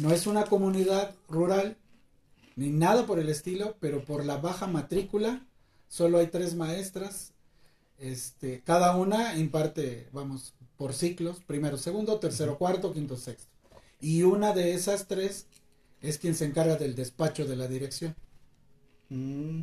No 0.00 0.12
es 0.12 0.26
una 0.26 0.44
comunidad 0.44 1.14
rural, 1.28 1.76
ni 2.54 2.70
nada 2.70 3.06
por 3.06 3.18
el 3.18 3.28
estilo, 3.28 3.76
pero 3.80 4.04
por 4.04 4.24
la 4.24 4.36
baja 4.36 4.66
matrícula, 4.66 5.44
solo 5.88 6.18
hay 6.18 6.26
tres 6.28 6.54
maestras. 6.54 7.32
Este, 7.98 8.60
cada 8.60 8.96
una 8.96 9.36
imparte, 9.38 10.08
vamos, 10.12 10.54
por 10.76 10.92
ciclos, 10.92 11.40
primero, 11.46 11.78
segundo, 11.78 12.18
tercero, 12.18 12.58
cuarto, 12.58 12.92
quinto, 12.92 13.16
sexto. 13.16 13.50
Y 14.00 14.22
una 14.22 14.52
de 14.52 14.74
esas 14.74 15.06
tres 15.06 15.46
es 16.02 16.18
quien 16.18 16.34
se 16.34 16.44
encarga 16.44 16.76
del 16.76 16.94
despacho 16.94 17.46
de 17.46 17.56
la 17.56 17.66
dirección. 17.66 18.14
Mm. 19.08 19.60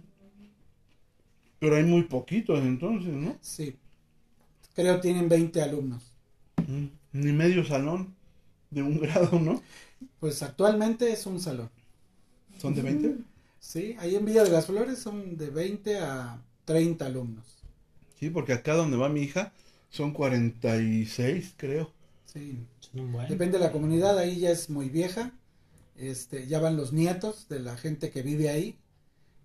Pero 1.60 1.76
hay 1.76 1.84
muy 1.84 2.04
poquitos 2.04 2.60
entonces, 2.60 3.14
¿no? 3.14 3.38
Sí. 3.42 3.76
Creo 4.76 5.00
tienen 5.00 5.30
20 5.30 5.62
alumnos. 5.62 6.04
Mm. 6.68 6.88
Ni 7.14 7.32
medio 7.32 7.64
salón 7.64 8.16
de 8.72 8.82
un 8.82 9.00
grado, 9.00 9.40
¿no? 9.40 9.62
Pues 10.24 10.42
actualmente 10.42 11.12
es 11.12 11.26
un 11.26 11.38
salón. 11.42 11.70
¿Son 12.58 12.74
de 12.74 12.82
20? 12.82 13.18
Sí, 13.60 13.98
ahí 14.00 14.16
en 14.16 14.24
Villa 14.24 14.46
de 14.46 14.52
las 14.52 14.68
Flores 14.68 15.00
son 15.00 15.36
de 15.36 15.50
20 15.50 16.00
a 16.00 16.42
30 16.64 17.08
alumnos. 17.08 17.44
Sí, 18.18 18.30
porque 18.30 18.54
acá 18.54 18.74
donde 18.74 18.96
va 18.96 19.10
mi 19.10 19.24
hija 19.24 19.52
son 19.90 20.14
46, 20.14 21.56
creo. 21.58 21.92
Sí. 22.26 22.58
Son 22.80 23.02
un 23.02 23.12
buen. 23.12 23.28
Depende 23.28 23.58
de 23.58 23.66
la 23.66 23.74
comunidad, 23.74 24.18
ahí 24.18 24.40
ya 24.40 24.52
es 24.52 24.70
muy 24.70 24.88
vieja. 24.88 25.34
Este, 25.98 26.48
ya 26.48 26.62
van 26.62 26.78
los 26.78 26.94
nietos 26.94 27.50
de 27.50 27.60
la 27.60 27.76
gente 27.76 28.10
que 28.10 28.22
vive 28.22 28.48
ahí 28.48 28.78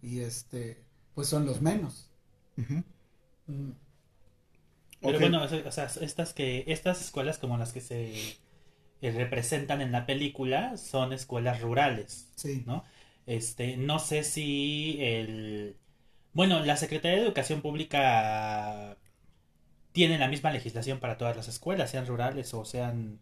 y 0.01 0.21
este, 0.21 0.77
pues 1.17 1.27
son 1.27 1.45
los 1.45 1.61
menos. 1.61 2.09
Mm, 2.55 2.83
Pero 5.01 5.19
bueno, 5.19 5.43
o 5.43 5.73
sea, 5.73 5.87
estas 5.87 6.35
que 6.35 6.63
estas 6.69 7.01
escuelas 7.01 7.39
como 7.39 7.59
las 7.59 7.73
que 7.73 7.81
se 7.81 8.39
eh, 9.03 9.11
representan 9.13 9.81
en 9.81 9.93
la 9.93 10.07
película 10.07 10.77
son 10.77 11.13
escuelas 11.13 11.61
rurales, 11.61 12.29
Sí. 12.37 12.63
¿no? 12.67 12.85
Este, 13.27 13.77
no 13.77 13.99
sé 13.99 14.25
si 14.25 14.99
el 15.01 15.77
bueno, 16.35 16.65
la 16.65 16.77
Secretaría 16.77 17.19
de 17.19 17.25
Educación 17.27 17.63
Pública 17.63 18.97
tiene 19.93 20.19
la 20.19 20.29
misma 20.29 20.51
legislación 20.53 21.01
para 21.01 21.19
todas 21.19 21.37
las 21.37 21.49
escuelas, 21.49 21.91
sean 21.91 22.07
rurales 22.07 22.55
o 22.55 22.65
sean 22.65 23.19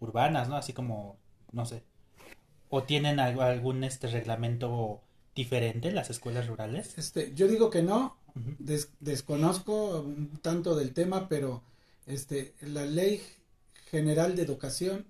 urbanas, 0.00 0.48
¿no? 0.48 0.56
Así 0.56 0.72
como, 0.72 1.16
no 1.52 1.64
sé. 1.66 1.82
¿O 2.68 2.82
tienen 2.84 3.18
algo- 3.20 3.42
algún 3.42 3.84
este 3.84 4.08
reglamento 4.08 5.00
diferente 5.34 5.90
las 5.92 6.10
escuelas 6.10 6.46
rurales? 6.46 6.98
Este, 6.98 7.32
yo 7.34 7.48
digo 7.48 7.70
que 7.70 7.82
no, 7.82 8.16
des- 8.58 8.90
desconozco 9.00 10.00
un 10.02 10.38
tanto 10.42 10.76
del 10.76 10.92
tema, 10.92 11.28
pero 11.28 11.62
este, 12.06 12.54
la 12.60 12.84
ley 12.84 13.22
general 13.90 14.36
de 14.36 14.42
educación, 14.42 15.06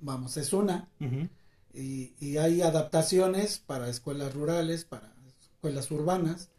vamos, 0.00 0.36
es 0.36 0.52
una, 0.52 0.88
y, 1.72 2.14
y 2.18 2.36
hay 2.38 2.62
adaptaciones 2.62 3.58
para 3.58 3.88
escuelas 3.88 4.34
rurales, 4.34 4.84
para 4.84 5.12
escuelas 5.40 5.90
urbanas, 5.90 6.50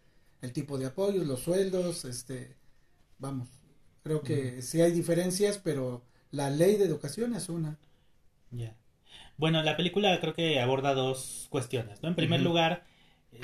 el 0.42 0.54
tipo 0.54 0.78
de 0.78 0.88
apoyos, 0.88 1.26
los 1.26 1.42
sueldos, 1.42 2.06
este, 2.06 2.56
vamos, 3.20 3.50
creo 4.04 4.22
que 4.22 4.62
sí 4.62 4.82
hay 4.82 4.92
diferencias, 4.92 5.58
pero 5.58 6.04
la 6.32 6.50
ley 6.50 6.78
de 6.78 6.86
educación 6.86 7.36
es 7.36 7.50
una. 7.50 7.78
Ya. 8.52 8.76
Bueno, 9.38 9.64
la 9.64 9.78
película 9.78 10.20
creo 10.20 10.34
que 10.34 10.60
aborda 10.60 10.94
dos 10.94 11.48
cuestiones, 11.50 12.02
¿no? 12.02 12.10
En 12.10 12.16
primer 12.16 12.42
lugar, 12.42 12.86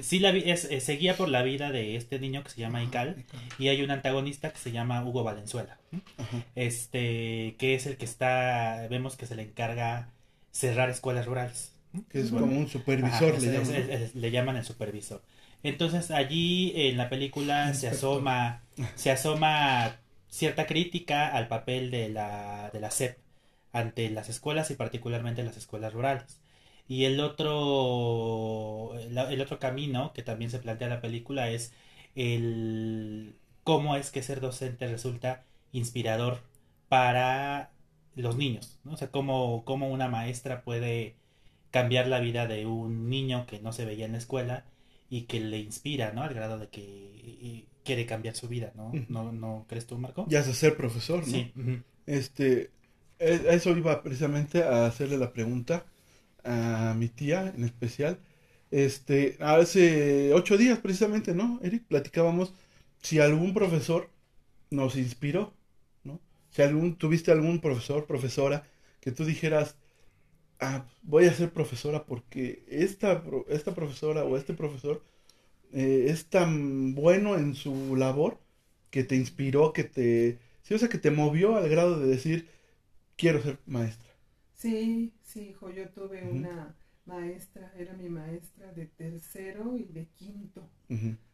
sí 0.01 0.19
la 0.19 0.31
vi- 0.31 0.49
es, 0.49 0.65
eh, 0.65 0.79
seguía 0.81 1.15
por 1.15 1.29
la 1.29 1.41
vida 1.43 1.71
de 1.71 1.95
este 1.95 2.19
niño 2.19 2.43
que 2.43 2.49
se 2.49 2.59
llama 2.61 2.83
Ical 2.83 3.25
y 3.59 3.67
hay 3.69 3.81
un 3.81 3.91
antagonista 3.91 4.51
que 4.51 4.59
se 4.59 4.71
llama 4.71 5.03
Hugo 5.03 5.23
Valenzuela, 5.23 5.77
este, 6.55 7.55
que 7.57 7.75
es 7.75 7.85
el 7.85 7.97
que 7.97 8.05
está, 8.05 8.87
vemos 8.89 9.15
que 9.15 9.25
se 9.25 9.35
le 9.35 9.43
encarga 9.43 10.09
cerrar 10.51 10.89
escuelas 10.89 11.25
rurales. 11.25 11.73
Que 12.09 12.19
es 12.19 12.31
Bueno. 12.31 12.47
como 12.47 12.59
un 12.59 12.67
supervisor, 12.67 13.33
Ajá, 13.33 13.39
le 13.39 13.47
es- 13.47 13.67
llaman. 13.67 13.75
es- 13.75 13.87
¿no? 13.87 13.93
es- 13.93 14.15
le 14.15 14.31
llaman 14.31 14.57
el 14.57 14.65
supervisor. 14.65 15.21
Entonces 15.63 16.11
allí 16.11 16.73
en 16.75 16.97
la 16.97 17.09
película 17.09 17.73
se 17.73 17.87
asoma, 17.87 18.61
se 18.95 19.11
asoma 19.11 19.95
cierta 20.29 20.67
crítica 20.67 21.27
al 21.27 21.47
papel 21.47 21.89
de 21.89 22.09
la, 22.09 22.69
de 22.73 22.79
la 22.79 22.91
SEP 22.91 23.17
ante 23.73 24.09
las 24.09 24.29
escuelas 24.29 24.69
y 24.71 24.75
particularmente 24.75 25.43
las 25.43 25.57
escuelas 25.57 25.93
rurales. 25.93 26.39
Y 26.87 27.03
el 27.05 27.19
otro, 27.19 28.97
el, 28.97 29.41
otro 29.41 29.59
camino 29.59 30.13
que 30.13 30.23
también 30.23 30.49
se 30.51 30.59
plantea 30.59 30.87
en 30.87 30.93
la 30.93 31.01
película 31.01 31.49
es 31.49 31.73
el 32.15 33.35
cómo 33.63 33.95
es 33.95 34.09
que 34.11 34.23
ser 34.23 34.39
docente 34.39 34.87
resulta 34.87 35.43
inspirador 35.73 36.39
para 36.87 37.71
los 38.15 38.37
niños, 38.37 38.79
¿no? 38.85 38.93
O 38.93 38.97
sea, 38.97 39.11
cómo, 39.11 39.63
cómo 39.65 39.89
una 39.89 40.07
maestra 40.07 40.61
puede 40.61 41.15
cambiar 41.71 42.07
la 42.07 42.19
vida 42.19 42.47
de 42.47 42.65
un 42.65 43.09
niño 43.09 43.45
que 43.45 43.59
no 43.59 43.73
se 43.73 43.85
veía 43.85 44.05
en 44.05 44.13
la 44.13 44.17
escuela 44.17 44.65
y 45.09 45.23
que 45.23 45.41
le 45.41 45.59
inspira, 45.59 46.13
¿no? 46.13 46.23
Al 46.23 46.33
grado 46.33 46.57
de 46.57 46.69
que 46.69 47.65
quiere 47.83 48.05
cambiar 48.05 48.35
su 48.35 48.47
vida, 48.47 48.71
¿no? 48.75 48.91
¿No, 49.09 49.31
no 49.31 49.65
crees 49.67 49.85
tú, 49.85 49.97
Marco? 49.97 50.25
Ya 50.29 50.41
sé 50.43 50.53
ser 50.53 50.77
profesor, 50.77 51.27
¿no? 51.27 51.33
Sí. 51.33 51.51
Este, 52.05 52.71
a 53.19 53.53
eso 53.53 53.77
iba 53.77 54.01
precisamente 54.01 54.63
a 54.63 54.85
hacerle 54.85 55.17
la 55.17 55.33
pregunta 55.33 55.85
a 56.47 56.93
mi 56.95 57.09
tía 57.09 57.53
en 57.55 57.63
especial. 57.63 58.19
Este, 58.71 59.37
hace 59.39 60.33
ocho 60.33 60.57
días 60.57 60.79
precisamente, 60.79 61.33
¿no? 61.33 61.59
Eric, 61.63 61.83
platicábamos 61.87 62.53
si 63.01 63.19
algún 63.19 63.53
profesor 63.53 64.09
nos 64.69 64.95
inspiró, 64.95 65.53
¿no? 66.03 66.19
Si 66.51 66.61
algún, 66.61 66.95
tuviste 66.97 67.31
algún 67.31 67.59
profesor, 67.61 68.05
profesora, 68.05 68.65
que 69.01 69.11
tú 69.11 69.25
dijeras, 69.25 69.75
ah, 70.59 70.85
voy 71.03 71.25
a 71.25 71.33
ser 71.33 71.51
profesora 71.51 72.05
porque 72.05 72.65
esta, 72.69 73.23
esta 73.49 73.73
profesora 73.75 74.23
o 74.23 74.37
este 74.37 74.53
profesor 74.53 75.03
eh, 75.73 76.07
es 76.09 76.25
tan 76.27 76.95
bueno 76.95 77.35
en 77.37 77.55
su 77.55 77.95
labor 77.95 78.39
que 78.89 79.03
te 79.03 79.15
inspiró, 79.15 79.73
que 79.73 79.83
te, 79.83 80.39
sí, 80.63 80.75
que 80.89 80.97
te 80.97 81.11
movió 81.11 81.55
al 81.57 81.69
grado 81.69 81.99
de 81.99 82.07
decir, 82.07 82.47
quiero 83.17 83.41
ser 83.41 83.59
maestra. 83.65 84.07
Sí, 84.53 85.13
sí, 85.37 85.49
hijo, 85.49 85.69
yo 85.69 85.87
tuve 85.89 86.23
una 86.23 86.75
maestra, 87.05 87.71
era 87.77 87.93
mi 87.93 88.09
maestra 88.09 88.73
de 88.73 88.87
tercero 88.87 89.77
y 89.77 89.83
de 89.83 90.07
quinto, 90.07 90.67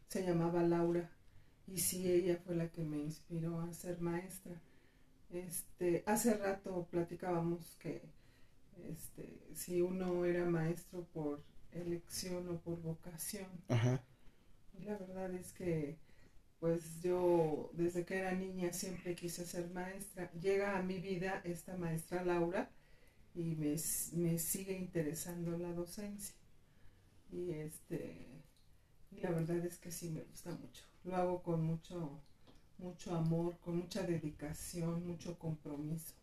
se 0.08 0.22
llamaba 0.22 0.62
Laura, 0.62 1.10
y 1.66 1.78
sí, 1.78 2.12
ella 2.12 2.38
fue 2.44 2.54
la 2.54 2.68
que 2.68 2.84
me 2.84 2.98
inspiró 2.98 3.60
a 3.60 3.72
ser 3.72 3.98
maestra. 4.02 4.60
Este, 5.30 6.04
hace 6.04 6.34
rato 6.34 6.86
platicábamos 6.90 7.76
que 7.80 8.02
este, 8.90 9.40
si 9.54 9.80
uno 9.80 10.26
era 10.26 10.44
maestro 10.44 11.06
por 11.14 11.42
elección 11.72 12.46
o 12.50 12.58
por 12.58 12.82
vocación, 12.82 13.48
Ajá. 13.68 14.04
y 14.78 14.84
la 14.84 14.98
verdad 14.98 15.32
es 15.34 15.52
que 15.52 15.96
pues 16.60 17.00
yo 17.02 17.70
desde 17.72 18.04
que 18.04 18.18
era 18.18 18.32
niña 18.32 18.72
siempre 18.72 19.14
quise 19.14 19.46
ser 19.46 19.70
maestra. 19.70 20.30
Llega 20.32 20.78
a 20.78 20.82
mi 20.82 20.98
vida 20.98 21.40
esta 21.44 21.76
maestra 21.76 22.24
Laura 22.24 22.70
y 23.34 23.56
me, 23.56 23.76
me 24.12 24.38
sigue 24.38 24.76
interesando 24.76 25.56
la 25.58 25.72
docencia. 25.72 26.34
Y 27.32 27.50
este 27.52 28.42
y 29.10 29.20
la 29.20 29.30
verdad 29.30 29.64
es 29.64 29.78
que 29.78 29.90
sí 29.90 30.10
me 30.10 30.22
gusta 30.22 30.50
mucho. 30.50 30.84
Lo 31.04 31.16
hago 31.16 31.42
con 31.42 31.64
mucho 31.64 32.20
mucho 32.78 33.14
amor, 33.14 33.56
con 33.58 33.76
mucha 33.78 34.02
dedicación, 34.02 35.06
mucho 35.06 35.38
compromiso. 35.38 36.14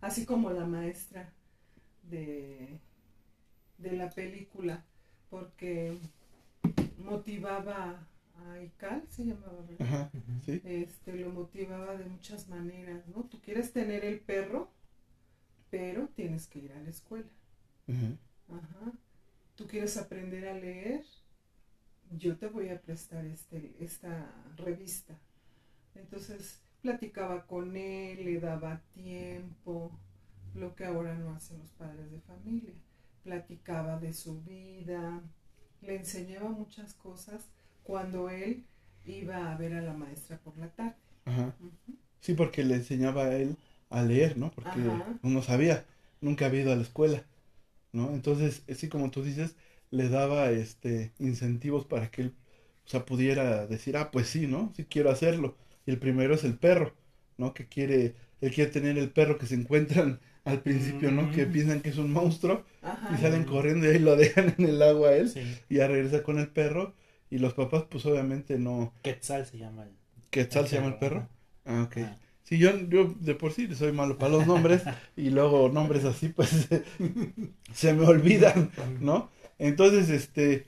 Así 0.00 0.24
como 0.26 0.50
la 0.50 0.66
maestra 0.66 1.32
de 2.04 2.80
de 3.78 3.92
la 3.92 4.10
película 4.10 4.84
porque 5.30 5.98
motivaba 6.98 8.06
a 8.36 8.60
Ical, 8.62 9.02
se 9.08 9.24
llamaba, 9.24 9.64
¿verdad? 9.68 9.86
Ajá. 9.86 10.10
Sí. 10.44 10.60
Este, 10.64 11.14
lo 11.14 11.30
motivaba 11.30 11.96
de 11.96 12.04
muchas 12.04 12.48
maneras, 12.48 13.06
¿no? 13.08 13.24
Tú 13.24 13.40
quieres 13.40 13.72
tener 13.72 14.04
el 14.04 14.20
perro, 14.20 14.68
pero 15.72 16.06
tienes 16.08 16.46
que 16.48 16.58
ir 16.58 16.72
a 16.74 16.80
la 16.80 16.90
escuela. 16.90 17.30
Ajá. 17.88 18.92
Tú 19.56 19.66
quieres 19.66 19.96
aprender 19.96 20.46
a 20.46 20.54
leer, 20.54 21.02
yo 22.10 22.36
te 22.36 22.46
voy 22.46 22.68
a 22.68 22.82
prestar 22.82 23.24
este, 23.24 23.74
esta 23.80 24.30
revista. 24.58 25.18
Entonces 25.94 26.60
platicaba 26.82 27.46
con 27.46 27.74
él, 27.74 28.22
le 28.22 28.38
daba 28.38 28.82
tiempo, 28.92 29.98
lo 30.54 30.74
que 30.74 30.84
ahora 30.84 31.14
no 31.14 31.34
hacen 31.34 31.58
los 31.58 31.70
padres 31.70 32.10
de 32.10 32.20
familia. 32.20 32.74
Platicaba 33.24 33.98
de 33.98 34.12
su 34.12 34.42
vida, 34.42 35.22
le 35.80 35.96
enseñaba 35.96 36.50
muchas 36.50 36.92
cosas 36.92 37.48
cuando 37.82 38.28
él 38.28 38.66
iba 39.06 39.50
a 39.50 39.56
ver 39.56 39.72
a 39.72 39.80
la 39.80 39.94
maestra 39.94 40.36
por 40.36 40.58
la 40.58 40.68
tarde. 40.68 40.96
Ajá. 41.24 41.54
Sí, 42.20 42.34
porque 42.34 42.62
le 42.62 42.74
enseñaba 42.74 43.24
a 43.24 43.36
él 43.36 43.56
a 43.92 44.02
leer, 44.02 44.36
¿no? 44.38 44.50
Porque 44.52 44.80
Ajá. 44.80 45.18
no 45.22 45.42
sabía, 45.42 45.86
nunca 46.20 46.46
había 46.46 46.62
ido 46.62 46.72
a 46.72 46.76
la 46.76 46.82
escuela, 46.82 47.24
¿no? 47.92 48.14
Entonces, 48.14 48.62
así 48.70 48.88
como 48.88 49.10
tú 49.10 49.22
dices, 49.22 49.56
le 49.90 50.08
daba 50.08 50.50
este 50.50 51.12
incentivos 51.18 51.84
para 51.86 52.10
que 52.10 52.22
él, 52.22 52.34
o 52.86 52.88
sea, 52.88 53.04
pudiera 53.04 53.66
decir, 53.66 53.96
ah, 53.96 54.10
pues 54.10 54.28
sí, 54.28 54.46
¿no? 54.46 54.72
Sí 54.76 54.84
quiero 54.86 55.10
hacerlo. 55.10 55.56
Y 55.86 55.90
el 55.92 55.98
primero 55.98 56.34
es 56.34 56.44
el 56.44 56.56
perro, 56.58 56.94
¿no? 57.38 57.54
Que 57.54 57.66
quiere, 57.68 58.14
él 58.40 58.52
quiere 58.54 58.70
tener 58.70 58.98
el 58.98 59.10
perro 59.10 59.38
que 59.38 59.46
se 59.46 59.54
encuentran 59.54 60.20
al 60.44 60.62
principio, 60.62 61.10
¿no? 61.12 61.30
Que 61.30 61.46
Mm. 61.46 61.52
piensan 61.52 61.80
que 61.82 61.90
es 61.90 61.98
un 61.98 62.12
monstruo 62.12 62.64
Ajá. 62.82 63.14
y 63.14 63.20
salen 63.20 63.44
corriendo 63.44 63.86
y 63.86 63.90
ahí 63.90 63.98
lo 63.98 64.16
dejan 64.16 64.54
en 64.58 64.66
el 64.66 64.82
agua 64.82 65.10
a 65.10 65.16
él 65.16 65.28
Sí. 65.30 65.42
y 65.68 65.76
ya 65.76 65.88
regresa 65.88 66.22
con 66.22 66.38
el 66.38 66.48
perro 66.48 66.94
y 67.30 67.38
los 67.38 67.54
papás 67.54 67.84
pues 67.90 68.04
obviamente 68.06 68.58
no... 68.58 68.92
Quetzal 69.02 69.46
se 69.46 69.58
llama 69.58 69.84
el, 69.84 69.90
¿Quetzal 70.30 70.66
se 70.66 70.76
llama 70.76 70.88
el 70.88 70.94
perro? 70.98 71.28
Ah, 71.64 71.82
ok. 71.86 71.96
Ah. 71.98 72.16
Sí, 72.44 72.58
yo, 72.58 72.76
yo 72.88 73.14
de 73.20 73.34
por 73.34 73.52
sí 73.52 73.72
soy 73.74 73.92
malo 73.92 74.18
para 74.18 74.32
los 74.32 74.46
nombres 74.46 74.86
y 75.16 75.30
luego 75.30 75.68
nombres 75.68 76.04
así 76.04 76.28
pues 76.28 76.68
se 77.72 77.94
me 77.94 78.06
olvidan, 78.06 78.70
¿no? 79.00 79.30
Entonces, 79.58 80.10
este, 80.10 80.66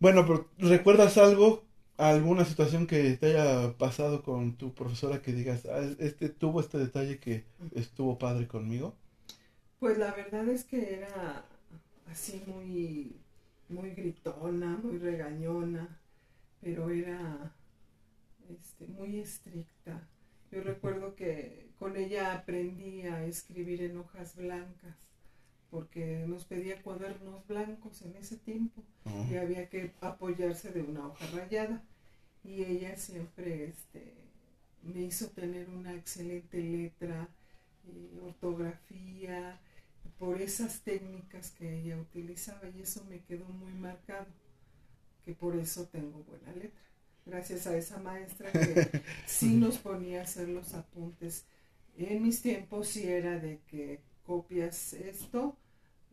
bueno, 0.00 0.26
pero 0.26 0.48
¿recuerdas 0.58 1.18
algo, 1.18 1.64
alguna 1.96 2.44
situación 2.44 2.86
que 2.86 3.16
te 3.16 3.26
haya 3.36 3.76
pasado 3.78 4.22
con 4.22 4.56
tu 4.56 4.74
profesora 4.74 5.22
que 5.22 5.32
digas, 5.32 5.66
"Ah, 5.66 5.80
este 5.98 6.28
tuvo 6.28 6.60
este 6.60 6.78
detalle 6.78 7.18
que 7.18 7.44
estuvo 7.74 8.18
padre 8.18 8.46
conmigo? 8.48 8.94
Pues 9.78 9.98
la 9.98 10.12
verdad 10.14 10.48
es 10.48 10.64
que 10.64 10.94
era 10.94 11.44
así 12.10 12.42
muy, 12.46 13.16
muy 13.68 13.90
gritona, 13.90 14.76
muy 14.82 14.98
regañona, 14.98 16.00
pero 16.60 16.90
era 16.90 17.52
este, 18.48 18.86
muy 18.88 19.18
estricta. 19.20 20.08
Yo 20.54 20.62
recuerdo 20.62 21.16
que 21.16 21.66
con 21.80 21.96
ella 21.96 22.32
aprendí 22.32 23.02
a 23.02 23.24
escribir 23.24 23.82
en 23.82 23.96
hojas 23.96 24.36
blancas, 24.36 24.94
porque 25.68 26.24
nos 26.28 26.44
pedía 26.44 26.80
cuadernos 26.80 27.44
blancos 27.48 28.02
en 28.02 28.14
ese 28.14 28.36
tiempo 28.36 28.84
y 29.28 29.34
había 29.34 29.68
que 29.68 29.90
apoyarse 30.00 30.70
de 30.70 30.82
una 30.82 31.08
hoja 31.08 31.26
rayada. 31.34 31.82
Y 32.44 32.62
ella 32.62 32.96
siempre 32.96 33.64
este, 33.64 34.14
me 34.82 35.00
hizo 35.00 35.28
tener 35.30 35.68
una 35.70 35.92
excelente 35.94 36.62
letra, 36.62 37.28
eh, 37.88 38.20
ortografía, 38.24 39.58
por 40.20 40.40
esas 40.40 40.82
técnicas 40.82 41.50
que 41.50 41.80
ella 41.80 41.96
utilizaba 41.96 42.68
y 42.68 42.82
eso 42.82 43.04
me 43.06 43.18
quedó 43.24 43.46
muy 43.46 43.72
marcado, 43.72 44.26
que 45.24 45.32
por 45.32 45.56
eso 45.56 45.88
tengo 45.88 46.22
buena 46.22 46.52
letra. 46.52 46.84
Gracias 47.26 47.66
a 47.66 47.76
esa 47.76 47.98
maestra 47.98 48.52
que 48.52 49.02
sí 49.26 49.54
nos 49.54 49.78
ponía 49.78 50.20
a 50.20 50.22
hacer 50.24 50.48
los 50.48 50.74
apuntes. 50.74 51.46
En 51.96 52.22
mis 52.22 52.42
tiempos 52.42 52.88
sí 52.88 53.06
era 53.06 53.38
de 53.38 53.60
que 53.66 54.00
copias 54.26 54.92
esto 54.92 55.56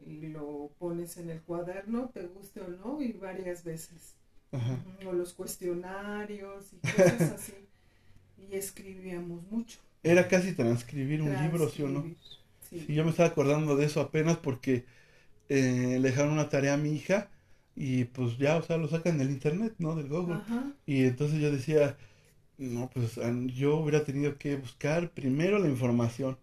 y 0.05 0.27
lo 0.27 0.71
pones 0.79 1.17
en 1.17 1.29
el 1.29 1.41
cuaderno, 1.41 2.09
te 2.09 2.23
guste 2.23 2.61
o 2.61 2.67
no, 2.69 3.01
y 3.01 3.11
varias 3.13 3.63
veces. 3.63 4.15
Ajá. 4.51 4.79
O 5.05 5.13
los 5.13 5.33
cuestionarios 5.33 6.73
y 6.73 6.77
cosas 6.87 7.21
así. 7.21 7.53
Y 8.37 8.55
escribíamos 8.55 9.43
mucho. 9.49 9.79
Era 10.03 10.27
casi 10.27 10.53
transcribir 10.53 11.21
un 11.21 11.33
libro, 11.43 11.69
¿sí 11.69 11.83
o 11.83 11.87
no? 11.87 12.03
Sí. 12.03 12.85
Sí, 12.87 12.93
yo 12.93 13.03
me 13.03 13.11
estaba 13.11 13.29
acordando 13.29 13.75
de 13.75 13.85
eso 13.85 13.99
apenas 13.99 14.37
porque 14.37 14.85
eh, 15.49 15.97
le 15.99 16.09
dejaron 16.09 16.31
una 16.31 16.49
tarea 16.49 16.75
a 16.75 16.77
mi 16.77 16.93
hija 16.93 17.29
y 17.83 18.05
pues 18.05 18.37
ya, 18.37 18.57
o 18.57 18.61
sea, 18.63 18.77
lo 18.77 18.87
sacan 18.87 19.17
del 19.17 19.31
internet, 19.31 19.73
¿no? 19.79 19.95
Del 19.95 20.07
Google. 20.07 20.35
Ajá. 20.35 20.71
Y 20.85 21.05
entonces 21.05 21.39
yo 21.41 21.51
decía, 21.51 21.97
no, 22.57 22.89
pues 22.91 23.19
yo 23.55 23.77
hubiera 23.77 24.03
tenido 24.05 24.37
que 24.37 24.57
buscar 24.57 25.11
primero 25.11 25.59
la 25.59 25.69
información 25.69 26.37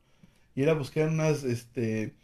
y 0.55 0.63
era 0.63 0.75
buscar 0.75 1.09
unas, 1.09 1.45
este, 1.45 2.15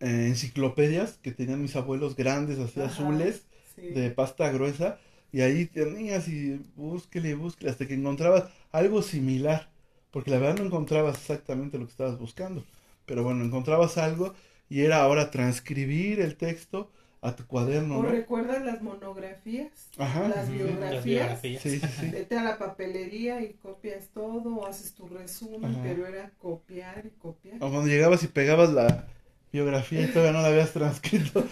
eh, 0.00 0.26
enciclopedias 0.28 1.18
que 1.22 1.32
tenían 1.32 1.62
mis 1.62 1.76
abuelos 1.76 2.16
grandes, 2.16 2.58
así 2.58 2.80
Ajá, 2.80 2.90
azules, 2.90 3.46
sí. 3.74 3.82
de 3.88 4.10
pasta 4.10 4.50
gruesa, 4.50 4.98
y 5.32 5.40
ahí 5.40 5.66
tenías 5.66 6.28
y 6.28 6.60
búsquele, 6.76 7.34
búsquele, 7.34 7.70
hasta 7.70 7.86
que 7.86 7.94
encontrabas 7.94 8.44
algo 8.72 9.02
similar, 9.02 9.70
porque 10.10 10.30
la 10.30 10.38
verdad 10.38 10.58
no 10.58 10.66
encontrabas 10.66 11.16
exactamente 11.16 11.78
lo 11.78 11.86
que 11.86 11.92
estabas 11.92 12.18
buscando, 12.18 12.64
pero 13.06 13.22
bueno, 13.22 13.44
encontrabas 13.44 13.98
algo 13.98 14.34
y 14.68 14.80
era 14.82 15.02
ahora 15.02 15.30
transcribir 15.30 16.20
el 16.20 16.36
texto 16.36 16.90
a 17.26 17.36
tu 17.36 17.46
cuaderno, 17.46 17.98
¿O 17.98 18.02
¿no? 18.02 18.08
recuerdas 18.10 18.64
las 18.64 18.82
monografías? 18.82 19.68
Ajá. 19.98 20.28
Las 20.28 20.50
biografías. 20.50 20.94
Las 20.94 21.04
biografías. 21.04 21.62
Sí, 21.62 21.80
sí, 21.80 21.86
sí. 22.00 22.10
Vete 22.10 22.36
a 22.38 22.42
la 22.44 22.58
papelería 22.58 23.40
y 23.42 23.54
copias 23.54 24.08
todo, 24.14 24.56
o 24.56 24.66
haces 24.66 24.94
tu 24.94 25.06
resumen, 25.08 25.70
Ajá. 25.72 25.80
pero 25.82 26.06
era 26.06 26.30
copiar 26.38 27.04
y 27.06 27.10
copiar. 27.18 27.56
O 27.56 27.70
cuando 27.70 27.86
llegabas 27.88 28.22
y 28.22 28.28
pegabas 28.28 28.72
la 28.72 29.06
biografía 29.52 30.02
y 30.02 30.06
todavía 30.08 30.32
no 30.32 30.42
la 30.42 30.48
habías 30.48 30.70
transcrito. 30.72 31.44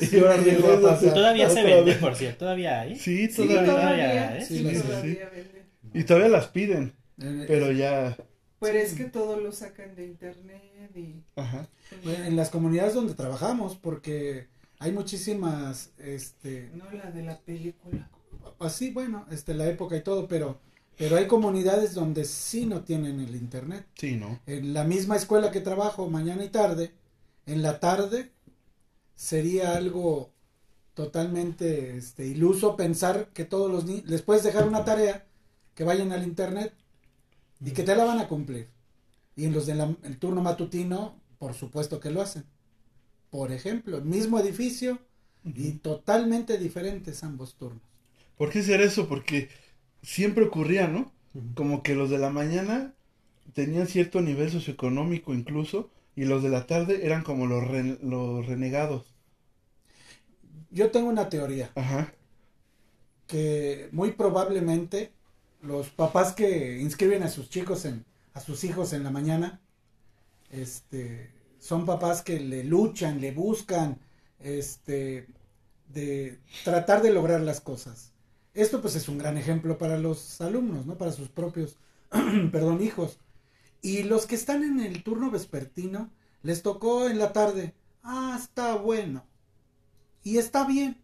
Sí, 0.00 0.08
y 0.16 0.18
ahora 0.20 0.36
llegó 0.38 0.72
a 0.72 0.80
pasar. 0.80 1.14
Todavía 1.14 1.48
se 1.50 1.62
vende, 1.62 1.92
vez. 1.92 1.98
por 1.98 2.14
cierto, 2.16 2.38
todavía 2.40 2.80
hay. 2.80 2.96
Sí, 2.96 3.28
Sí, 3.28 3.46
todavía. 3.46 3.72
todavía, 3.72 4.38
¿eh? 4.38 4.44
sí, 4.44 4.58
Sí, 4.58 4.68
sí, 4.68 4.74
sí. 4.76 4.82
todavía 4.82 5.28
venden. 5.30 5.62
Y 5.94 6.04
todavía 6.04 6.28
las 6.28 6.48
piden, 6.48 6.94
Eh, 7.20 7.44
pero 7.46 7.72
ya. 7.72 8.16
Pero 8.66 8.78
es 8.78 8.94
que 8.94 9.04
todo 9.04 9.40
lo 9.40 9.52
sacan 9.52 9.94
de 9.94 10.06
internet 10.06 10.90
y... 10.94 11.22
Ajá. 11.36 11.66
Bueno, 12.04 12.24
en 12.24 12.36
las 12.36 12.50
comunidades 12.50 12.94
donde 12.94 13.14
trabajamos, 13.14 13.76
porque 13.76 14.48
hay 14.78 14.92
muchísimas, 14.92 15.90
este, 15.98 16.70
No 16.74 16.90
la 16.90 17.10
de 17.10 17.22
la 17.22 17.38
película. 17.38 18.10
así, 18.58 18.90
bueno, 18.90 19.26
este, 19.30 19.54
la 19.54 19.66
época 19.68 19.96
y 19.96 20.02
todo, 20.02 20.28
pero, 20.28 20.58
pero 20.96 21.16
hay 21.16 21.26
comunidades 21.26 21.94
donde 21.94 22.24
sí 22.24 22.66
no 22.66 22.82
tienen 22.82 23.20
el 23.20 23.34
internet. 23.36 23.86
Sí, 23.94 24.16
¿no? 24.16 24.40
En 24.46 24.74
la 24.74 24.84
misma 24.84 25.16
escuela 25.16 25.50
que 25.50 25.60
trabajo 25.60 26.08
mañana 26.08 26.44
y 26.44 26.48
tarde, 26.48 26.92
en 27.46 27.62
la 27.62 27.80
tarde 27.80 28.32
sería 29.14 29.76
algo 29.76 30.30
totalmente, 30.94 31.96
este, 31.96 32.26
iluso 32.26 32.76
pensar 32.76 33.28
que 33.28 33.44
todos 33.44 33.70
los 33.70 33.84
niños, 33.84 34.06
les 34.06 34.22
puedes 34.22 34.42
dejar 34.42 34.66
una 34.66 34.84
tarea, 34.84 35.26
que 35.74 35.84
vayan 35.84 36.10
al 36.12 36.24
internet 36.24 36.72
y 37.64 37.72
que 37.72 37.82
te 37.82 37.96
la 37.96 38.04
van 38.04 38.18
a 38.20 38.28
cumplir. 38.28 38.68
Y 39.36 39.44
en 39.44 39.52
los 39.52 39.66
del 39.66 39.96
el 40.04 40.18
turno 40.18 40.42
matutino, 40.42 41.16
por 41.38 41.54
supuesto 41.54 42.00
que 42.00 42.10
lo 42.10 42.22
hacen. 42.22 42.44
Por 43.30 43.52
ejemplo, 43.52 43.98
el 43.98 44.04
mismo 44.04 44.38
edificio 44.40 44.98
y 45.44 45.72
totalmente 45.72 46.58
diferentes 46.58 47.22
ambos 47.24 47.54
turnos. 47.56 47.82
¿Por 48.36 48.50
qué 48.50 48.62
será 48.62 48.84
eso? 48.84 49.08
Porque 49.08 49.48
siempre 50.02 50.44
ocurría, 50.44 50.88
¿no? 50.88 51.12
Como 51.54 51.82
que 51.82 51.94
los 51.94 52.10
de 52.10 52.18
la 52.18 52.30
mañana 52.30 52.94
tenían 53.54 53.86
cierto 53.86 54.20
nivel 54.20 54.50
socioeconómico 54.50 55.34
incluso, 55.34 55.90
y 56.16 56.24
los 56.24 56.42
de 56.42 56.50
la 56.50 56.66
tarde 56.66 57.06
eran 57.06 57.22
como 57.22 57.46
los, 57.46 57.66
re- 57.66 57.98
los 58.02 58.46
renegados. 58.46 59.14
Yo 60.70 60.90
tengo 60.90 61.08
una 61.08 61.28
teoría 61.28 61.70
Ajá. 61.76 62.12
que 63.26 63.88
muy 63.92 64.12
probablemente 64.12 65.12
los 65.62 65.88
papás 65.88 66.32
que 66.32 66.78
inscriben 66.80 67.22
a 67.22 67.28
sus 67.28 67.48
chicos 67.48 67.84
en 67.84 68.04
a 68.34 68.40
sus 68.40 68.64
hijos 68.64 68.92
en 68.92 69.02
la 69.02 69.10
mañana 69.10 69.60
este 70.50 71.30
son 71.58 71.86
papás 71.86 72.22
que 72.22 72.38
le 72.38 72.64
luchan, 72.64 73.20
le 73.20 73.32
buscan 73.32 73.98
este 74.38 75.26
de 75.88 76.38
tratar 76.64 77.02
de 77.02 77.12
lograr 77.12 77.40
las 77.40 77.60
cosas. 77.60 78.12
Esto 78.54 78.80
pues 78.80 78.94
es 78.94 79.08
un 79.08 79.18
gran 79.18 79.36
ejemplo 79.36 79.78
para 79.78 79.98
los 79.98 80.40
alumnos, 80.40 80.86
¿no? 80.86 80.96
Para 80.96 81.12
sus 81.12 81.28
propios 81.28 81.76
perdón, 82.52 82.82
hijos. 82.82 83.18
Y 83.82 84.04
los 84.04 84.26
que 84.26 84.34
están 84.34 84.64
en 84.64 84.80
el 84.80 85.02
turno 85.02 85.30
vespertino 85.30 86.10
les 86.42 86.62
tocó 86.62 87.08
en 87.08 87.18
la 87.18 87.32
tarde. 87.32 87.74
Ah, 88.02 88.38
está 88.40 88.74
bueno. 88.74 89.24
Y 90.22 90.38
está 90.38 90.66
bien. 90.66 91.02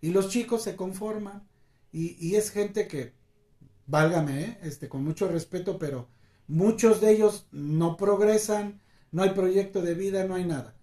Y 0.00 0.10
los 0.10 0.28
chicos 0.28 0.62
se 0.62 0.76
conforman. 0.76 1.46
Y, 1.92 2.16
y 2.24 2.36
es 2.36 2.50
gente 2.50 2.88
que, 2.88 3.12
válgame, 3.86 4.42
¿eh? 4.44 4.58
este, 4.62 4.88
con 4.88 5.04
mucho 5.04 5.28
respeto, 5.28 5.78
pero 5.78 6.08
muchos 6.48 7.00
de 7.00 7.12
ellos 7.12 7.46
no 7.52 7.96
progresan, 7.96 8.80
no 9.12 9.22
hay 9.22 9.30
proyecto 9.30 9.82
de 9.82 9.94
vida, 9.94 10.24
no 10.24 10.34
hay 10.34 10.44
nada. 10.44 10.74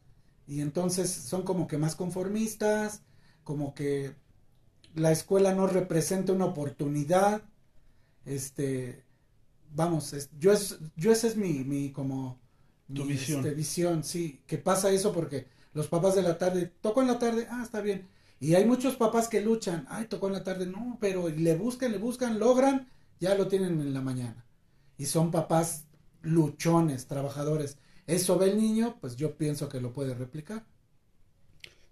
Y 0.47 0.61
entonces 0.61 1.09
son 1.11 1.43
como 1.43 1.67
que 1.67 1.77
más 1.77 1.95
conformistas, 1.95 3.03
como 3.43 3.73
que 3.73 4.15
la 4.95 5.11
escuela 5.11 5.53
no 5.53 5.67
representa 5.67 6.33
una 6.33 6.45
oportunidad. 6.45 7.43
Este, 8.25 9.03
vamos, 9.73 10.13
es- 10.13 10.31
yo 10.39 10.51
es, 10.53 10.79
yo 10.95 11.11
esa 11.11 11.27
es 11.27 11.37
mi, 11.37 11.63
mi 11.65 11.91
como 11.91 12.41
Tu 12.95 13.05
mi, 13.05 13.11
visión. 13.11 13.45
este, 13.45 13.53
visión, 13.53 14.03
sí, 14.03 14.43
que 14.47 14.57
pasa 14.57 14.91
eso 14.91 15.13
porque 15.13 15.47
los 15.73 15.87
papás 15.87 16.15
de 16.15 16.23
la 16.23 16.37
tarde, 16.37 16.73
tocó 16.81 17.01
en 17.01 17.07
la 17.09 17.19
tarde, 17.19 17.47
ah, 17.51 17.61
está 17.63 17.81
bien. 17.81 18.07
Y 18.43 18.55
hay 18.55 18.65
muchos 18.65 18.95
papás 18.97 19.27
que 19.29 19.41
luchan, 19.41 19.85
ay, 19.89 20.07
tocó 20.07 20.27
en 20.27 20.33
la 20.33 20.43
tarde, 20.43 20.65
no, 20.67 20.97
pero 21.01 21.29
le 21.29 21.55
buscan, 21.55 21.91
le 21.91 21.97
buscan, 21.97 22.39
logran, 22.39 22.89
ya 23.19 23.35
lo 23.35 23.47
tienen 23.47 23.79
en 23.81 23.93
la 23.93 24.01
mañana. 24.01 24.45
Y 24.97 25.05
son 25.05 25.31
papás 25.31 25.85
luchones, 26.21 27.07
trabajadores. 27.07 27.77
Eso 28.07 28.37
ve 28.37 28.51
el 28.51 28.57
niño, 28.57 28.97
pues 29.01 29.15
yo 29.15 29.37
pienso 29.37 29.69
que 29.69 29.79
lo 29.81 29.93
puede 29.93 30.13
replicar. 30.15 30.65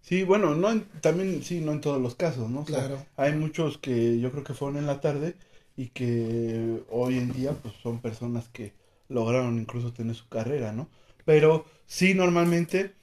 Sí, 0.02 0.24
bueno, 0.24 0.56
no 0.56 0.72
en- 0.72 0.86
también, 1.02 1.44
sí, 1.44 1.62
no 1.62 1.72
en 1.74 1.82
todos 1.82 2.02
los 2.02 2.16
casos, 2.16 2.50
¿no? 2.50 2.62
O 2.62 2.66
sea, 2.68 2.88
Claro. 2.88 3.06
hay 3.18 3.34
muchos 3.34 3.78
que 3.78 4.20
yo 4.20 4.32
creo 4.32 4.44
que 4.44 4.54
fueron 4.54 4.78
en 4.78 4.88
la 4.88 5.00
tarde 5.02 5.36
y 5.76 5.90
que 5.90 6.84
hoy 6.90 7.18
en 7.18 7.32
día 7.34 7.54
pues 7.54 7.76
son 7.84 8.00
personas 8.02 8.50
que 8.50 8.74
lograron 9.10 9.60
incluso 9.60 9.94
tener 9.94 10.16
su 10.16 10.28
carrera, 10.28 10.72
¿no? 10.74 10.90
Pero 11.26 11.66
sí, 11.86 12.14
normalmente 12.14 12.94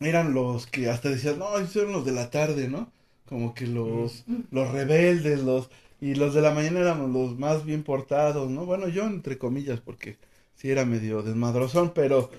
eran 0.00 0.34
los 0.34 0.66
que 0.66 0.88
hasta 0.88 1.10
decían, 1.10 1.38
no, 1.38 1.58
esos 1.58 1.76
eran 1.76 1.92
los 1.92 2.04
de 2.04 2.12
la 2.12 2.30
tarde, 2.30 2.68
¿no? 2.68 2.90
Como 3.26 3.54
que 3.54 3.66
los, 3.66 4.24
los 4.50 4.70
rebeldes, 4.72 5.42
los, 5.42 5.70
y 6.00 6.14
los 6.14 6.34
de 6.34 6.40
la 6.40 6.52
mañana 6.52 6.80
éramos 6.80 7.10
los 7.10 7.38
más 7.38 7.64
bien 7.64 7.84
portados, 7.84 8.50
¿no? 8.50 8.64
Bueno, 8.66 8.88
yo 8.88 9.06
entre 9.06 9.38
comillas, 9.38 9.80
porque 9.80 10.18
sí 10.56 10.70
era 10.70 10.84
medio 10.84 11.22
desmadrozón, 11.22 11.92
pero 11.94 12.30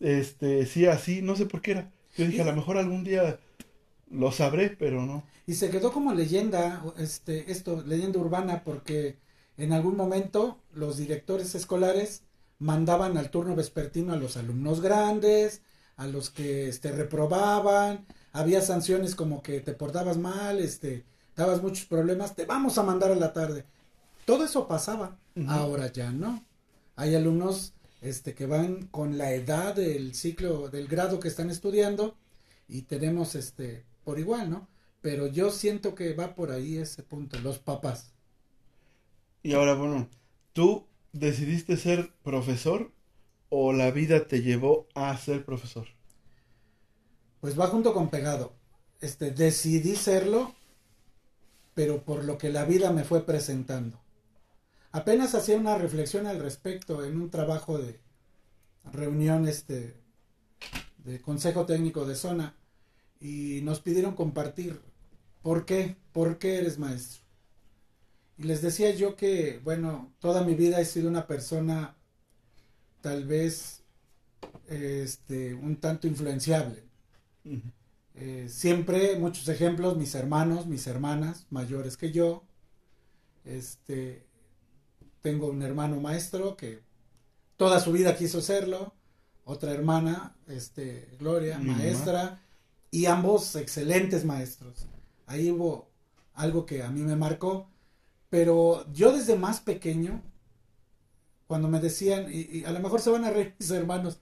este, 0.00 0.66
sí, 0.66 0.86
así, 0.86 1.22
no 1.22 1.36
sé 1.36 1.46
por 1.46 1.62
qué 1.62 1.72
era. 1.72 1.90
Yo 2.16 2.26
dije, 2.26 2.42
a 2.42 2.46
lo 2.46 2.54
mejor 2.54 2.78
algún 2.78 3.04
día 3.04 3.38
lo 4.10 4.32
sabré, 4.32 4.70
pero 4.70 5.04
no. 5.04 5.24
Y 5.46 5.54
se 5.54 5.70
quedó 5.70 5.92
como 5.92 6.12
leyenda, 6.12 6.84
este, 6.98 7.50
esto, 7.50 7.82
leyenda 7.86 8.18
urbana, 8.18 8.62
porque 8.64 9.16
en 9.56 9.72
algún 9.72 9.96
momento 9.96 10.58
los 10.72 10.96
directores 10.96 11.54
escolares 11.54 12.22
mandaban 12.58 13.16
al 13.16 13.30
turno 13.30 13.54
vespertino 13.54 14.12
a 14.12 14.16
los 14.16 14.36
alumnos 14.36 14.80
grandes, 14.80 15.62
a 15.96 16.06
los 16.06 16.30
que 16.30 16.68
este, 16.68 16.92
reprobaban, 16.92 18.06
había 18.32 18.60
sanciones 18.60 19.14
como 19.14 19.42
que 19.42 19.60
te 19.60 19.72
portabas 19.72 20.18
mal, 20.18 20.58
este, 20.58 21.04
dabas 21.34 21.62
muchos 21.62 21.86
problemas, 21.86 22.34
te 22.34 22.44
vamos 22.44 22.78
a 22.78 22.82
mandar 22.82 23.10
a 23.10 23.16
la 23.16 23.32
tarde. 23.32 23.64
Todo 24.24 24.44
eso 24.44 24.66
pasaba, 24.66 25.16
ahora 25.48 25.90
ya 25.92 26.10
no. 26.10 26.44
Hay 26.96 27.14
alumnos 27.14 27.74
este, 28.00 28.34
que 28.34 28.46
van 28.46 28.86
con 28.88 29.18
la 29.18 29.32
edad 29.32 29.74
del 29.74 30.14
ciclo, 30.14 30.68
del 30.68 30.88
grado 30.88 31.20
que 31.20 31.28
están 31.28 31.50
estudiando 31.50 32.16
y 32.68 32.82
tenemos 32.82 33.34
este, 33.34 33.84
por 34.04 34.18
igual, 34.18 34.50
¿no? 34.50 34.68
Pero 35.00 35.26
yo 35.28 35.50
siento 35.50 35.94
que 35.94 36.14
va 36.14 36.34
por 36.34 36.50
ahí 36.50 36.78
ese 36.78 37.02
punto, 37.02 37.38
los 37.40 37.58
papás. 37.58 38.12
Y 39.42 39.52
ahora, 39.52 39.74
bueno, 39.74 40.08
¿tú 40.52 40.86
decidiste 41.12 41.76
ser 41.76 42.12
profesor 42.22 42.92
o 43.48 43.72
la 43.72 43.90
vida 43.90 44.26
te 44.26 44.42
llevó 44.42 44.88
a 44.94 45.16
ser 45.16 45.44
profesor? 45.44 45.86
Pues 47.40 47.58
va 47.58 47.66
junto 47.68 47.94
con 47.94 48.10
pegado. 48.10 48.54
Este, 49.00 49.30
decidí 49.30 49.96
serlo, 49.96 50.54
pero 51.74 52.02
por 52.02 52.24
lo 52.24 52.38
que 52.38 52.50
la 52.50 52.64
vida 52.64 52.92
me 52.92 53.04
fue 53.04 53.24
presentando. 53.24 54.00
Apenas 54.92 55.34
hacía 55.34 55.56
una 55.58 55.76
reflexión 55.76 56.26
al 56.26 56.40
respecto 56.40 57.04
en 57.04 57.20
un 57.20 57.30
trabajo 57.30 57.78
de 57.78 58.00
reunión 58.92 59.46
este, 59.46 59.94
de 61.04 61.20
Consejo 61.20 61.66
Técnico 61.66 62.06
de 62.06 62.14
Zona 62.14 62.54
y 63.20 63.60
nos 63.62 63.80
pidieron 63.80 64.14
compartir 64.14 64.80
por 65.42 65.66
qué, 65.66 65.96
por 66.12 66.38
qué 66.38 66.58
eres 66.58 66.78
maestro. 66.78 67.22
Y 68.38 68.44
les 68.44 68.62
decía 68.62 68.94
yo 68.94 69.16
que, 69.16 69.60
bueno, 69.64 70.12
toda 70.18 70.44
mi 70.44 70.54
vida 70.54 70.80
he 70.80 70.84
sido 70.84 71.08
una 71.08 71.26
persona 71.26 71.95
tal 73.06 73.24
vez 73.24 73.84
este, 74.66 75.54
un 75.54 75.76
tanto 75.76 76.08
influenciable. 76.08 76.82
Eh, 78.16 78.48
siempre 78.48 79.16
muchos 79.16 79.46
ejemplos, 79.48 79.96
mis 79.96 80.16
hermanos, 80.16 80.66
mis 80.66 80.88
hermanas 80.88 81.46
mayores 81.50 81.96
que 81.96 82.10
yo. 82.10 82.42
Este, 83.44 84.26
tengo 85.22 85.46
un 85.46 85.62
hermano 85.62 86.00
maestro 86.00 86.56
que 86.56 86.80
toda 87.56 87.78
su 87.78 87.92
vida 87.92 88.16
quiso 88.16 88.40
serlo, 88.40 88.92
otra 89.44 89.70
hermana, 89.70 90.34
este, 90.48 91.08
Gloria, 91.20 91.60
maestra, 91.60 92.42
y 92.90 93.06
ambos 93.06 93.54
excelentes 93.54 94.24
maestros. 94.24 94.88
Ahí 95.26 95.52
hubo 95.52 95.88
algo 96.34 96.66
que 96.66 96.82
a 96.82 96.90
mí 96.90 97.02
me 97.02 97.14
marcó, 97.14 97.70
pero 98.30 98.84
yo 98.92 99.12
desde 99.12 99.36
más 99.36 99.60
pequeño, 99.60 100.24
cuando 101.46 101.68
me 101.68 101.80
decían, 101.80 102.26
y, 102.30 102.64
a 102.64 102.72
lo 102.72 102.80
mejor 102.80 103.00
se 103.00 103.10
van 103.10 103.24
a 103.24 103.30
reír 103.30 103.54
mis 103.58 103.70
hermanos, 103.70 104.18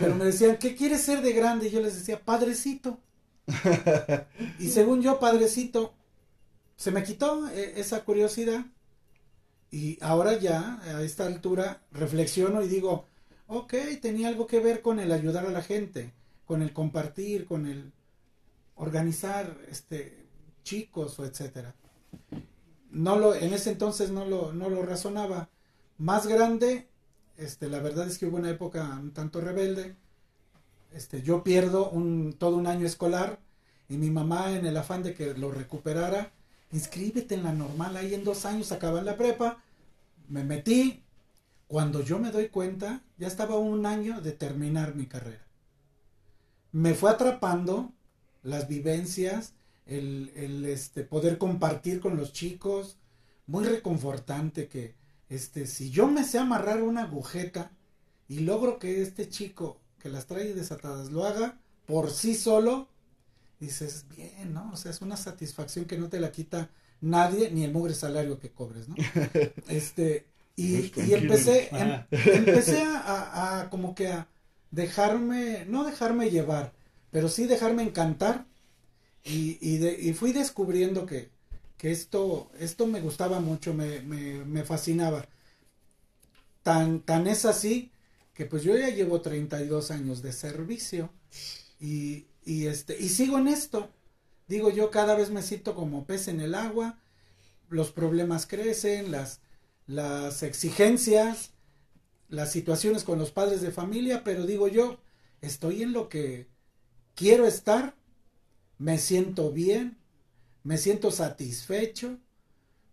pero 0.00 0.14
me 0.14 0.24
decían, 0.24 0.58
¿qué 0.58 0.74
quieres 0.74 1.02
ser 1.02 1.22
de 1.22 1.32
grande? 1.32 1.68
Y 1.68 1.70
yo 1.70 1.80
les 1.80 1.94
decía, 1.94 2.20
padrecito. 2.24 2.98
y 4.58 4.68
según 4.68 5.02
yo, 5.02 5.20
padrecito, 5.20 5.94
se 6.76 6.90
me 6.90 7.04
quitó 7.04 7.48
eh, 7.48 7.74
esa 7.76 8.04
curiosidad 8.04 8.66
y 9.70 9.98
ahora 10.00 10.38
ya, 10.38 10.80
a 10.82 11.02
esta 11.02 11.26
altura, 11.26 11.82
reflexiono 11.92 12.62
y 12.62 12.68
digo, 12.68 13.06
ok, 13.46 13.74
tenía 14.00 14.28
algo 14.28 14.46
que 14.46 14.60
ver 14.60 14.80
con 14.80 15.00
el 15.00 15.12
ayudar 15.12 15.46
a 15.46 15.50
la 15.50 15.62
gente, 15.62 16.12
con 16.44 16.62
el 16.62 16.72
compartir, 16.72 17.46
con 17.46 17.66
el 17.66 17.92
organizar 18.76 19.56
este 19.70 20.26
chicos 20.62 21.18
o 21.18 21.24
etcétera. 21.24 21.74
No 22.90 23.18
lo, 23.18 23.34
en 23.34 23.52
ese 23.52 23.70
entonces 23.70 24.10
no 24.10 24.24
lo, 24.24 24.52
no 24.52 24.68
lo 24.68 24.82
razonaba. 24.82 25.48
Más 25.98 26.26
grande, 26.26 26.88
este, 27.38 27.68
la 27.68 27.80
verdad 27.80 28.06
es 28.06 28.18
que 28.18 28.26
hubo 28.26 28.36
una 28.36 28.50
época 28.50 28.98
un 29.00 29.12
tanto 29.12 29.40
rebelde. 29.40 29.96
Este, 30.92 31.22
yo 31.22 31.42
pierdo 31.42 31.90
un, 31.90 32.34
todo 32.34 32.56
un 32.56 32.66
año 32.66 32.86
escolar 32.86 33.40
y 33.88 33.96
mi 33.96 34.10
mamá 34.10 34.52
en 34.52 34.66
el 34.66 34.76
afán 34.76 35.02
de 35.02 35.14
que 35.14 35.34
lo 35.34 35.50
recuperara, 35.50 36.32
inscríbete 36.72 37.34
en 37.34 37.44
la 37.44 37.52
normal, 37.52 37.96
ahí 37.96 38.14
en 38.14 38.24
dos 38.24 38.44
años 38.44 38.72
acaban 38.72 39.04
la 39.04 39.16
prepa, 39.16 39.62
me 40.28 40.44
metí, 40.44 41.02
cuando 41.68 42.00
yo 42.02 42.18
me 42.18 42.30
doy 42.30 42.48
cuenta, 42.48 43.02
ya 43.18 43.28
estaba 43.28 43.56
un 43.56 43.86
año 43.86 44.20
de 44.20 44.32
terminar 44.32 44.94
mi 44.94 45.06
carrera. 45.06 45.46
Me 46.72 46.94
fue 46.94 47.10
atrapando 47.10 47.92
las 48.42 48.68
vivencias, 48.68 49.54
el, 49.86 50.32
el 50.34 50.64
este, 50.64 51.04
poder 51.04 51.38
compartir 51.38 52.00
con 52.00 52.16
los 52.16 52.32
chicos, 52.32 52.98
muy 53.46 53.64
reconfortante 53.64 54.68
que 54.68 54.94
este, 55.28 55.66
si 55.66 55.90
yo 55.90 56.06
me 56.06 56.24
sé 56.24 56.38
amarrar 56.38 56.82
una 56.82 57.02
agujeta 57.02 57.72
y 58.28 58.40
logro 58.40 58.78
que 58.78 59.02
este 59.02 59.28
chico 59.28 59.80
que 59.98 60.08
las 60.08 60.26
trae 60.26 60.54
desatadas 60.54 61.10
lo 61.10 61.24
haga 61.24 61.58
por 61.86 62.10
sí 62.10 62.34
solo, 62.34 62.88
dices, 63.60 64.06
bien, 64.16 64.52
¿no? 64.52 64.70
O 64.72 64.76
sea, 64.76 64.90
es 64.90 65.00
una 65.00 65.16
satisfacción 65.16 65.84
que 65.84 65.98
no 65.98 66.08
te 66.08 66.20
la 66.20 66.32
quita 66.32 66.70
nadie, 67.00 67.50
ni 67.50 67.64
el 67.64 67.72
mugre 67.72 67.94
salario 67.94 68.38
que 68.38 68.50
cobres, 68.50 68.88
¿no? 68.88 68.96
Este, 69.68 70.26
y, 70.56 70.92
y 71.00 71.14
empecé, 71.14 71.68
em, 71.72 72.04
empecé 72.10 72.82
a, 72.82 73.60
a, 73.60 73.70
como 73.70 73.94
que 73.94 74.08
a 74.08 74.28
dejarme, 74.70 75.64
no 75.66 75.84
dejarme 75.84 76.30
llevar, 76.30 76.72
pero 77.10 77.28
sí 77.28 77.46
dejarme 77.46 77.82
encantar 77.82 78.46
y, 79.24 79.58
y, 79.60 79.78
de, 79.78 80.00
y 80.00 80.12
fui 80.14 80.32
descubriendo 80.32 81.06
que, 81.06 81.30
que 81.78 81.92
esto, 81.92 82.50
esto 82.58 82.86
me 82.86 83.00
gustaba 83.00 83.40
mucho, 83.40 83.74
me, 83.74 84.00
me, 84.02 84.44
me 84.44 84.64
fascinaba. 84.64 85.26
Tan, 86.62 87.00
tan 87.00 87.26
es 87.26 87.44
así 87.44 87.92
que 88.34 88.44
pues 88.46 88.62
yo 88.62 88.76
ya 88.76 88.88
llevo 88.90 89.20
32 89.20 89.90
años 89.90 90.20
de 90.22 90.32
servicio 90.32 91.10
y, 91.80 92.26
y 92.44 92.66
este, 92.66 92.98
y 93.00 93.08
sigo 93.10 93.38
en 93.38 93.48
esto. 93.48 93.90
Digo 94.48 94.70
yo 94.70 94.90
cada 94.90 95.16
vez 95.16 95.30
me 95.30 95.42
siento 95.42 95.74
como 95.74 96.06
pez 96.06 96.28
en 96.28 96.40
el 96.40 96.54
agua, 96.54 96.98
los 97.70 97.92
problemas 97.92 98.46
crecen, 98.46 99.12
las, 99.12 99.40
las 99.86 100.42
exigencias, 100.42 101.52
las 102.28 102.52
situaciones 102.52 103.04
con 103.04 103.18
los 103.18 103.32
padres 103.32 103.62
de 103.62 103.72
familia, 103.72 104.24
pero 104.24 104.46
digo 104.46 104.68
yo, 104.68 104.98
estoy 105.42 105.82
en 105.82 105.92
lo 105.92 106.08
que 106.08 106.48
quiero 107.14 107.46
estar, 107.46 107.96
me 108.78 108.98
siento 108.98 109.52
bien, 109.52 109.98
me 110.66 110.78
siento 110.78 111.12
satisfecho, 111.12 112.18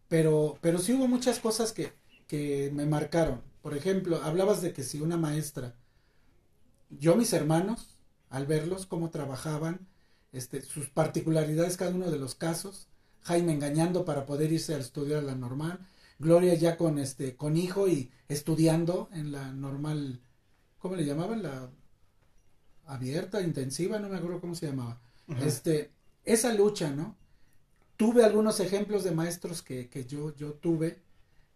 pero, 0.07 0.59
pero 0.61 0.77
sí 0.77 0.93
hubo 0.93 1.07
muchas 1.07 1.39
cosas 1.39 1.71
que, 1.71 1.91
que 2.27 2.69
me 2.71 2.85
marcaron. 2.85 3.41
Por 3.63 3.75
ejemplo, 3.75 4.21
hablabas 4.21 4.61
de 4.61 4.73
que 4.73 4.83
si 4.83 5.01
una 5.01 5.17
maestra, 5.17 5.73
yo 6.91 7.15
mis 7.15 7.33
hermanos, 7.33 7.97
al 8.29 8.45
verlos 8.45 8.85
cómo 8.85 9.09
trabajaban, 9.09 9.87
este, 10.33 10.61
sus 10.61 10.89
particularidades 10.89 11.75
cada 11.75 11.95
uno 11.95 12.11
de 12.11 12.19
los 12.19 12.35
casos, 12.35 12.89
Jaime 13.23 13.53
engañando 13.53 14.05
para 14.05 14.27
poder 14.27 14.51
irse 14.51 14.75
a 14.75 14.77
estudiar 14.77 15.19
a 15.19 15.23
la 15.23 15.35
normal, 15.35 15.79
Gloria 16.19 16.53
ya 16.53 16.77
con 16.77 16.99
este 16.99 17.35
con 17.35 17.57
hijo 17.57 17.87
y 17.87 18.11
estudiando 18.27 19.09
en 19.13 19.31
la 19.31 19.51
normal, 19.51 20.21
¿cómo 20.77 20.95
le 20.95 21.05
llamaban? 21.05 21.41
La 21.41 21.71
abierta, 22.85 23.41
intensiva, 23.41 23.97
no 23.97 24.09
me 24.09 24.17
acuerdo 24.17 24.39
cómo 24.39 24.53
se 24.53 24.67
llamaba. 24.67 25.01
Este, 25.41 25.91
esa 26.23 26.53
lucha, 26.53 26.91
¿no? 26.91 27.17
Tuve 27.97 28.23
algunos 28.23 28.59
ejemplos 28.59 29.03
de 29.03 29.11
maestros 29.11 29.61
que, 29.61 29.89
que 29.89 30.05
yo, 30.05 30.35
yo 30.35 30.53
tuve, 30.53 30.99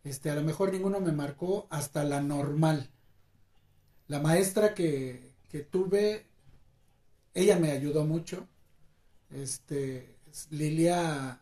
este, 0.03 0.29
a 0.29 0.35
lo 0.35 0.43
mejor 0.43 0.71
ninguno 0.71 0.99
me 0.99 1.11
marcó 1.11 1.67
hasta 1.69 2.03
la 2.03 2.21
normal. 2.21 2.89
La 4.07 4.19
maestra 4.19 4.73
que, 4.73 5.33
que 5.49 5.59
tuve, 5.61 6.25
ella 7.33 7.57
me 7.59 7.71
ayudó 7.71 8.05
mucho, 8.05 8.47
este, 9.31 10.15
Lilia 10.49 11.41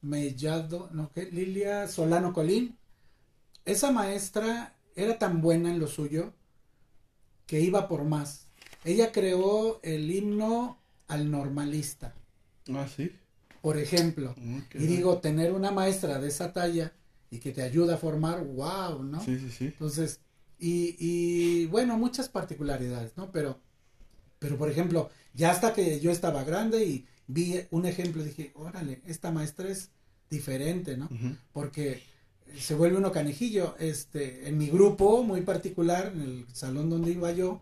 Mellado, 0.00 0.88
no, 0.92 1.10
¿qué? 1.12 1.24
Lilia 1.30 1.88
Solano 1.88 2.32
Colín. 2.32 2.78
Esa 3.64 3.90
maestra 3.90 4.76
era 4.94 5.18
tan 5.18 5.40
buena 5.40 5.70
en 5.70 5.78
lo 5.78 5.88
suyo 5.88 6.32
que 7.46 7.60
iba 7.60 7.88
por 7.88 8.04
más. 8.04 8.46
Ella 8.84 9.12
creó 9.12 9.80
el 9.82 10.10
himno 10.10 10.78
al 11.08 11.30
normalista. 11.30 12.14
Ah, 12.72 12.86
sí. 12.86 13.10
Por 13.68 13.76
ejemplo. 13.76 14.34
Mm, 14.38 14.60
y 14.76 14.86
digo, 14.86 15.18
tener 15.18 15.52
una 15.52 15.70
maestra 15.70 16.18
de 16.18 16.28
esa 16.28 16.54
talla 16.54 16.94
y 17.30 17.38
que 17.38 17.52
te 17.52 17.60
ayuda 17.60 17.96
a 17.96 17.98
formar, 17.98 18.42
wow, 18.42 19.02
¿no? 19.02 19.22
Sí, 19.22 19.38
sí, 19.38 19.50
sí. 19.50 19.64
Entonces, 19.66 20.20
y, 20.58 20.96
y 20.98 21.66
bueno, 21.66 21.98
muchas 21.98 22.30
particularidades, 22.30 23.14
¿no? 23.18 23.30
Pero, 23.30 23.60
pero 24.38 24.56
por 24.56 24.70
ejemplo, 24.70 25.10
ya 25.34 25.50
hasta 25.50 25.74
que 25.74 26.00
yo 26.00 26.10
estaba 26.10 26.44
grande 26.44 26.82
y 26.82 27.06
vi 27.26 27.60
un 27.70 27.84
ejemplo, 27.84 28.22
dije, 28.24 28.52
órale, 28.54 29.02
esta 29.04 29.32
maestra 29.32 29.68
es 29.68 29.90
diferente, 30.30 30.96
¿no? 30.96 31.10
Porque 31.52 32.02
se 32.58 32.74
vuelve 32.74 32.96
uno 32.96 33.12
canijillo. 33.12 33.76
Este, 33.78 34.48
en 34.48 34.56
mi 34.56 34.68
grupo 34.68 35.22
muy 35.22 35.42
particular, 35.42 36.10
en 36.14 36.22
el 36.22 36.46
salón 36.54 36.88
donde 36.88 37.10
iba 37.10 37.32
yo, 37.32 37.60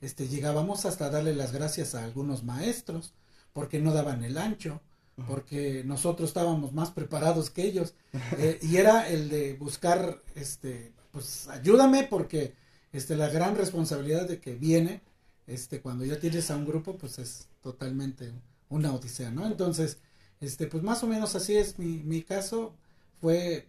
este, 0.00 0.26
llegábamos 0.26 0.84
hasta 0.84 1.10
darle 1.10 1.32
las 1.32 1.52
gracias 1.52 1.94
a 1.94 2.02
algunos 2.02 2.42
maestros, 2.42 3.14
porque 3.52 3.78
no 3.78 3.94
daban 3.94 4.24
el 4.24 4.36
ancho, 4.36 4.80
porque 5.26 5.82
nosotros 5.84 6.30
estábamos 6.30 6.72
más 6.72 6.90
preparados 6.90 7.50
que 7.50 7.62
ellos. 7.64 7.94
Eh, 8.36 8.58
y 8.62 8.76
era 8.76 9.08
el 9.08 9.28
de 9.28 9.54
buscar, 9.54 10.22
este, 10.34 10.92
pues 11.12 11.48
ayúdame 11.48 12.04
porque 12.04 12.54
este, 12.92 13.16
la 13.16 13.28
gran 13.28 13.56
responsabilidad 13.56 14.28
de 14.28 14.40
que 14.40 14.54
viene, 14.54 15.02
este, 15.46 15.80
cuando 15.80 16.04
ya 16.04 16.18
tienes 16.18 16.50
a 16.50 16.56
un 16.56 16.66
grupo, 16.66 16.96
pues 16.96 17.18
es 17.18 17.48
totalmente 17.62 18.32
una 18.68 18.92
odisea, 18.94 19.30
¿no? 19.30 19.46
Entonces, 19.46 19.98
este, 20.40 20.66
pues 20.66 20.82
más 20.82 21.02
o 21.04 21.06
menos 21.06 21.34
así 21.36 21.56
es 21.56 21.78
mi, 21.78 22.02
mi 22.02 22.22
caso, 22.22 22.74
fue 23.20 23.68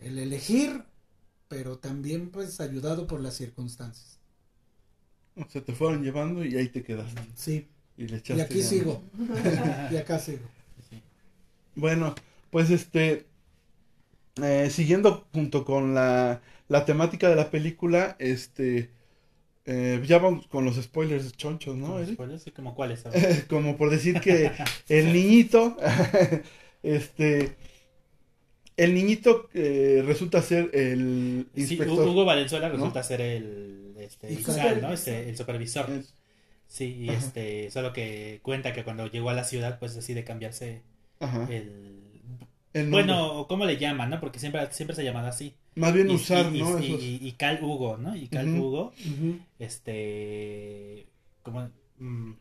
el 0.00 0.18
elegir, 0.18 0.84
pero 1.48 1.78
también 1.78 2.30
pues 2.30 2.60
ayudado 2.60 3.06
por 3.06 3.20
las 3.20 3.34
circunstancias. 3.36 4.18
Se 5.50 5.60
te 5.60 5.74
fueron 5.74 6.02
llevando 6.02 6.44
y 6.44 6.56
ahí 6.56 6.68
te 6.70 6.82
quedaste. 6.82 7.20
Sí, 7.34 7.68
Y 7.96 8.08
le 8.08 8.18
y 8.30 8.40
echaste 8.40 8.40
aquí 8.40 8.62
ganas. 8.62 8.62
sigo. 8.62 9.02
y 9.90 9.96
acá 9.96 10.18
sigo. 10.18 10.48
Bueno, 11.74 12.14
pues 12.50 12.70
este, 12.70 13.26
eh, 14.42 14.68
siguiendo 14.70 15.26
junto 15.32 15.64
con 15.64 15.94
la, 15.94 16.40
la 16.68 16.84
temática 16.84 17.28
de 17.28 17.36
la 17.36 17.50
película, 17.50 18.16
este, 18.18 18.90
eh, 19.66 20.02
ya 20.06 20.18
vamos 20.18 20.46
con 20.48 20.64
los 20.64 20.76
spoilers 20.76 21.32
chonchos, 21.36 21.76
¿no? 21.76 22.04
Sí, 22.04 22.50
como 22.52 22.74
cuáles? 22.74 23.04
Como 23.48 23.76
por 23.76 23.90
decir 23.90 24.20
que 24.20 24.52
el 24.88 25.12
niñito, 25.12 25.76
este, 26.82 27.56
el 28.76 28.94
niñito 28.94 29.48
eh, 29.54 30.02
resulta 30.06 30.40
ser 30.42 30.70
el 30.72 31.46
Sí, 31.54 31.60
inspector. 31.62 32.08
Hugo 32.08 32.24
Valenzuela 32.24 32.68
¿no? 32.68 32.74
resulta 32.74 33.02
ser 33.02 33.20
el 33.20 33.94
este, 33.98 34.28
El 34.28 34.36
fiscal, 34.36 34.80
¿no? 34.80 34.96
supervisor. 34.96 35.14
Este, 35.14 35.28
el 35.28 35.36
supervisor. 35.36 35.90
Es- 35.90 36.14
Sí, 36.68 36.86
y 37.00 37.10
Ajá. 37.10 37.18
este, 37.18 37.70
solo 37.70 37.92
que 37.92 38.40
cuenta 38.42 38.72
que 38.72 38.82
cuando 38.82 39.06
llegó 39.06 39.28
a 39.28 39.34
la 39.34 39.44
ciudad, 39.44 39.78
pues 39.78 39.94
decide 39.94 40.24
cambiarse 40.24 40.80
ajá, 41.22 41.48
el... 41.50 42.88
Bueno, 42.90 43.46
¿cómo 43.48 43.66
le 43.66 43.76
llaman, 43.76 44.08
no? 44.10 44.18
Porque 44.20 44.38
siempre, 44.38 44.66
siempre 44.72 44.96
se 44.96 45.02
ha 45.02 45.04
llamado 45.04 45.28
así. 45.28 45.54
Más 45.74 45.92
bien 45.92 46.10
Y- 46.10 46.14
usar, 46.14 46.46
y, 46.54 46.58
¿no? 46.60 46.78
y, 46.78 46.84
Esos- 46.86 47.02
y- 47.02 47.18
y 47.28 47.32
Cal 47.32 47.58
Hugo, 47.62 47.96
¿no? 47.98 48.16
Y 48.16 48.28
Cal. 48.28 48.48
Hugo, 48.48 48.92
este... 49.58 51.06
Como... 51.42 51.68
mm, 51.98 52.32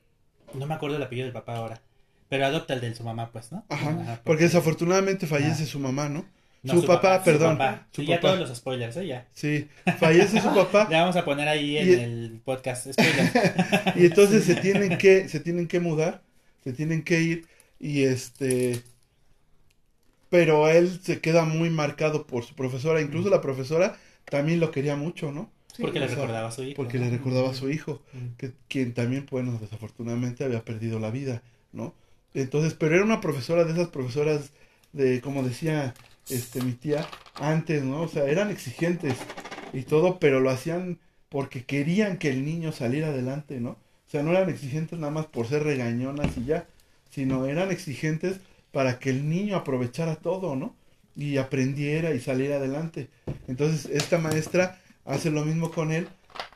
no 0.53 0.65
me 0.67 0.73
acuerdo 0.73 0.97
el 0.97 1.03
apellido 1.03 1.25
del 1.25 1.33
papá 1.33 1.55
ahora. 1.55 1.81
Pero 2.29 2.45
adopta 2.45 2.73
el 2.73 2.81
de 2.81 2.95
su 2.95 3.03
mamá, 3.03 3.29
pues, 3.31 3.51
¿no? 3.51 3.65
Ajá, 3.69 4.21
porque 4.23 4.43
desafortunadamente 4.45 5.27
fallece 5.27 5.63
Ah. 5.63 5.65
su 5.67 5.79
mamá, 5.79 6.07
¿no? 6.07 6.25
No, 6.63 6.73
su 6.79 6.85
papá, 6.85 7.23
perdón, 7.23 7.57
su 7.91 8.01
Sí, 8.01 8.07
ya 8.07 8.19
todos 8.19 8.39
los 8.39 8.55
spoilers, 8.55 8.95
¿eh? 8.97 9.07
Ya. 9.07 9.27
Sí, 9.33 9.67
fallece 9.97 10.39
su 10.39 10.53
papá 10.53 10.87
Le 10.91 10.95
vamos 10.95 11.15
a 11.15 11.25
poner 11.25 11.47
ahí 11.47 11.75
en 11.77 11.99
el 11.99 12.41
podcast 12.45 12.85
y 13.95 14.05
entonces 14.05 14.43
se 14.43 14.53
tienen 14.55 14.97
que 14.99 15.27
se 15.27 15.39
tienen 15.39 15.67
que 15.67 15.79
mudar, 15.79 16.21
se 16.63 16.71
tienen 16.73 17.01
que 17.03 17.19
ir 17.19 17.47
y 17.81 18.03
este 18.03 18.83
pero 20.29 20.69
él 20.69 20.99
se 21.01 21.19
queda 21.19 21.43
muy 21.45 21.69
marcado 21.69 22.25
por 22.25 22.43
su 22.45 22.55
profesora, 22.55 23.01
incluso 23.01 23.29
la 23.29 23.41
profesora 23.41 23.97
también 24.25 24.59
lo 24.59 24.71
quería 24.71 24.95
mucho, 24.95 25.31
¿no? 25.31 25.51
Sí, 25.73 25.81
porque 25.81 25.99
le 25.99 26.07
recordaba 26.07 26.47
a 26.49 26.51
su 26.51 26.63
hijo. 26.63 26.75
Porque 26.75 26.99
¿no? 26.99 27.05
le 27.05 27.11
recordaba 27.11 27.49
a 27.49 27.53
su 27.53 27.69
hijo, 27.69 28.01
Mm. 28.13 28.35
que 28.37 28.51
quien 28.69 28.93
también, 28.93 29.25
bueno, 29.29 29.57
desafortunadamente 29.59 30.43
había 30.43 30.63
perdido 30.63 30.99
la 30.99 31.11
vida, 31.11 31.43
¿no? 31.73 31.93
Entonces, 32.33 32.73
pero 32.73 32.95
era 32.95 33.03
una 33.03 33.19
profesora 33.21 33.65
de 33.65 33.73
esas 33.73 33.89
profesoras 33.89 34.51
de, 34.93 35.19
como 35.21 35.43
decía 35.43 35.93
este 36.29 36.61
mi 36.61 36.73
tía, 36.73 37.07
antes, 37.35 37.83
¿no? 37.83 38.01
O 38.03 38.07
sea, 38.07 38.25
eran 38.25 38.51
exigentes 38.51 39.17
y 39.73 39.83
todo, 39.83 40.19
pero 40.19 40.39
lo 40.39 40.49
hacían 40.49 40.99
porque 41.29 41.63
querían 41.65 42.17
que 42.17 42.29
el 42.29 42.45
niño 42.45 42.71
saliera 42.71 43.07
adelante, 43.09 43.59
¿no? 43.59 43.71
O 43.71 44.11
sea, 44.11 44.23
no 44.23 44.31
eran 44.31 44.49
exigentes 44.49 44.99
nada 44.99 45.11
más 45.11 45.25
por 45.25 45.47
ser 45.47 45.63
regañonas 45.63 46.37
y 46.37 46.45
ya, 46.45 46.67
sino 47.11 47.45
eran 47.45 47.71
exigentes 47.71 48.39
para 48.71 48.99
que 48.99 49.11
el 49.11 49.29
niño 49.29 49.55
aprovechara 49.57 50.15
todo, 50.15 50.55
¿no? 50.55 50.75
Y 51.15 51.37
aprendiera 51.37 52.13
y 52.13 52.19
saliera 52.19 52.55
adelante. 52.55 53.09
Entonces, 53.47 53.85
esta 53.91 54.17
maestra 54.17 54.81
hace 55.05 55.29
lo 55.29 55.45
mismo 55.45 55.71
con 55.71 55.91
él 55.91 56.07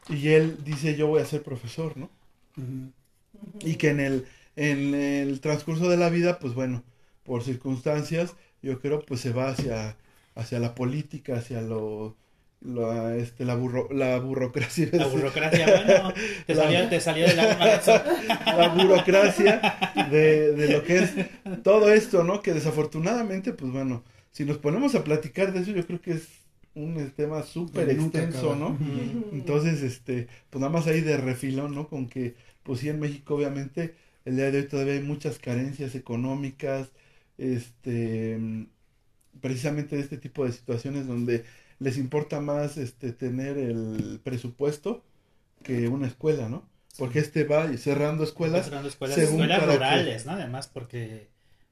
y 0.10 0.30
él 0.30 0.58
dice, 0.64 0.96
yo 0.96 1.08
voy 1.08 1.22
a 1.22 1.26
ser 1.26 1.44
profesor, 1.44 1.98
¿no? 1.98 2.10
Y 3.60 3.76
que 3.76 3.90
en 3.90 4.00
el, 4.00 4.26
en 4.56 4.96
el 4.96 5.42
transcurso 5.42 5.90
de 5.90 5.98
la 5.98 6.10
vida, 6.10 6.40
pues 6.40 6.54
bueno, 6.54 6.84
por 7.24 7.44
circunstancias, 7.44 8.34
yo 8.62 8.80
creo, 8.80 9.02
pues 9.02 9.20
se 9.20 9.34
va 9.34 9.50
hacia, 9.50 9.98
hacia 10.36 10.60
la 10.60 10.74
política, 10.74 11.38
hacia 11.38 11.62
lo, 11.62 12.16
lo- 12.66 13.10
este, 13.12 13.46
la, 13.46 13.56
burro, 13.56 13.88
la 13.92 14.20
burocracia. 14.20 14.90
La 14.92 15.08
burocracia, 15.08 15.66
bueno, 15.66 16.14
te 16.48 16.56
La- 16.56 16.64
salió, 16.64 16.90
te 16.90 17.00
salió 17.00 17.28
alma 17.28 17.72
eso. 17.74 18.02
la 18.46 18.70
burocracia 18.70 19.62
de, 20.12 20.52
de 20.54 20.70
lo 20.74 20.84
que 20.84 20.98
es 21.00 21.12
todo 21.64 21.92
esto, 21.92 22.24
¿no? 22.24 22.42
Que 22.42 22.54
desafortunadamente, 22.54 23.54
pues 23.54 23.72
bueno, 23.72 24.04
si 24.32 24.46
nos 24.46 24.58
ponemos 24.58 24.96
a 24.96 25.04
platicar 25.04 25.54
de 25.54 25.62
eso, 25.62 25.72
yo 25.72 25.86
creo 25.86 26.02
que 26.02 26.12
es 26.14 26.28
un 26.74 27.10
tema 27.12 27.44
súper 27.44 27.90
extenso, 27.90 28.52
acaba. 28.52 28.56
¿no? 28.56 28.78
Entonces, 29.32 29.82
este, 29.82 30.28
pues 30.50 30.60
nada 30.60 30.72
más 30.74 30.88
ahí 30.88 31.02
de 31.02 31.18
refilón, 31.18 31.74
¿no? 31.74 31.88
Con 31.88 32.08
que, 32.10 32.36
pues 32.64 32.80
sí, 32.82 32.90
en 32.90 33.00
México, 33.00 33.36
obviamente, 33.36 33.96
el 34.26 34.36
día 34.36 34.52
de 34.52 34.60
hoy 34.60 34.68
todavía 34.68 34.94
hay 34.94 35.02
muchas 35.02 35.40
carencias 35.40 35.96
económicas, 35.96 36.90
este, 37.38 38.68
precisamente 39.42 39.96
de 39.96 40.02
este 40.02 40.18
tipo 40.18 40.46
de 40.46 40.52
situaciones 40.54 41.08
donde 41.08 41.46
les 41.80 41.98
importa 41.98 42.40
más, 42.40 42.78
este, 42.78 43.12
tener 43.12 43.58
el 43.58 44.20
presupuesto 44.24 45.04
que 45.64 45.88
una 45.88 46.08
escuela, 46.08 46.48
¿no? 46.50 46.68
Porque 46.98 47.20
este 47.20 47.44
va 47.44 47.68
cerrando 47.78 48.24
escuelas, 48.24 48.66
Cerrando 48.66 48.88
escuelas, 48.90 49.16
según 49.16 49.42
escuelas 49.42 49.60
que- 49.68 49.74
rurales, 49.76 50.26
¿no? 50.26 50.32
Además, 50.34 50.68
porque 50.68 51.30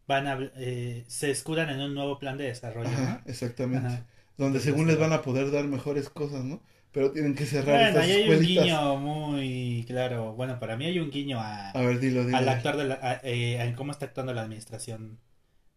van 0.07 0.27
a, 0.27 0.37
eh, 0.57 1.05
se 1.07 1.31
escudan 1.31 1.69
en 1.69 1.79
un 1.79 1.93
nuevo 1.93 2.19
plan 2.19 2.37
de 2.37 2.45
desarrollo, 2.45 2.89
ajá, 2.89 3.21
¿no? 3.25 3.31
exactamente, 3.31 3.87
Ajá. 3.87 4.05
donde 4.37 4.59
según 4.59 4.87
les 4.87 4.97
van 4.99 5.13
a 5.13 5.21
poder 5.21 5.51
dar 5.51 5.63
mejores 5.65 6.09
cosas, 6.09 6.43
¿no? 6.43 6.61
Pero 6.91 7.11
tienen 7.11 7.33
que 7.35 7.45
cerrar 7.45 7.75
Bueno, 7.75 7.87
estas 7.87 8.03
ahí 8.03 8.11
hay 8.11 8.29
un 8.29 8.41
guiño 8.41 8.97
muy 8.97 9.83
claro. 9.87 10.33
Bueno, 10.33 10.59
para 10.59 10.75
mí 10.77 10.85
hay 10.85 10.99
un 10.99 11.09
guiño 11.09 11.39
a, 11.39 11.71
A 11.71 11.81
ver, 11.81 11.99
dilo, 11.99 12.23
dilo. 12.25 12.37
al 12.37 12.49
actor 12.49 12.77
de 12.77 12.83
la, 12.83 12.95
a- 13.01 13.21
eh, 13.23 13.61
en 13.63 13.73
cómo 13.75 13.91
está 13.91 14.05
actuando 14.05 14.33
la 14.33 14.41
administración 14.43 15.17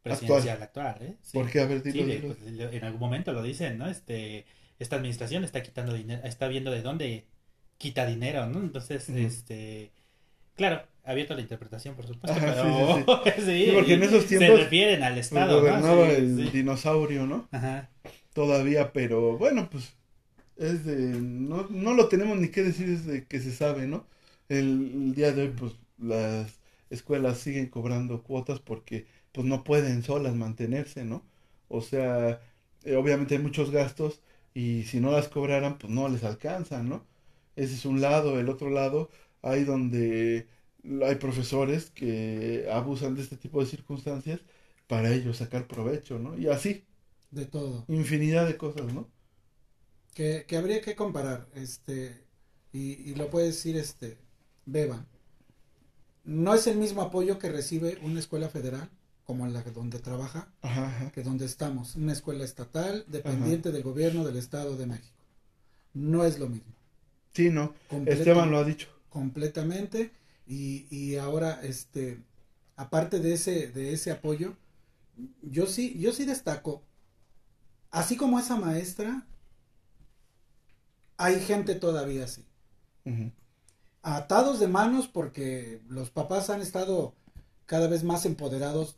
presidencial 0.09 0.62
actual, 0.62 0.96
¿eh? 1.00 1.14
Sí. 1.22 1.38
¿Por 1.38 1.50
qué? 1.50 1.61
A 1.61 1.66
ver, 1.66 1.82
dilo, 1.82 2.34
pues, 2.34 2.38
en 2.46 2.84
algún 2.84 3.00
momento 3.00 3.32
lo 3.32 3.42
dicen, 3.42 3.78
¿no? 3.78 3.88
Este, 3.88 4.46
esta 4.78 4.96
administración 4.96 5.44
está 5.44 5.62
quitando 5.62 5.92
dinero, 5.94 6.22
está 6.24 6.48
viendo 6.48 6.70
de 6.70 6.82
dónde 6.82 7.26
quita 7.78 8.07
dinero, 8.07 8.46
¿no? 8.46 8.61
Entonces, 8.61 9.09
este, 9.09 9.92
claro, 10.54 10.82
abierto 11.04 11.32
a 11.34 11.36
la 11.36 11.42
interpretación, 11.42 11.94
por 11.94 12.07
supuesto, 12.07 12.38
Ajá, 12.38 12.54
pero 12.54 13.24
sí, 13.36 13.66
Sí, 13.66 13.70
porque 13.74 13.94
en 13.94 14.02
esos 14.02 14.24
se 14.24 14.38
tiempos, 14.38 14.61
refieren 14.61 15.02
al 15.02 15.18
Estado, 15.18 15.54
¿no? 15.54 15.61
gobernaba 15.61 16.09
el 16.11 16.50
dinosaurio, 16.52 17.26
¿no? 17.26 17.48
Ajá. 17.50 17.90
Todavía, 18.32 18.92
pero 18.92 19.38
bueno, 19.38 19.68
pues 19.70 19.94
es 20.57 20.84
de, 20.84 20.96
no, 20.96 21.66
no 21.70 21.94
lo 21.94 22.09
tenemos 22.09 22.38
ni 22.38 22.48
que 22.48 22.62
decir 22.62 22.88
desde 22.88 23.26
que 23.26 23.40
se 23.40 23.52
sabe, 23.52 23.86
¿no? 23.86 24.07
El, 24.48 24.92
el 24.94 25.14
día 25.14 25.32
de 25.32 25.42
hoy, 25.42 25.48
pues 25.57 25.72
las 25.98 26.59
escuelas 26.90 27.38
siguen 27.38 27.68
cobrando 27.68 28.22
cuotas 28.22 28.61
porque 28.61 29.07
pues 29.37 29.47
no 29.49 29.64
pueden 29.64 30.03
solas 30.05 30.37
mantenerse, 30.37 31.05
¿no? 31.07 31.24
O 31.68 31.82
sea, 31.82 32.43
eh, 32.84 32.97
obviamente 32.97 33.37
hay 33.37 33.43
muchos 33.43 33.70
gastos 33.72 34.22
y 34.55 34.84
si 34.84 35.01
no 35.01 35.12
las 35.12 35.28
cobraran, 35.28 35.78
pues 35.78 35.93
no 35.93 36.09
les 36.11 36.24
alcanzan, 36.24 36.89
¿no? 36.91 37.07
Ese 37.57 37.74
es 37.76 37.87
un 37.87 38.01
lado, 38.03 38.41
el 38.41 38.51
otro 38.51 38.70
lado, 38.70 39.11
hay 39.43 39.64
donde 39.64 40.49
hay 41.05 41.16
profesores 41.16 41.91
que 41.93 42.68
abusan 42.72 43.14
de 43.16 43.22
este 43.22 43.37
tipo 43.39 43.61
de 43.61 43.66
circunstancias 43.68 44.41
para 44.89 45.12
ellos 45.12 45.39
sacar 45.39 45.68
provecho, 45.68 46.18
¿no? 46.18 46.39
Y 46.39 46.49
así, 46.49 46.84
De 47.30 47.47
todo. 47.47 47.87
infinidad 47.89 48.47
de 48.47 48.57
cosas, 48.57 48.93
¿no? 48.95 49.11
que, 50.14 50.45
que 50.47 50.57
habría 50.57 50.80
que 50.80 50.97
comparar, 50.97 51.49
este, 51.55 52.24
y, 52.72 53.11
y 53.11 53.14
lo 53.14 53.30
puede 53.30 53.47
decir 53.47 53.76
este, 53.76 54.18
Beba. 54.64 55.07
No 56.24 56.55
es 56.55 56.66
el 56.66 56.76
mismo 56.76 57.01
apoyo 57.01 57.39
que 57.39 57.49
recibe 57.51 57.99
una 58.03 58.20
escuela 58.20 58.51
federal, 58.51 58.91
como 59.26 59.46
la 59.48 59.62
donde 59.62 59.98
trabaja, 59.98 60.48
Ajá, 60.62 60.86
ajá. 60.86 61.10
que 61.10 61.22
donde 61.22 61.46
estamos, 61.46 61.96
una 61.96 62.12
escuela 62.12 62.44
estatal 62.44 63.04
dependiente 63.08 63.72
del 63.72 63.82
gobierno 63.82 64.24
del 64.24 64.36
Estado 64.36 64.76
de 64.76 64.86
México. 64.86 65.16
No 65.94 66.24
es 66.24 66.38
lo 66.38 66.48
mismo. 66.48 66.72
Sí, 67.34 67.50
no. 67.50 67.74
Esteban 68.06 68.50
lo 68.50 68.58
ha 68.58 68.64
dicho. 68.64 68.88
completamente 69.10 70.10
y, 70.46 70.86
y 70.90 71.16
ahora 71.16 71.60
este 71.62 72.18
aparte 72.76 73.18
de 73.20 73.32
ese 73.34 73.68
de 73.68 73.92
ese 73.92 74.10
apoyo 74.10 74.54
yo 75.42 75.66
sí 75.66 75.98
yo 75.98 76.12
sí 76.12 76.24
destaco 76.24 76.82
así 77.90 78.16
como 78.16 78.38
esa 78.38 78.56
maestra 78.56 79.26
hay 81.16 81.40
gente 81.40 81.74
todavía 81.74 82.24
así 82.24 82.44
atados 84.02 84.60
de 84.60 84.68
manos 84.68 85.08
porque 85.08 85.80
los 85.88 86.10
papás 86.10 86.50
han 86.50 86.60
estado 86.60 87.14
cada 87.66 87.88
vez 87.88 88.04
más 88.04 88.24
empoderados 88.26 88.96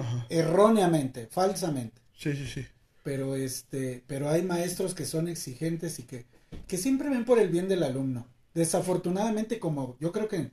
Ajá. 0.00 0.26
erróneamente 0.28 1.26
falsamente. 1.28 2.00
Sí, 2.14 2.34
sí, 2.34 2.46
sí. 2.46 2.66
pero 3.02 3.34
este 3.36 4.04
pero 4.06 4.28
hay 4.28 4.42
maestros 4.42 4.94
que 4.94 5.06
son 5.06 5.28
exigentes 5.28 5.98
y 5.98 6.02
que 6.04 6.26
que 6.66 6.76
siempre 6.78 7.08
ven 7.10 7.24
por 7.24 7.38
el 7.38 7.48
bien 7.48 7.68
del 7.68 7.82
alumno. 7.82 8.26
Desafortunadamente 8.54 9.58
como 9.58 9.96
yo 10.00 10.12
creo 10.12 10.28
que 10.28 10.36
en 10.36 10.52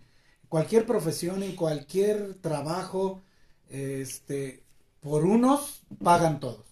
cualquier 0.50 0.86
profesión 0.86 1.44
en 1.44 1.56
cualquier 1.56 2.36
trabajo 2.36 3.22
este 3.70 4.64
por 5.02 5.26
unos 5.26 5.82
pagan 6.04 6.40
todos 6.40 6.66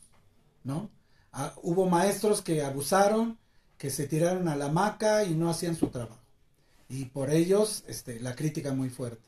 no 0.64 0.90
Ah, 1.38 1.54
hubo 1.64 1.86
maestros 1.90 2.42
que 2.42 2.64
abusaron 2.64 3.38
que 3.78 3.90
se 3.90 4.08
tiraron 4.08 4.48
a 4.48 4.56
la 4.56 4.66
hamaca 4.68 5.26
y 5.26 5.36
no 5.36 5.50
hacían 5.50 5.76
su 5.76 5.88
trabajo. 5.90 6.22
Y 6.88 7.06
por 7.06 7.30
ellos 7.30 7.84
este 7.88 8.20
la 8.22 8.36
crítica 8.36 8.74
muy 8.74 8.90
fuerte 8.90 9.28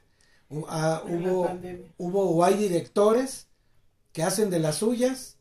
ah, 0.67 1.03
hubo 1.05 1.49
hubo 1.97 2.29
o 2.29 2.43
hay 2.43 2.55
directores 2.55 3.47
que 4.13 4.23
hacen 4.23 4.49
de 4.49 4.59
las 4.59 4.77
suyas. 4.77 5.37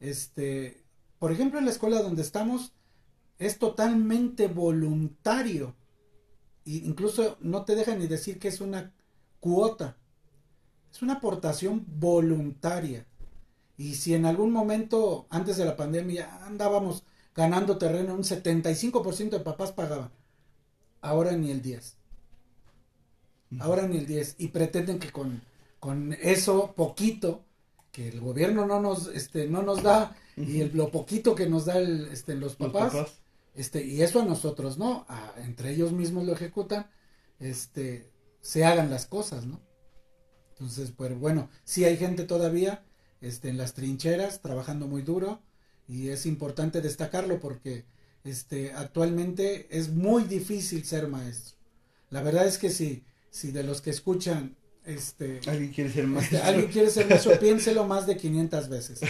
Este, 0.00 0.84
por 1.18 1.32
ejemplo, 1.32 1.58
en 1.58 1.64
la 1.64 1.70
escuela 1.70 2.02
donde 2.02 2.22
estamos 2.22 2.72
es 3.38 3.58
totalmente 3.58 4.48
voluntario 4.48 5.74
incluso 6.64 7.36
no 7.40 7.64
te 7.64 7.74
dejan 7.74 7.98
ni 7.98 8.06
decir 8.06 8.38
que 8.38 8.48
es 8.48 8.60
una 8.60 8.92
cuota, 9.40 9.96
es 10.92 11.02
una 11.02 11.14
aportación 11.14 11.84
voluntaria. 11.86 13.06
Y 13.76 13.96
si 13.96 14.14
en 14.14 14.24
algún 14.24 14.52
momento 14.52 15.26
antes 15.30 15.56
de 15.56 15.64
la 15.64 15.76
pandemia 15.76 16.44
andábamos 16.44 17.04
ganando 17.34 17.76
terreno, 17.76 18.14
un 18.14 18.22
75% 18.22 19.30
de 19.30 19.40
papás 19.40 19.72
pagaban, 19.72 20.10
ahora 21.00 21.32
ni 21.32 21.50
el 21.50 21.60
10. 21.60 21.96
Ahora 23.60 23.86
ni 23.86 23.98
el 23.98 24.06
10. 24.06 24.36
Y 24.38 24.48
pretenden 24.48 24.98
que 24.98 25.10
con, 25.10 25.42
con 25.80 26.12
eso 26.14 26.72
poquito 26.76 27.44
que 27.92 28.08
el 28.08 28.20
gobierno 28.20 28.66
no 28.66 28.80
nos, 28.80 29.06
este, 29.08 29.46
no 29.46 29.62
nos 29.62 29.82
da 29.82 30.16
y 30.36 30.60
el, 30.60 30.76
lo 30.76 30.90
poquito 30.90 31.34
que 31.34 31.46
nos 31.46 31.66
da 31.66 31.78
el, 31.78 32.08
este, 32.08 32.34
los 32.34 32.56
papás, 32.56 32.92
este, 33.54 33.84
y 33.84 34.02
eso 34.02 34.20
a 34.20 34.24
nosotros, 34.24 34.78
¿no? 34.78 35.06
entre 35.36 35.70
ellos 35.70 35.92
mismos 35.92 36.24
lo 36.24 36.32
ejecutan, 36.32 36.90
este, 37.38 38.10
se 38.40 38.64
hagan 38.64 38.90
las 38.90 39.06
cosas, 39.06 39.46
¿no? 39.46 39.60
Entonces, 40.50 40.92
pues 40.96 41.16
bueno, 41.18 41.50
sí 41.64 41.84
hay 41.84 41.96
gente 41.96 42.24
todavía, 42.24 42.84
este, 43.20 43.48
en 43.48 43.58
las 43.58 43.74
trincheras, 43.74 44.40
trabajando 44.40 44.86
muy 44.86 45.02
duro, 45.02 45.40
y 45.86 46.08
es 46.08 46.26
importante 46.26 46.80
destacarlo 46.80 47.38
porque, 47.40 47.84
este, 48.24 48.72
actualmente 48.72 49.68
es 49.70 49.90
muy 49.90 50.24
difícil 50.24 50.84
ser 50.84 51.08
maestro. 51.08 51.56
La 52.10 52.22
verdad 52.22 52.46
es 52.46 52.58
que 52.58 52.70
si, 52.70 53.04
si 53.34 53.50
de 53.50 53.64
los 53.64 53.82
que 53.82 53.90
escuchan 53.90 54.56
este, 54.84 55.40
alguien 55.48 55.72
quiere 55.72 55.90
ser 55.90 56.06
maestro. 56.06 56.38
Este, 56.38 56.48
alguien 56.48 56.70
quiere 56.70 56.88
ser 56.88 57.08
maestro, 57.08 57.36
piénselo 57.40 57.84
más 57.84 58.06
de 58.06 58.16
500 58.16 58.68
veces. 58.68 59.00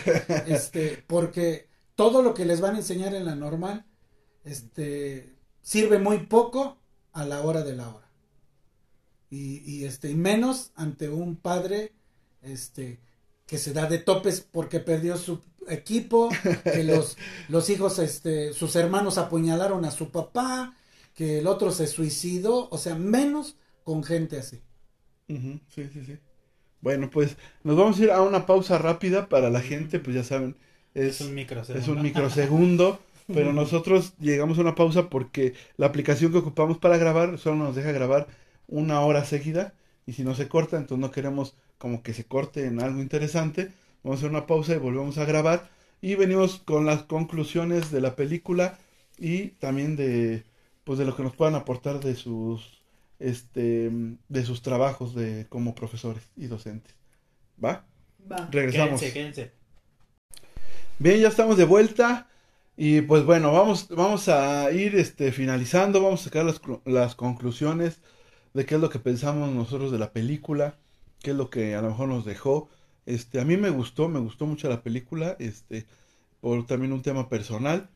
Este, 0.46 1.04
porque 1.06 1.68
todo 1.94 2.22
lo 2.22 2.32
que 2.32 2.46
les 2.46 2.62
van 2.62 2.74
a 2.74 2.78
enseñar 2.78 3.14
en 3.14 3.26
la 3.26 3.34
normal, 3.34 3.84
este, 4.44 5.36
sirve 5.60 5.98
muy 5.98 6.20
poco 6.20 6.78
a 7.12 7.26
la 7.26 7.42
hora 7.42 7.64
de 7.64 7.76
la 7.76 7.94
hora. 7.94 8.10
Y, 9.28 9.58
y 9.70 9.84
este, 9.84 10.10
y 10.10 10.14
menos 10.14 10.72
ante 10.74 11.10
un 11.10 11.36
padre, 11.36 11.92
este, 12.40 13.00
que 13.44 13.58
se 13.58 13.74
da 13.74 13.86
de 13.86 13.98
topes 13.98 14.40
porque 14.40 14.80
perdió 14.80 15.18
su 15.18 15.42
equipo, 15.68 16.30
que 16.64 16.82
los, 16.82 17.18
los 17.50 17.68
hijos, 17.68 17.98
este, 17.98 18.54
sus 18.54 18.74
hermanos 18.74 19.18
apuñalaron 19.18 19.84
a 19.84 19.90
su 19.90 20.10
papá, 20.10 20.74
que 21.12 21.40
el 21.40 21.46
otro 21.46 21.72
se 21.72 21.86
suicidó, 21.86 22.70
o 22.70 22.78
sea, 22.78 22.94
menos 22.94 23.56
con 23.84 24.02
gente 24.02 24.38
así. 24.38 24.60
Sí, 25.28 25.88
sí, 25.92 26.04
sí. 26.04 26.18
Bueno, 26.80 27.08
pues 27.10 27.36
nos 27.62 27.76
vamos 27.76 27.98
a 27.98 28.02
ir 28.02 28.10
a 28.10 28.20
una 28.20 28.44
pausa 28.44 28.78
rápida 28.78 29.28
para 29.28 29.48
la 29.48 29.60
gente, 29.60 30.00
pues 30.00 30.16
ya 30.16 30.24
saben, 30.24 30.56
es, 30.92 31.20
un 31.20 31.34
microsegundo, 31.34 31.80
es 31.80 31.88
un 31.88 32.02
microsegundo 32.02 33.00
pero 33.26 33.52
nosotros 33.52 34.14
llegamos 34.18 34.58
a 34.58 34.62
una 34.62 34.74
pausa 34.74 35.08
porque 35.08 35.54
la 35.76 35.86
aplicación 35.86 36.32
que 36.32 36.38
ocupamos 36.38 36.78
para 36.78 36.98
grabar 36.98 37.38
solo 37.38 37.56
nos 37.56 37.74
deja 37.74 37.92
grabar 37.92 38.26
una 38.68 39.00
hora 39.00 39.24
seguida 39.24 39.74
y 40.06 40.12
si 40.12 40.24
no 40.24 40.34
se 40.34 40.48
corta, 40.48 40.76
entonces 40.76 41.00
no 41.00 41.10
queremos 41.10 41.56
como 41.78 42.02
que 42.02 42.12
se 42.12 42.24
corte 42.24 42.66
en 42.66 42.82
algo 42.82 43.00
interesante. 43.00 43.72
Vamos 44.02 44.18
a 44.18 44.20
hacer 44.20 44.30
una 44.30 44.46
pausa 44.46 44.74
y 44.74 44.78
volvemos 44.78 45.16
a 45.16 45.24
grabar 45.24 45.70
y 46.02 46.16
venimos 46.16 46.58
con 46.58 46.84
las 46.84 47.04
conclusiones 47.04 47.90
de 47.90 48.02
la 48.02 48.14
película 48.14 48.78
y 49.18 49.48
también 49.48 49.96
de 49.96 50.44
pues 50.84 50.98
de 50.98 51.06
lo 51.06 51.16
que 51.16 51.22
nos 51.22 51.34
puedan 51.34 51.54
aportar 51.54 52.00
de 52.00 52.14
sus 52.14 52.82
este, 53.24 53.90
de 54.28 54.44
sus 54.44 54.62
trabajos 54.62 55.14
de, 55.14 55.46
como 55.48 55.74
profesores 55.74 56.22
y 56.36 56.46
docentes. 56.46 56.94
¿Va? 57.62 57.86
Va. 58.30 58.48
Regresamos. 58.50 59.00
Quédense, 59.00 59.12
quédense. 59.12 59.52
Bien, 60.98 61.20
ya 61.20 61.28
estamos 61.28 61.56
de 61.56 61.64
vuelta. 61.64 62.28
Y 62.76 63.02
pues 63.02 63.24
bueno, 63.24 63.52
vamos, 63.52 63.88
vamos 63.88 64.28
a 64.28 64.70
ir 64.72 64.96
este, 64.96 65.32
finalizando, 65.32 66.02
vamos 66.02 66.22
a 66.22 66.24
sacar 66.24 66.44
las, 66.44 66.60
las 66.84 67.14
conclusiones 67.14 68.00
de 68.52 68.66
qué 68.66 68.74
es 68.74 68.80
lo 68.80 68.90
que 68.90 68.98
pensamos 68.98 69.52
nosotros 69.52 69.92
de 69.92 69.98
la 69.98 70.12
película, 70.12 70.76
qué 71.22 71.30
es 71.30 71.36
lo 71.36 71.50
que 71.50 71.76
a 71.76 71.82
lo 71.82 71.90
mejor 71.90 72.08
nos 72.08 72.24
dejó. 72.24 72.68
Este, 73.06 73.40
a 73.40 73.44
mí 73.44 73.56
me 73.56 73.70
gustó, 73.70 74.08
me 74.08 74.18
gustó 74.18 74.46
mucho 74.46 74.68
la 74.68 74.82
película, 74.82 75.36
este, 75.38 75.86
por 76.40 76.66
también 76.66 76.92
un 76.92 77.02
tema 77.02 77.28
personal. 77.28 77.88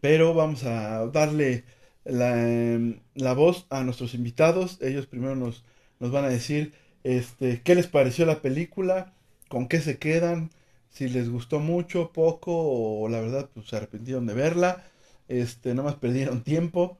Pero 0.00 0.34
vamos 0.34 0.64
a 0.64 1.06
darle 1.06 1.64
la, 2.08 2.94
la, 3.14 3.32
voz 3.34 3.66
a 3.70 3.84
nuestros 3.84 4.14
invitados. 4.14 4.78
Ellos 4.80 5.06
primero 5.06 5.36
nos, 5.36 5.64
nos 6.00 6.10
van 6.10 6.24
a 6.24 6.28
decir 6.28 6.72
este, 7.04 7.62
qué 7.62 7.74
les 7.74 7.86
pareció 7.86 8.26
la 8.26 8.42
película, 8.42 9.12
con 9.48 9.68
qué 9.68 9.80
se 9.80 9.98
quedan, 9.98 10.50
si 10.90 11.08
les 11.08 11.30
gustó 11.30 11.60
mucho, 11.60 12.12
poco, 12.12 12.52
o 12.52 13.08
la 13.08 13.20
verdad 13.20 13.48
pues, 13.52 13.68
se 13.68 13.76
arrepintieron 13.76 14.26
de 14.26 14.34
verla, 14.34 14.84
este, 15.28 15.74
más 15.74 15.96
perdieron 15.96 16.42
tiempo. 16.42 16.98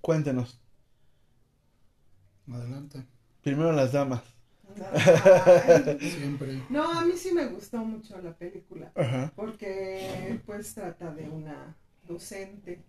Cuéntenos. 0.00 0.60
Adelante. 2.50 3.04
Primero 3.42 3.72
las 3.72 3.92
damas. 3.92 4.22
Siempre. 5.98 6.62
No, 6.68 6.98
a 6.98 7.04
mí 7.04 7.12
sí 7.16 7.32
me 7.32 7.46
gustó 7.46 7.78
mucho 7.78 8.20
la 8.20 8.32
película. 8.34 8.92
Porque 9.34 10.40
pues 10.46 10.74
trata 10.74 11.12
de 11.14 11.28
una 11.28 11.76
docente 12.06 12.82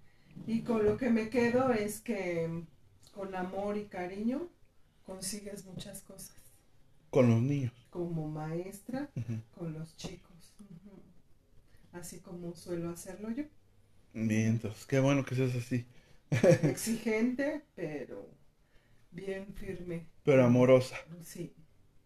y 0.47 0.61
con 0.61 0.85
lo 0.85 0.97
que 0.97 1.09
me 1.09 1.29
quedo 1.29 1.71
es 1.71 2.01
que 2.01 2.63
con 3.13 3.33
amor 3.35 3.77
y 3.77 3.85
cariño 3.85 4.49
consigues 5.05 5.65
muchas 5.65 6.01
cosas. 6.01 6.35
Con 7.09 7.29
los 7.29 7.41
niños. 7.41 7.73
Como 7.89 8.27
maestra, 8.27 9.09
con 9.57 9.73
los 9.73 9.95
chicos. 9.97 10.53
Así 11.93 12.19
como 12.19 12.55
suelo 12.55 12.89
hacerlo 12.89 13.31
yo. 13.31 13.43
Bien, 14.13 14.47
entonces, 14.47 14.85
qué 14.85 14.99
bueno 14.99 15.23
que 15.23 15.35
seas 15.35 15.55
así. 15.55 15.85
Exigente, 16.63 17.63
pero 17.75 18.29
bien 19.11 19.53
firme. 19.53 20.07
Pero 20.23 20.45
amorosa. 20.45 20.97
Sí. 21.23 21.53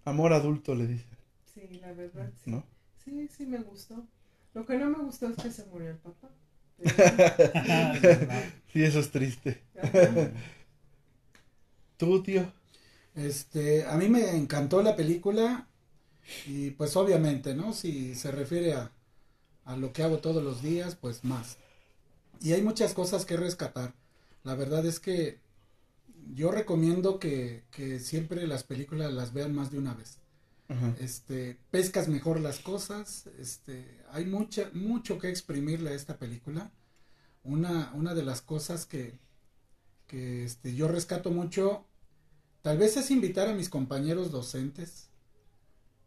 Amor 0.06 0.34
adulto 0.34 0.76
le 0.76 0.88
dicen. 0.88 1.18
Sí, 1.54 1.80
la 1.82 1.92
verdad. 1.94 2.32
Sí. 2.44 2.52
¿No? 2.52 2.64
Sí, 3.04 3.28
sí 3.28 3.46
me 3.46 3.60
gustó. 3.60 4.08
Lo 4.54 4.66
que 4.66 4.78
no 4.78 4.90
me 4.90 5.04
gustó 5.04 5.28
es 5.30 5.38
que 5.38 5.52
se 5.52 5.66
murió 5.66 5.90
el 5.90 5.98
papá. 5.98 6.30
sí, 8.74 8.84
eso 8.84 9.00
es 9.00 9.12
triste. 9.12 9.62
¿Tú, 11.98 12.24
tío? 12.24 12.52
Este, 13.16 13.86
a 13.86 13.96
mí 13.98 14.08
me 14.10 14.36
encantó 14.36 14.82
la 14.82 14.96
película 14.96 15.68
y 16.46 16.72
pues 16.72 16.96
obviamente, 16.98 17.56
¿no? 17.56 17.74
Si 17.74 18.16
se 18.16 18.32
refiere 18.32 18.74
a, 18.74 18.92
a 19.66 19.78
lo 19.78 19.94
que 19.94 20.04
hago 20.04 20.20
todos 20.20 20.44
los 20.44 20.62
días, 20.64 20.96
pues 20.96 21.24
más. 21.26 21.58
Y 22.42 22.54
hay 22.54 22.64
muchas 22.64 22.94
cosas 22.96 23.26
que 23.26 23.38
rescatar. 23.38 23.96
La 24.44 24.56
verdad 24.56 24.86
es 24.86 25.00
que 25.00 25.40
yo 26.36 26.52
recomiendo 26.52 27.20
que, 27.20 27.66
que 27.72 28.00
siempre 28.00 28.48
las 28.48 28.64
películas 28.66 29.14
las 29.14 29.34
vean 29.34 29.56
más 29.56 29.72
de 29.72 29.80
una 29.80 29.96
vez. 29.96 30.19
Este, 31.00 31.58
pescas 31.72 32.08
mejor 32.08 32.40
las 32.40 32.60
cosas, 32.60 33.26
este, 33.40 34.04
hay 34.12 34.26
mucha, 34.26 34.70
mucho 34.74 35.18
que 35.18 35.30
exprimirle 35.30 35.90
a 35.90 35.94
esta 35.94 36.20
película. 36.20 36.72
Una, 37.44 37.92
una 37.96 38.14
de 38.14 38.24
las 38.24 38.42
cosas 38.42 38.86
que, 38.86 39.18
que 40.06 40.44
este, 40.44 40.76
yo 40.76 40.88
rescato 40.88 41.32
mucho, 41.32 41.86
tal 42.62 42.78
vez 42.78 42.98
es 42.98 43.10
invitar 43.10 43.48
a 43.48 43.56
mis 43.56 43.68
compañeros 43.68 44.30
docentes 44.30 45.10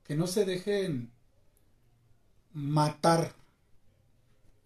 que 0.05 0.15
no 0.15 0.29
se 0.29 0.45
dejen 0.45 1.11
matar 2.53 3.35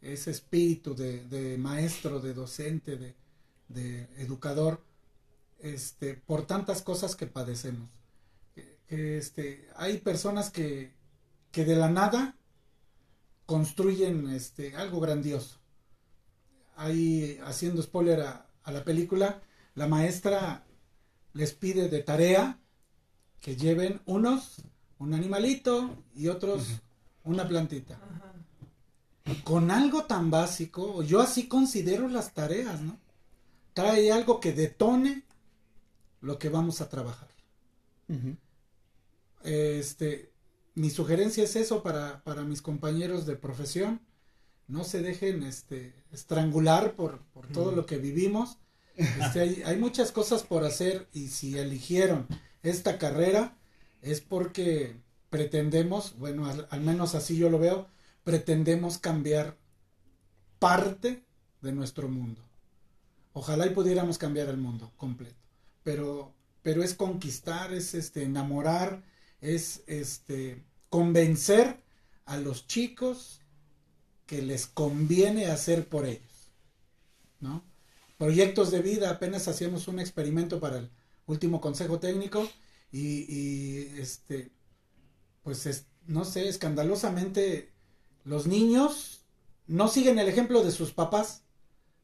ese 0.03 0.31
espíritu 0.31 0.95
de, 0.95 1.25
de 1.27 1.57
maestro, 1.57 2.21
de 2.21 2.35
docente, 2.35 2.97
de, 2.97 3.15
de 3.69 4.03
educador, 4.19 4.85
este, 5.59 6.15
por 6.15 6.47
tantas 6.47 6.83
cosas 6.83 7.17
que 7.17 7.27
padecemos 7.27 7.89
este, 8.89 9.69
hay 9.77 9.99
personas 9.99 10.51
que, 10.51 10.93
que 11.51 11.65
de 11.65 11.77
la 11.77 11.89
nada 11.89 12.37
construyen 13.47 14.29
este, 14.31 14.77
algo 14.77 15.01
grandioso. 15.01 15.59
Ahí, 16.77 17.39
haciendo 17.45 17.81
spoiler 17.81 18.21
a, 18.21 18.47
la 18.67 18.85
película, 18.85 19.41
la 19.75 19.87
maestra 19.87 20.65
les 21.33 21.53
pide 21.53 21.89
de 21.89 22.03
tarea 22.03 22.59
que 23.41 23.57
lleven 23.57 24.01
unos 24.07 24.57
un 24.99 25.15
animalito 25.15 26.03
y 26.15 26.29
otros 26.29 26.67
una 27.25 27.47
plantita. 27.47 27.99
Con 29.45 29.71
algo 29.71 30.05
tan 30.05 30.31
básico, 30.31 31.03
yo 31.03 31.21
así 31.21 31.47
considero 31.47 32.09
las 32.09 32.33
tareas, 32.33 32.81
¿no? 32.81 32.99
Trae 33.73 34.11
algo 34.11 34.41
que 34.41 34.53
detone 34.53 35.25
lo 36.23 36.39
que 36.39 36.49
vamos 36.49 36.81
a 36.81 36.89
trabajar. 36.89 37.29
Este, 39.47 40.33
mi 40.75 40.91
sugerencia 40.91 41.45
es 41.45 41.55
eso 41.57 41.83
para, 41.83 42.23
para 42.25 42.43
mis 42.43 42.63
compañeros 42.63 43.27
de 43.27 43.37
profesión. 43.37 44.01
No 44.67 44.83
se 44.83 45.01
dejen 45.01 45.45
este, 45.45 45.95
estrangular 46.11 46.95
por, 46.95 47.21
por 47.33 47.47
todo 47.47 47.71
lo 47.71 47.87
que 47.87 47.99
vivimos. 47.99 48.59
Este, 48.97 49.41
hay, 49.41 49.63
hay, 49.65 49.77
muchas 49.77 50.11
cosas 50.11 50.43
por 50.43 50.65
hacer 50.65 51.07
y 51.13 51.29
si 51.29 51.59
eligieron 51.59 52.27
esta 52.63 52.99
carrera 52.99 53.57
es 54.03 54.21
porque 54.21 54.97
pretendemos, 55.31 56.19
bueno, 56.19 56.47
al, 56.47 56.67
al 56.71 56.81
menos 56.81 57.15
así 57.15 57.37
yo 57.37 57.51
lo 57.51 57.59
veo, 57.59 57.89
pretendemos 58.25 58.99
cambiar 58.99 59.57
parte 60.59 61.23
de 61.63 61.73
nuestro 61.73 62.09
mundo. 62.09 62.43
Ojalá 63.33 63.67
y 63.67 63.71
pudiéramos 63.71 64.19
cambiar 64.19 64.49
el 64.49 64.57
mundo 64.57 64.93
completo. 64.97 65.37
Pero, 65.83 66.35
pero 66.63 66.83
es 66.83 66.95
conquistar, 66.95 67.73
es 67.73 67.95
este, 67.95 68.25
enamorar, 68.25 69.03
es 69.41 69.83
este, 69.87 70.65
convencer 70.89 71.81
a 72.25 72.37
los 72.37 72.67
chicos 72.67 73.41
que 74.27 74.43
les 74.43 74.67
conviene 74.67 75.47
hacer 75.47 75.89
por 75.89 76.07
ellos. 76.07 76.53
¿no? 77.41 77.65
Proyectos 78.19 78.71
de 78.71 78.83
vida, 78.83 79.11
apenas 79.11 79.47
hacíamos 79.49 79.89
un 79.89 80.01
experimento 80.01 80.59
para 80.59 80.79
el 80.79 80.91
último 81.27 81.61
consejo 81.61 82.01
técnico 82.01 82.49
y, 82.91 83.27
y 83.33 83.93
este, 83.99 84.51
pues 85.43 85.67
es, 85.67 85.87
no 86.07 86.25
sé, 86.25 86.49
escandalosamente 86.49 87.73
los 88.25 88.47
niños 88.47 89.21
no 89.67 89.89
siguen 89.89 90.19
el 90.19 90.29
ejemplo 90.29 90.63
de 90.63 90.73
sus 90.73 90.93
papás. 90.93 91.43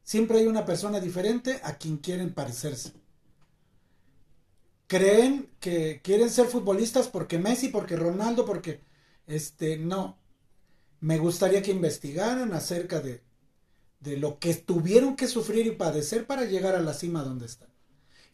Siempre 0.04 0.38
hay 0.38 0.46
una 0.46 0.64
persona 0.64 1.00
diferente 1.00 1.60
a 1.62 1.76
quien 1.76 1.96
quieren 1.96 2.34
parecerse. 2.34 2.92
Creen 4.92 5.48
que 5.58 6.02
quieren 6.04 6.28
ser 6.28 6.48
futbolistas 6.48 7.08
porque 7.08 7.38
Messi, 7.38 7.68
porque 7.68 7.96
Ronaldo, 7.96 8.44
porque 8.44 8.80
este 9.26 9.78
no. 9.78 10.18
Me 11.00 11.16
gustaría 11.16 11.62
que 11.62 11.70
investigaran 11.70 12.52
acerca 12.52 13.00
de, 13.00 13.22
de 14.00 14.18
lo 14.18 14.38
que 14.38 14.54
tuvieron 14.54 15.16
que 15.16 15.28
sufrir 15.28 15.66
y 15.66 15.70
padecer 15.70 16.26
para 16.26 16.44
llegar 16.44 16.74
a 16.74 16.82
la 16.82 16.92
cima 16.92 17.22
donde 17.22 17.46
están. 17.46 17.70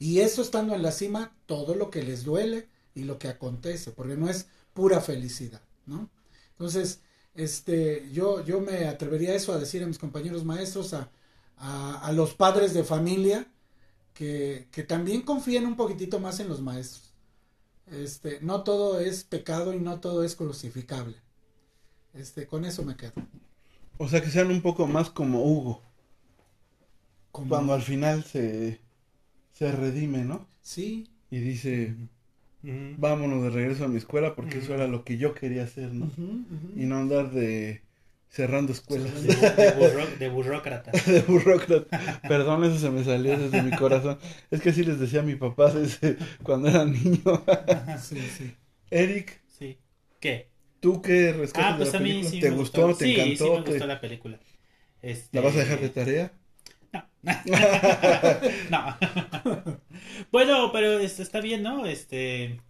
Y 0.01 0.19
eso 0.19 0.43
estando 0.43 0.75
en 0.75 0.83
la 0.83 0.91
cima, 0.91 1.37
todo 1.47 1.77
lo 1.77 1.91
que 1.91 2.03
les 2.03 2.25
duele 2.25 2.67
y 2.93 3.05
lo 3.05 3.21
que 3.21 3.29
acontece, 3.29 3.93
porque 3.93 4.17
no 4.17 4.29
es 4.29 4.47
pura 4.73 5.01
felicidad, 5.01 5.63
¿no? 5.87 6.11
Entonces, 6.51 7.03
este, 7.37 8.11
yo, 8.13 8.45
yo 8.45 8.61
me 8.61 8.87
atrevería 8.87 9.31
a 9.31 9.37
eso, 9.37 9.53
a 9.53 9.59
decir 9.59 9.85
a 9.85 9.87
mis 9.87 9.99
compañeros 9.99 10.45
maestros, 10.45 10.93
a, 10.93 11.09
a, 11.57 12.11
los 12.11 12.35
padres 12.35 12.75
de 12.75 12.83
familia, 12.83 13.47
que, 14.19 14.66
que, 14.73 14.83
también 14.83 15.23
confíen 15.23 15.64
un 15.64 15.77
poquitito 15.77 16.19
más 16.19 16.41
en 16.41 16.49
los 16.49 16.61
maestros. 16.61 17.14
Este, 17.87 18.41
no 18.41 18.64
todo 18.64 18.99
es 18.99 19.23
pecado 19.23 19.73
y 19.73 19.79
no 19.79 20.01
todo 20.01 20.25
es 20.25 20.35
crucificable. 20.35 21.14
Este, 22.14 22.49
con 22.49 22.64
eso 22.64 22.83
me 22.83 22.97
quedo. 22.97 23.12
O 23.97 24.09
sea, 24.09 24.21
que 24.21 24.31
sean 24.31 24.51
un 24.51 24.61
poco 24.61 24.89
más 24.89 25.09
como 25.09 25.45
Hugo. 25.45 25.83
Cuando 27.31 27.73
al 27.73 27.83
final 27.83 28.25
se, 28.25 28.81
se 29.53 29.71
redime, 29.71 30.25
¿no? 30.25 30.49
Sí. 30.62 31.09
Y 31.31 31.39
dice, 31.39 31.95
vámonos 32.62 33.45
de 33.45 33.51
regreso 33.51 33.85
a 33.85 33.89
mi 33.89 33.99
escuela 33.99 34.35
porque 34.35 34.59
eso 34.59 34.75
era 34.75 34.89
lo 34.89 35.05
que 35.05 35.16
yo 35.16 35.33
quería 35.33 35.62
hacer, 35.62 35.95
¿no? 35.95 36.11
Y 36.75 36.87
no 36.87 36.97
andar 36.97 37.31
de 37.31 37.83
cerrando 38.29 38.72
escuelas. 38.72 39.11
De, 39.22 40.29
burrócrata. 40.29 40.93
de 41.07 41.20
burrócrata. 41.22 42.20
Perdón, 42.29 42.64
eso 42.64 42.79
se 42.79 42.91
me 42.91 43.05
salió 43.05 43.39
desde 43.39 43.62
mi 43.62 43.70
corazón. 43.76 44.18
Es 44.51 44.61
que 44.61 44.70
así 44.70 44.85
les 44.85 44.99
decía 44.99 45.20
a 45.20 45.24
mi 45.24 45.35
papá 45.37 45.70
desde 45.72 46.16
cuando 46.43 46.68
era 46.68 46.85
niño. 46.85 47.45
sí, 48.03 48.20
sí. 48.20 48.55
Eric. 48.91 49.41
Sí. 49.47 49.79
¿Qué? 50.20 50.51
¿Tú 50.81 51.03
qué 51.03 51.33
rescatas 51.33 51.72
ah, 51.72 51.76
pues 51.76 51.93
de 51.93 51.99
la 51.99 51.99
a 51.99 52.03
mí 52.03 52.11
película? 52.11 52.31
sí 52.31 52.41
¿Te 52.41 52.51
me 52.51 52.57
gustó? 52.57 52.95
¿Te 52.95 53.05
sí, 53.05 53.14
encantó? 53.14 53.45
Sí, 53.45 53.51
me 53.51 53.62
¿Te- 53.62 53.70
gustó 53.70 53.87
la 53.87 54.01
película. 54.01 54.41
Este... 55.03 55.37
¿La 55.37 55.45
vas 55.45 55.57
a 55.57 55.61
dejar 55.61 55.81
de 55.81 55.89
tarea? 55.89 56.33
no. 58.70 58.97
bueno, 60.33 60.70
pero 60.72 60.99
este, 60.99 61.22
está 61.22 61.41
bien, 61.41 61.62
¿no? 61.62 61.87
Este, 61.87 62.61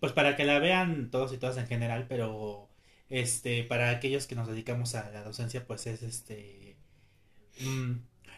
pues 0.00 0.12
para 0.12 0.36
que 0.36 0.44
la 0.44 0.58
vean 0.58 1.10
todos 1.10 1.32
y 1.32 1.38
todas 1.38 1.56
en 1.58 1.66
general, 1.66 2.06
pero 2.08 2.69
este, 3.10 3.64
para 3.64 3.90
aquellos 3.90 4.26
que 4.26 4.36
nos 4.36 4.48
dedicamos 4.48 4.94
a 4.94 5.10
la 5.10 5.24
docencia, 5.24 5.66
pues 5.66 5.86
es 5.86 6.02
este, 6.02 6.76
mm, 7.60 7.92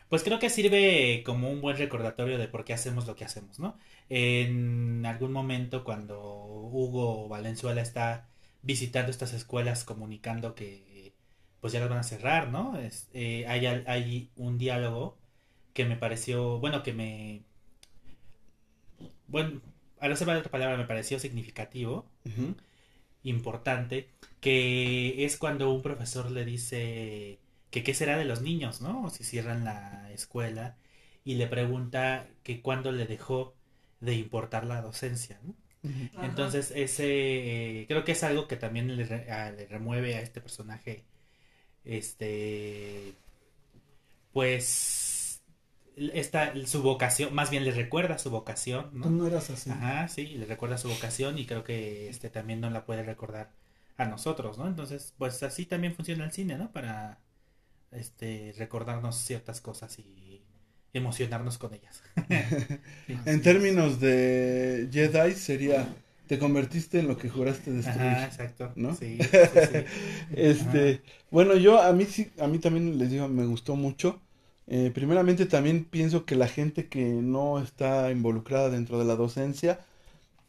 pues 0.09 0.23
creo 0.25 0.39
que 0.39 0.51
sirve 0.51 1.23
como 1.25 1.51
un 1.51 1.61
buen 1.61 1.77
recordatorio 1.79 2.39
de 2.39 2.49
por 2.49 2.65
qué 2.65 2.75
hacemos 2.75 3.07
lo 3.07 3.17
que 3.17 3.25
hacemos, 3.25 3.59
¿no? 3.59 3.79
En 4.09 5.05
algún 5.07 5.33
momento 5.33 5.85
cuando 5.85 6.21
Hugo 6.47 7.29
Valenzuela 7.29 7.83
está 7.83 8.29
visitando 8.63 9.11
estas 9.11 9.33
escuelas 9.35 9.85
comunicando 9.85 10.55
que 10.55 11.15
pues 11.61 11.73
ya 11.73 11.81
las 11.81 11.89
van 11.89 11.99
a 11.99 12.03
cerrar, 12.03 12.51
¿no? 12.51 12.79
Es, 12.79 13.09
eh, 13.15 13.47
hay, 13.49 13.67
hay 13.67 14.31
un 14.37 14.59
diálogo 14.59 15.19
que 15.75 15.85
me 15.87 15.97
pareció, 15.97 16.59
bueno, 16.61 16.83
que 16.83 16.93
me, 16.93 17.45
bueno, 19.29 19.61
a 20.01 20.17
ser 20.17 20.29
otra 20.29 20.51
palabra, 20.51 20.77
me 20.77 20.85
pareció 20.85 21.19
significativo, 21.19 22.07
Ujú. 22.27 22.55
Importante, 23.25 24.09
que 24.41 25.25
es 25.25 25.37
cuando 25.37 25.73
un 25.73 25.83
profesor 25.83 26.31
le 26.31 26.45
dice 26.45 27.39
que 27.71 27.83
qué 27.83 27.95
será 27.95 28.17
de 28.19 28.25
los 28.25 28.43
niños, 28.43 28.81
¿no? 28.81 29.11
Si 29.11 29.25
cierran 29.25 29.65
la 29.65 30.11
escuela 30.13 30.77
y 31.25 31.35
le 31.37 31.47
pregunta 31.47 32.27
que 32.43 32.61
cuándo 32.63 32.93
le 32.93 33.07
dejó 33.07 33.55
de 34.01 34.15
importar 34.15 34.65
la 34.67 34.83
docencia, 34.83 35.39
¿no? 35.45 35.55
Ajá. 36.15 36.27
Entonces, 36.27 36.73
ese 36.75 37.83
eh, 37.83 37.87
creo 37.89 38.05
que 38.05 38.13
es 38.13 38.23
algo 38.25 38.49
que 38.49 38.57
también 38.57 38.97
le, 38.97 39.05
a- 39.33 39.51
le 39.53 39.67
remueve 39.67 40.17
a 40.17 40.21
este 40.23 40.41
personaje. 40.41 41.05
Este. 41.85 43.15
Pues. 44.33 45.02
Esta, 45.97 46.55
su 46.67 46.83
vocación, 46.83 47.35
más 47.35 47.51
bien 47.51 47.65
le 47.65 47.71
recuerda 47.71 48.19
su 48.19 48.31
vocación, 48.31 48.91
Tú 48.91 49.11
¿no? 49.11 49.11
no 49.11 49.27
eras 49.27 49.51
así. 49.51 49.71
Ajá, 49.71 50.09
sí, 50.09 50.27
le 50.27 50.47
recuerda 50.47 50.79
su 50.79 50.89
vocación 50.89 51.39
y 51.39 51.47
creo 51.47 51.65
que 51.65 52.09
este 52.09 52.31
también 52.31 52.61
no 52.61 52.71
la 52.71 52.85
puede 52.87 53.03
recordar 53.03 53.51
a 53.97 54.07
nosotros, 54.07 54.59
¿no? 54.59 54.67
Entonces, 54.67 55.15
pues 55.19 55.43
así 55.43 55.67
también 55.67 55.95
funciona 55.95 56.25
el 56.25 56.33
cine, 56.33 56.57
¿no? 56.57 56.73
Para 56.73 57.19
este 57.91 58.55
recordarnos 58.57 59.17
ciertas 59.17 59.61
cosas 59.61 59.99
y 59.99 60.43
emocionarnos 60.93 61.59
con 61.59 61.75
ellas. 61.75 62.03
En 63.27 63.43
términos 63.43 64.01
de 64.01 64.89
Jedi 64.93 65.33
sería, 65.35 65.87
te 66.27 66.39
convertiste 66.39 67.01
en 67.01 67.09
lo 67.09 67.17
que 67.17 67.29
juraste 67.29 67.71
destruir. 67.73 68.09
Ajá, 68.09 68.25
exacto. 68.25 68.73
¿No? 68.77 68.95
Sí, 68.95 69.19
sí, 69.53 69.61
sí. 69.61 69.85
Este, 70.35 71.03
bueno, 71.31 71.57
yo 71.57 71.81
a 71.81 71.93
mí 71.93 72.05
sí, 72.05 72.31
a 72.39 72.47
mí 72.47 72.59
también 72.59 72.99
les 72.99 73.11
digo, 73.11 73.29
me 73.29 73.45
gustó 73.47 73.77
mucho. 73.77 74.21
Eh, 74.75 74.91
primeramente 74.95 75.45
también 75.45 75.85
pienso 75.85 76.25
que 76.25 76.35
la 76.35 76.49
gente 76.49 76.89
que 76.89 77.05
no 77.05 77.61
está 77.61 78.11
involucrada 78.11 78.71
dentro 78.71 78.99
de 78.99 79.05
la 79.05 79.17
docencia 79.17 79.81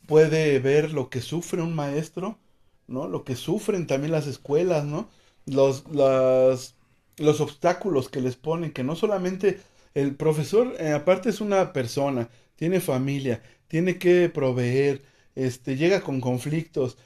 puede 0.08 0.60
ver 0.60 0.94
lo 0.94 1.10
que 1.10 1.22
sufre 1.22 1.62
un 1.62 1.76
maestro, 1.76 2.38
¿no? 2.88 3.10
Lo 3.10 3.26
que 3.26 3.36
sufren 3.36 3.88
también 3.88 4.14
las 4.14 4.28
escuelas, 4.28 4.86
¿no? 4.86 5.10
Los, 5.46 5.86
las, 5.92 6.76
los 7.18 7.42
obstáculos 7.42 8.10
que 8.10 8.22
les 8.22 8.38
ponen, 8.38 8.72
que 8.74 8.84
no 8.86 8.96
solamente 8.96 9.60
el 9.94 10.16
profesor, 10.16 10.74
eh, 10.80 10.92
aparte 10.94 11.30
es 11.30 11.42
una 11.42 11.74
persona, 11.74 12.30
tiene 12.56 12.80
familia, 12.82 13.44
tiene 13.68 13.98
que 14.00 14.30
proveer, 14.30 15.04
este, 15.36 15.76
llega 15.78 16.02
con 16.02 16.22
conflictos, 16.22 16.98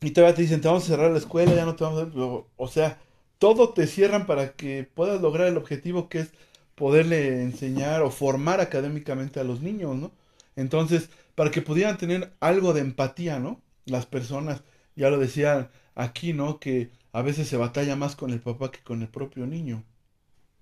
y 0.00 0.10
todavía 0.10 0.34
te 0.34 0.42
dicen, 0.42 0.60
te 0.60 0.68
vamos 0.68 0.84
a 0.84 0.88
cerrar 0.88 1.10
la 1.10 1.18
escuela, 1.18 1.54
ya 1.54 1.64
no 1.64 1.76
te 1.76 1.84
vamos 1.84 2.02
a... 2.02 2.44
O, 2.56 2.68
sea, 2.68 2.98
todo 3.38 3.70
te 3.70 3.86
cierran 3.86 4.26
para 4.26 4.52
que 4.52 4.84
puedas 4.84 5.20
lograr 5.20 5.48
el 5.48 5.56
objetivo 5.56 6.08
que 6.08 6.20
es 6.20 6.30
poderle 6.74 7.42
enseñar 7.42 8.02
o 8.02 8.10
formar 8.10 8.60
académicamente 8.60 9.40
a 9.40 9.44
los 9.44 9.60
niños, 9.62 9.96
¿no? 9.96 10.12
Entonces, 10.56 11.10
para 11.34 11.50
que 11.50 11.62
pudieran 11.62 11.98
tener 11.98 12.32
algo 12.40 12.72
de 12.72 12.80
empatía, 12.80 13.38
¿no? 13.38 13.60
Las 13.84 14.06
personas, 14.06 14.62
ya 14.94 15.10
lo 15.10 15.18
decían 15.18 15.70
aquí, 15.94 16.32
¿no? 16.32 16.60
Que 16.60 16.90
a 17.12 17.22
veces 17.22 17.48
se 17.48 17.56
batalla 17.56 17.96
más 17.96 18.16
con 18.16 18.30
el 18.30 18.40
papá 18.40 18.70
que 18.70 18.80
con 18.80 19.02
el 19.02 19.08
propio 19.08 19.46
niño. 19.46 19.84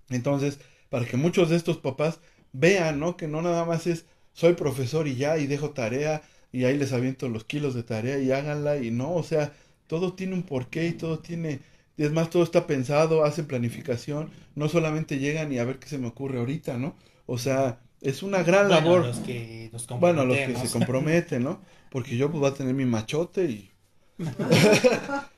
Entonces, 0.09 0.59
para 0.89 1.05
que 1.05 1.17
muchos 1.17 1.49
de 1.49 1.57
estos 1.57 1.77
papás 1.77 2.19
vean, 2.53 2.99
¿no? 2.99 3.17
Que 3.17 3.27
no 3.27 3.41
nada 3.41 3.65
más 3.65 3.87
es, 3.87 4.05
soy 4.33 4.53
profesor 4.53 5.07
y 5.07 5.15
ya, 5.15 5.37
y 5.37 5.47
dejo 5.47 5.71
tarea, 5.71 6.21
y 6.51 6.65
ahí 6.65 6.77
les 6.77 6.93
aviento 6.93 7.27
los 7.29 7.43
kilos 7.43 7.73
de 7.73 7.83
tarea 7.83 8.19
y 8.19 8.31
háganla, 8.31 8.77
y 8.77 8.91
no, 8.91 9.13
o 9.13 9.23
sea, 9.23 9.53
todo 9.87 10.13
tiene 10.13 10.35
un 10.35 10.43
porqué 10.43 10.87
y 10.87 10.93
todo 10.93 11.19
tiene, 11.19 11.59
es 11.97 12.11
más, 12.11 12.29
todo 12.29 12.43
está 12.43 12.67
pensado, 12.67 13.23
hacen 13.23 13.45
planificación, 13.47 14.29
no 14.55 14.69
solamente 14.69 15.19
llegan 15.19 15.51
y 15.51 15.59
a 15.59 15.65
ver 15.65 15.79
qué 15.79 15.87
se 15.87 15.97
me 15.97 16.07
ocurre 16.07 16.39
ahorita, 16.39 16.77
¿no? 16.77 16.95
O 17.25 17.37
sea, 17.37 17.79
es 18.01 18.23
una 18.23 18.43
gran 18.43 18.67
Bueno, 18.67 18.81
labor. 18.81 19.05
los 19.07 19.17
que 19.19 19.69
nos 19.73 19.87
Bueno, 19.87 20.25
los 20.25 20.37
que 20.37 20.55
se 20.55 20.69
comprometen, 20.71 21.43
¿no? 21.43 21.61
Porque 21.89 22.17
yo 22.17 22.29
pues 22.29 22.41
voy 22.41 22.49
a 22.51 22.53
tener 22.53 22.73
mi 22.73 22.85
machote 22.85 23.45
y 23.45 23.71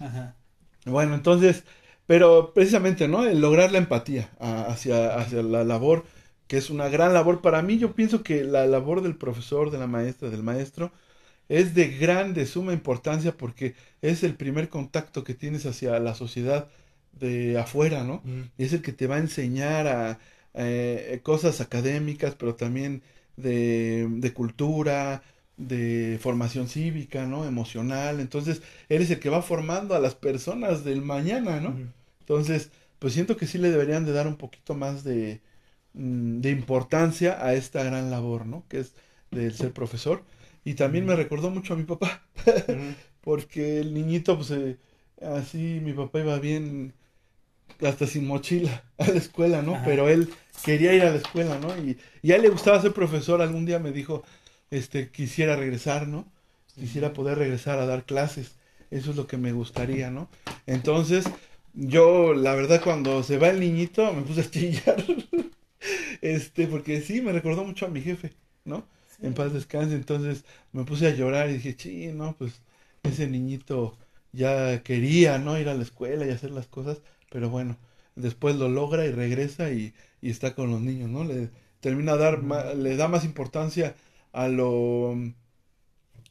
Ajá. 0.00 0.34
bueno, 0.84 1.14
entonces, 1.14 1.64
pero 2.06 2.52
precisamente, 2.54 3.08
¿no? 3.08 3.24
El 3.24 3.40
lograr 3.40 3.72
la 3.72 3.78
empatía 3.78 4.30
a- 4.40 4.64
hacia, 4.66 5.14
hacia 5.16 5.42
la 5.42 5.64
labor, 5.64 6.04
que 6.48 6.56
es 6.58 6.70
una 6.70 6.88
gran 6.88 7.14
labor. 7.14 7.40
Para 7.40 7.62
mí, 7.62 7.78
yo 7.78 7.94
pienso 7.94 8.22
que 8.22 8.44
la 8.44 8.66
labor 8.66 9.02
del 9.02 9.16
profesor, 9.16 9.70
de 9.70 9.78
la 9.78 9.86
maestra, 9.86 10.28
del 10.30 10.42
maestro, 10.42 10.92
es 11.52 11.74
de 11.74 11.88
gran, 11.88 12.32
de 12.32 12.46
suma 12.46 12.72
importancia 12.72 13.36
porque 13.36 13.74
es 14.00 14.22
el 14.22 14.36
primer 14.36 14.70
contacto 14.70 15.22
que 15.22 15.34
tienes 15.34 15.66
hacia 15.66 15.98
la 16.00 16.14
sociedad 16.14 16.68
de 17.12 17.58
afuera, 17.58 18.04
¿no? 18.04 18.22
Mm. 18.24 18.44
es 18.56 18.72
el 18.72 18.80
que 18.80 18.92
te 18.92 19.06
va 19.06 19.16
a 19.16 19.18
enseñar 19.18 19.86
a 19.86 20.18
eh, 20.54 21.20
cosas 21.22 21.60
académicas, 21.60 22.34
pero 22.36 22.54
también 22.54 23.02
de, 23.36 24.08
de 24.10 24.32
cultura, 24.32 25.22
de 25.58 26.18
formación 26.22 26.68
cívica, 26.68 27.26
¿no? 27.26 27.44
Emocional. 27.44 28.20
Entonces, 28.20 28.62
él 28.88 29.02
es 29.02 29.10
el 29.10 29.20
que 29.20 29.28
va 29.28 29.42
formando 29.42 29.94
a 29.94 30.00
las 30.00 30.14
personas 30.14 30.84
del 30.84 31.02
mañana, 31.02 31.60
¿no? 31.60 31.76
Entonces, 32.20 32.70
pues 32.98 33.12
siento 33.12 33.36
que 33.36 33.46
sí 33.46 33.58
le 33.58 33.70
deberían 33.70 34.06
de 34.06 34.12
dar 34.12 34.26
un 34.26 34.36
poquito 34.36 34.74
más 34.74 35.04
de, 35.04 35.42
mm, 35.92 36.40
de 36.40 36.50
importancia 36.50 37.44
a 37.44 37.52
esta 37.52 37.84
gran 37.84 38.10
labor, 38.10 38.46
¿no? 38.46 38.64
Que 38.70 38.80
es 38.80 38.94
del 39.30 39.52
ser 39.52 39.72
profesor. 39.72 40.22
Y 40.64 40.74
también 40.74 41.06
me 41.06 41.16
recordó 41.16 41.50
mucho 41.50 41.74
a 41.74 41.76
mi 41.76 41.84
papá, 41.84 42.22
porque 43.20 43.80
el 43.80 43.94
niñito, 43.94 44.36
pues 44.36 44.50
eh, 44.52 44.76
así 45.20 45.80
mi 45.82 45.92
papá 45.92 46.20
iba 46.20 46.38
bien, 46.38 46.92
hasta 47.80 48.06
sin 48.06 48.26
mochila 48.26 48.84
a 48.98 49.08
la 49.08 49.18
escuela, 49.18 49.62
¿no? 49.62 49.74
Ajá. 49.74 49.84
Pero 49.84 50.08
él 50.08 50.28
quería 50.64 50.94
ir 50.94 51.02
a 51.02 51.10
la 51.10 51.16
escuela, 51.16 51.58
¿no? 51.58 51.76
Y, 51.76 51.98
y 52.22 52.32
a 52.32 52.36
él 52.36 52.42
le 52.42 52.48
gustaba 52.48 52.80
ser 52.80 52.92
profesor, 52.92 53.42
algún 53.42 53.66
día 53.66 53.78
me 53.78 53.90
dijo, 53.92 54.22
este, 54.70 55.10
quisiera 55.10 55.56
regresar, 55.56 56.08
¿no? 56.08 56.26
Quisiera 56.74 57.12
poder 57.12 57.38
regresar 57.38 57.78
a 57.78 57.86
dar 57.86 58.04
clases, 58.04 58.56
eso 58.90 59.10
es 59.10 59.16
lo 59.16 59.26
que 59.26 59.36
me 59.36 59.52
gustaría, 59.52 60.10
¿no? 60.10 60.28
Entonces, 60.66 61.24
yo, 61.74 62.34
la 62.34 62.54
verdad, 62.54 62.80
cuando 62.82 63.22
se 63.22 63.38
va 63.38 63.48
el 63.48 63.60
niñito, 63.60 64.12
me 64.12 64.22
puse 64.22 64.42
a 64.42 64.50
chillar, 64.50 65.04
este, 66.20 66.66
porque 66.66 67.00
sí, 67.00 67.20
me 67.20 67.32
recordó 67.32 67.64
mucho 67.64 67.86
a 67.86 67.90
mi 67.90 68.00
jefe, 68.00 68.32
¿no? 68.64 68.86
En 69.22 69.34
paz 69.34 69.52
descanse. 69.52 69.94
Entonces 69.94 70.44
me 70.72 70.84
puse 70.84 71.06
a 71.06 71.14
llorar 71.14 71.50
y 71.50 71.54
dije, 71.54 71.76
sí, 71.78 72.08
no, 72.12 72.36
pues 72.36 72.60
ese 73.02 73.26
niñito 73.28 73.96
ya 74.32 74.82
quería, 74.82 75.38
¿no? 75.38 75.58
Ir 75.58 75.68
a 75.68 75.74
la 75.74 75.82
escuela 75.82 76.26
y 76.26 76.30
hacer 76.30 76.50
las 76.50 76.66
cosas, 76.66 77.00
pero 77.30 77.48
bueno, 77.50 77.76
después 78.16 78.56
lo 78.56 78.68
logra 78.68 79.06
y 79.06 79.12
regresa 79.12 79.70
y, 79.72 79.94
y 80.20 80.30
está 80.30 80.54
con 80.54 80.70
los 80.70 80.80
niños, 80.80 81.10
¿no? 81.10 81.24
Le 81.24 81.50
termina 81.80 82.12
a 82.12 82.16
dar, 82.16 82.42
ma- 82.42 82.74
le 82.74 82.96
da 82.96 83.08
más 83.08 83.24
importancia 83.24 83.96
a 84.32 84.48
lo, 84.48 85.14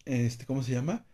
este, 0.06 0.46
¿cómo 0.46 0.64
se 0.64 0.74
llama? 0.74 1.06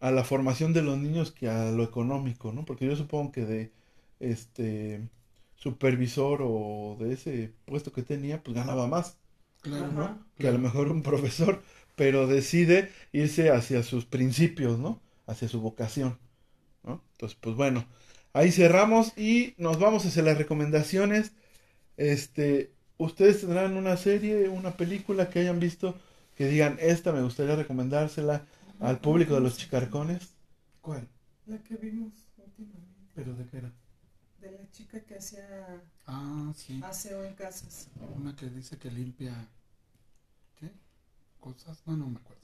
A 0.00 0.10
la 0.10 0.24
formación 0.24 0.72
de 0.72 0.82
los 0.82 0.98
niños 0.98 1.32
que 1.32 1.48
a 1.48 1.70
lo 1.70 1.84
económico, 1.84 2.52
¿no? 2.52 2.64
Porque 2.64 2.86
yo 2.86 2.96
supongo 2.96 3.32
que 3.32 3.44
de, 3.46 3.72
este, 4.20 5.08
supervisor 5.56 6.40
o 6.42 6.96
de 7.00 7.14
ese 7.14 7.52
puesto 7.66 7.92
que 7.92 8.02
tenía, 8.02 8.42
pues 8.42 8.56
ganaba 8.56 8.86
más 8.88 9.18
Claro, 9.62 9.86
Ajá. 9.86 9.92
¿no? 9.92 10.26
que 10.38 10.48
a 10.48 10.52
lo 10.52 10.58
mejor 10.58 10.88
un 10.90 11.02
profesor, 11.02 11.62
pero 11.96 12.26
decide 12.26 12.90
irse 13.12 13.50
hacia 13.50 13.82
sus 13.82 14.04
principios, 14.06 14.78
¿no? 14.78 15.00
Hacia 15.26 15.48
su 15.48 15.60
vocación, 15.60 16.18
¿no? 16.84 17.02
Entonces, 17.12 17.38
pues 17.40 17.56
bueno, 17.56 17.86
ahí 18.32 18.52
cerramos 18.52 19.16
y 19.18 19.54
nos 19.58 19.78
vamos 19.78 20.06
hacia 20.06 20.22
las 20.22 20.38
recomendaciones. 20.38 21.32
Este, 21.96 22.72
ustedes 22.98 23.40
tendrán 23.42 23.76
una 23.76 23.96
serie, 23.96 24.48
una 24.48 24.76
película 24.76 25.30
que 25.30 25.40
hayan 25.40 25.60
visto 25.60 25.96
que 26.36 26.46
digan, 26.48 26.78
esta 26.80 27.12
me 27.12 27.22
gustaría 27.22 27.56
recomendársela 27.56 28.46
al 28.80 29.00
público 29.00 29.34
de 29.34 29.40
los 29.42 29.58
chicarcones. 29.58 30.34
¿Cuál? 30.80 31.08
La 31.46 31.58
que 31.62 31.76
vimos 31.76 32.12
últimamente. 32.36 33.10
¿Pero 33.14 33.34
de 33.34 33.46
qué 33.46 33.58
era? 33.58 33.72
De 34.42 34.50
la 34.50 34.70
chica 34.72 35.00
que 35.00 35.16
hacía 35.16 35.80
Ah, 36.06 36.52
sí. 36.56 36.80
aseo 36.84 37.24
en 37.24 37.34
casas. 37.34 37.88
Una 38.16 38.34
que 38.36 38.46
dice 38.50 38.76
que 38.76 38.90
limpia. 38.90 39.32
¿Qué? 40.58 40.70
¿Cosas? 41.40 41.80
No, 41.86 41.96
no 41.96 42.08
me 42.08 42.18
acuerdo. 42.18 42.42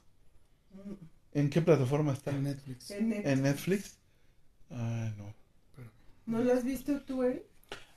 ¿En 1.34 1.50
qué 1.50 1.60
plataforma 1.60 2.12
está? 2.12 2.30
En 2.30 2.44
Netflix. 2.44 2.90
En 2.92 3.08
Netflix. 3.08 3.28
¿En 3.32 3.42
Netflix? 3.42 3.98
Ah, 4.70 5.12
no. 5.18 5.34
Pero, 5.76 5.90
¿No 6.26 6.38
la 6.44 6.54
has 6.54 6.64
visto 6.64 7.00
tú, 7.02 7.22
Eric? 7.24 7.42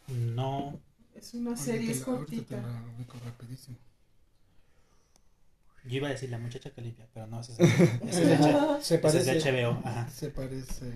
No. 0.08 0.80
Es 1.14 1.34
una 1.36 1.52
ahorita 1.52 1.64
serie, 1.66 1.89
la- 1.89 1.93
te 1.99 2.04
cortita. 2.04 2.58
la 2.62 2.84
ubico 2.97 3.18
rapidísimo. 3.24 3.78
Yo 5.86 5.97
iba 5.97 6.08
a 6.08 6.12
decir 6.12 6.30
la 6.30 6.38
muchacha 6.38 6.72
que 6.72 6.82
limpia, 6.82 7.08
pero 7.14 7.28
no, 7.28 7.41
ese 7.41 7.52
es, 7.54 7.60
ese 8.04 8.24
es 8.24 9.26
de, 9.26 9.38
es. 9.38 9.45
HBO. 9.45 9.82
Ajá. 9.88 10.10
Se 10.10 10.30
parece. 10.30 10.91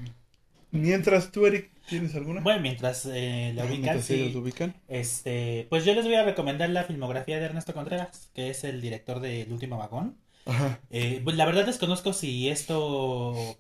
Mientras 0.76 1.32
tú, 1.32 1.45
Eric, 1.45 1.71
¿tienes 1.88 2.15
alguna? 2.15 2.41
Bueno, 2.41 2.61
mientras 2.61 3.05
eh, 3.05 3.53
la 3.55 3.63
ubican, 3.63 3.82
mientras 3.82 4.09
ellos 4.09 4.28
sí. 4.28 4.34
lo 4.34 4.39
ubican. 4.41 4.76
Este, 4.88 5.67
pues 5.69 5.86
yo 5.86 5.93
les 5.93 6.05
voy 6.05 6.15
a 6.15 6.23
recomendar 6.23 6.69
la 6.69 6.84
filmografía 6.84 7.38
de 7.39 7.45
Ernesto 7.45 7.73
Contreras, 7.73 8.30
que 8.34 8.49
es 8.49 8.63
el 8.63 8.82
director 8.82 9.19
de 9.19 9.41
El 9.43 9.53
último 9.53 9.78
vagón. 9.78 10.17
Ajá. 10.45 10.80
Eh, 10.91 11.21
pues 11.23 11.36
la 11.38 11.45
verdad 11.45 11.65
desconozco 11.65 12.13
si 12.13 12.49
esto, 12.49 13.57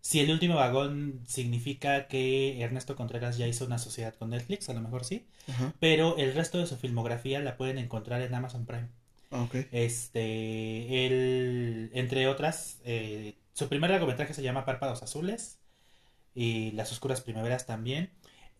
si 0.00 0.20
el 0.20 0.30
último 0.30 0.54
vagón 0.54 1.20
significa 1.26 2.06
que 2.06 2.60
Ernesto 2.60 2.94
Contreras 2.94 3.38
ya 3.38 3.46
hizo 3.48 3.64
una 3.64 3.78
sociedad 3.78 4.14
con 4.14 4.30
Netflix, 4.30 4.68
a 4.68 4.74
lo 4.74 4.80
mejor 4.80 5.04
sí, 5.04 5.26
Ajá. 5.48 5.74
pero 5.80 6.16
el 6.16 6.34
resto 6.34 6.58
de 6.58 6.66
su 6.66 6.76
filmografía 6.76 7.40
la 7.40 7.56
pueden 7.56 7.78
encontrar 7.78 8.22
en 8.22 8.34
Amazon 8.34 8.66
Prime. 8.66 8.88
Ah, 9.30 9.42
ok. 9.42 9.56
Este, 9.72 11.06
él, 11.06 11.90
entre 11.92 12.28
otras, 12.28 12.80
eh, 12.84 13.34
su 13.52 13.68
primer 13.68 13.90
largometraje 13.90 14.32
se 14.32 14.42
llama 14.42 14.64
Párpados 14.64 15.02
Azules 15.02 15.57
y 16.34 16.72
Las 16.72 16.92
Oscuras 16.92 17.20
Primaveras 17.20 17.66
también. 17.66 18.10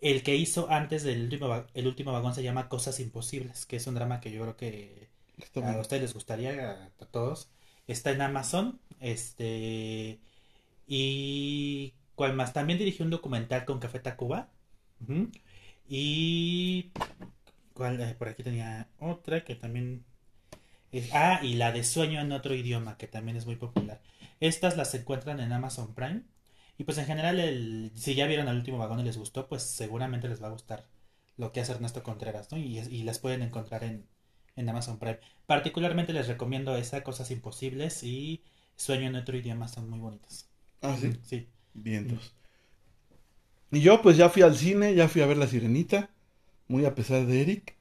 El 0.00 0.22
que 0.22 0.36
hizo 0.36 0.70
antes 0.70 1.02
del 1.02 1.22
último, 1.24 1.64
el 1.74 1.86
último 1.86 2.12
vagón 2.12 2.34
se 2.34 2.42
llama 2.42 2.68
Cosas 2.68 3.00
Imposibles, 3.00 3.66
que 3.66 3.76
es 3.76 3.86
un 3.86 3.94
drama 3.94 4.20
que 4.20 4.30
yo 4.32 4.42
creo 4.42 4.56
que 4.56 5.08
a 5.62 5.80
ustedes 5.80 6.02
les 6.02 6.14
gustaría, 6.14 6.70
a, 6.70 6.84
a 6.86 7.06
todos. 7.06 7.50
Está 7.86 8.10
en 8.12 8.20
Amazon, 8.22 8.80
este, 9.00 10.20
y 10.86 11.94
cuál 12.14 12.34
más, 12.34 12.52
también 12.52 12.78
dirigió 12.78 13.04
un 13.04 13.10
documental 13.10 13.64
con 13.64 13.78
Café 13.80 14.00
Tacuba. 14.00 14.50
Ujú. 15.02 15.30
Y 15.88 16.92
¿cuál? 17.74 18.00
Eh, 18.00 18.14
por 18.18 18.28
aquí 18.28 18.42
tenía 18.42 18.88
otra 19.00 19.44
que 19.44 19.54
también 19.54 20.04
es- 20.92 21.10
ah, 21.14 21.40
y 21.42 21.54
la 21.54 21.72
de 21.72 21.84
Sueño 21.84 22.20
en 22.20 22.32
otro 22.32 22.54
idioma, 22.54 22.96
que 22.98 23.06
también 23.08 23.36
es 23.36 23.46
muy 23.46 23.56
popular. 23.56 24.02
Estas 24.40 24.76
las 24.76 24.94
encuentran 24.94 25.40
en 25.40 25.52
Amazon 25.52 25.94
Prime. 25.94 26.22
Y 26.78 26.84
pues 26.84 26.96
en 26.98 27.06
general, 27.06 27.40
el, 27.40 27.92
si 27.94 28.14
ya 28.14 28.26
vieron 28.26 28.48
el 28.48 28.56
último 28.56 28.78
vagón 28.78 29.00
y 29.00 29.04
les 29.04 29.18
gustó, 29.18 29.48
pues 29.48 29.62
seguramente 29.64 30.28
les 30.28 30.42
va 30.42 30.46
a 30.48 30.50
gustar 30.52 30.86
lo 31.36 31.52
que 31.52 31.60
hace 31.60 31.72
Ernesto 31.72 32.02
Contreras, 32.02 32.50
¿no? 32.52 32.58
Y, 32.58 32.78
y 32.78 33.02
las 33.04 33.18
pueden 33.18 33.42
encontrar 33.42 33.84
en, 33.84 34.06
en 34.56 34.68
Amazon 34.68 34.98
Prime. 34.98 35.20
Particularmente 35.46 36.12
les 36.14 36.28
recomiendo 36.28 36.76
esa, 36.76 37.02
Cosas 37.04 37.30
Imposibles 37.30 38.02
y 38.04 38.44
Sueño 38.76 39.08
en 39.08 39.16
otro 39.16 39.36
idioma, 39.36 39.68
son 39.68 39.90
muy 39.90 39.98
bonitas. 40.00 40.48
Ah, 40.82 40.96
sí. 41.00 41.12
Sí. 41.22 41.48
Vientos. 41.74 42.34
Y 43.70 43.80
yo 43.80 44.02
pues 44.02 44.16
ya 44.16 44.28
fui 44.28 44.42
al 44.42 44.56
cine, 44.56 44.94
ya 44.94 45.08
fui 45.08 45.22
a 45.22 45.26
ver 45.26 45.36
La 45.36 45.46
Sirenita, 45.46 46.10
muy 46.68 46.84
a 46.86 46.94
pesar 46.94 47.26
de 47.26 47.42
Eric. 47.42 47.76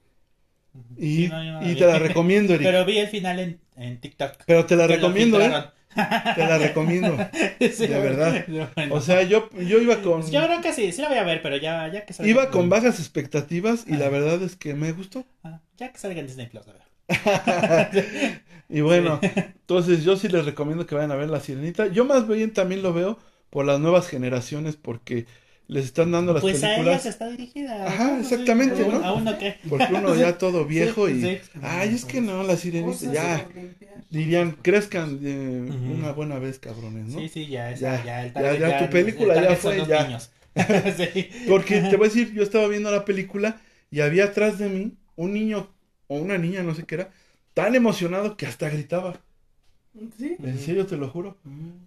Y, 0.96 1.24
Sí, 1.24 1.28
no, 1.28 1.42
yo 1.44 1.52
no 1.52 1.62
la 1.62 1.70
y 1.70 1.72
vi. 1.72 1.80
te 1.80 1.86
la 1.86 1.98
recomiendo, 1.98 2.54
Eric. 2.54 2.62
Pero, 2.62 2.78
Pero 2.78 2.84
vi 2.86 2.98
el 2.98 3.08
final 3.08 3.38
en, 3.40 3.60
en 3.76 4.00
TikTok. 4.00 4.44
te 4.46 4.76
la 4.76 4.86
recomiendo, 4.86 5.40
¿eh? 5.40 5.52
Te 5.94 6.40
la 6.44 6.58
recomiendo. 6.58 7.16
Sí, 7.60 7.86
de 7.86 8.00
verdad. 8.00 8.44
O 8.90 9.00
sea, 9.00 9.22
yo, 9.22 9.50
yo 9.58 9.80
iba 9.80 10.00
con... 10.00 10.28
Yo 10.30 10.44
creo 10.44 10.60
que 10.60 10.72
sí, 10.72 10.92
sí 10.92 11.02
la 11.02 11.08
voy 11.08 11.18
a 11.18 11.24
ver, 11.24 11.42
pero 11.42 11.56
ya, 11.56 11.88
ya 11.88 12.04
que 12.04 12.12
salga. 12.12 12.30
Iba 12.30 12.50
con 12.50 12.68
bajas 12.68 12.98
expectativas 12.98 13.84
y 13.86 13.94
la 13.94 14.08
verdad 14.08 14.42
es 14.42 14.56
que 14.56 14.74
me 14.74 14.92
gustó. 14.92 15.24
Ah, 15.42 15.60
ya 15.76 15.92
que 15.92 15.98
salga 15.98 16.20
en 16.20 16.26
Disney 16.26 16.46
Plus, 16.46 16.66
la 16.66 16.72
verdad. 16.72 18.04
Y 18.68 18.82
bueno, 18.82 19.18
entonces 19.22 20.04
yo 20.04 20.16
sí 20.16 20.28
les 20.28 20.44
recomiendo 20.44 20.86
que 20.86 20.94
vayan 20.94 21.12
a 21.12 21.16
ver 21.16 21.30
La 21.30 21.40
Sirenita. 21.40 21.86
Yo 21.86 22.04
más 22.04 22.28
bien 22.28 22.52
también 22.52 22.82
lo 22.82 22.92
veo 22.92 23.18
por 23.50 23.64
las 23.64 23.80
nuevas 23.80 24.08
generaciones 24.08 24.76
porque 24.76 25.26
les 25.68 25.84
están 25.84 26.10
dando 26.10 26.32
las 26.32 26.40
Pues 26.42 26.64
a 26.64 26.68
películas. 26.68 26.94
ellas 27.02 27.06
está 27.06 27.28
dirigida. 27.28 27.86
Ajá, 27.86 28.18
exactamente, 28.20 28.86
¿no? 28.88 29.04
A 29.04 29.12
uno 29.12 29.38
que. 29.38 29.56
Porque 29.68 29.92
uno 29.92 30.14
ya 30.16 30.36
todo 30.38 30.64
viejo 30.64 31.08
y... 31.08 31.20
Sí. 31.20 31.38
Ay, 31.62 31.94
es 31.94 32.04
que 32.06 32.20
no, 32.22 32.42
La 32.42 32.56
Sirenita, 32.56 33.12
ya... 33.12 33.46
Dirían, 34.10 34.52
crezcan 34.62 35.20
eh, 35.22 35.70
una 35.98 36.12
buena 36.12 36.38
vez, 36.38 36.58
cabrones, 36.58 37.08
¿no? 37.08 37.20
Sí, 37.20 37.28
sí, 37.28 37.46
ya, 37.46 37.70
Ya, 37.74 37.96
esa, 37.96 38.04
ya, 38.04 38.24
el 38.26 38.32
ya, 38.32 38.40
target, 38.42 38.60
ya, 38.60 38.78
tu 38.86 38.90
película 38.90 39.34
el 39.34 39.44
ya 39.44 39.56
fue, 39.56 39.86
ya. 39.86 40.04
niños. 40.04 40.30
sí. 40.96 41.28
Porque 41.46 41.82
te 41.82 41.96
voy 41.96 42.06
a 42.06 42.08
decir, 42.08 42.32
yo 42.32 42.42
estaba 42.42 42.66
viendo 42.68 42.90
la 42.90 43.04
película 43.04 43.60
y 43.90 44.00
había 44.00 44.24
atrás 44.24 44.58
de 44.58 44.70
mí 44.70 44.96
un 45.16 45.34
niño 45.34 45.68
o 46.06 46.16
una 46.16 46.38
niña, 46.38 46.62
no 46.62 46.74
sé 46.74 46.84
qué 46.84 46.94
era, 46.94 47.10
tan 47.52 47.74
emocionado 47.74 48.38
que 48.38 48.46
hasta 48.46 48.70
gritaba. 48.70 49.20
¿Sí? 50.16 50.36
En 50.42 50.58
serio, 50.58 50.86
te 50.86 50.96
lo 50.96 51.10
juro. 51.10 51.36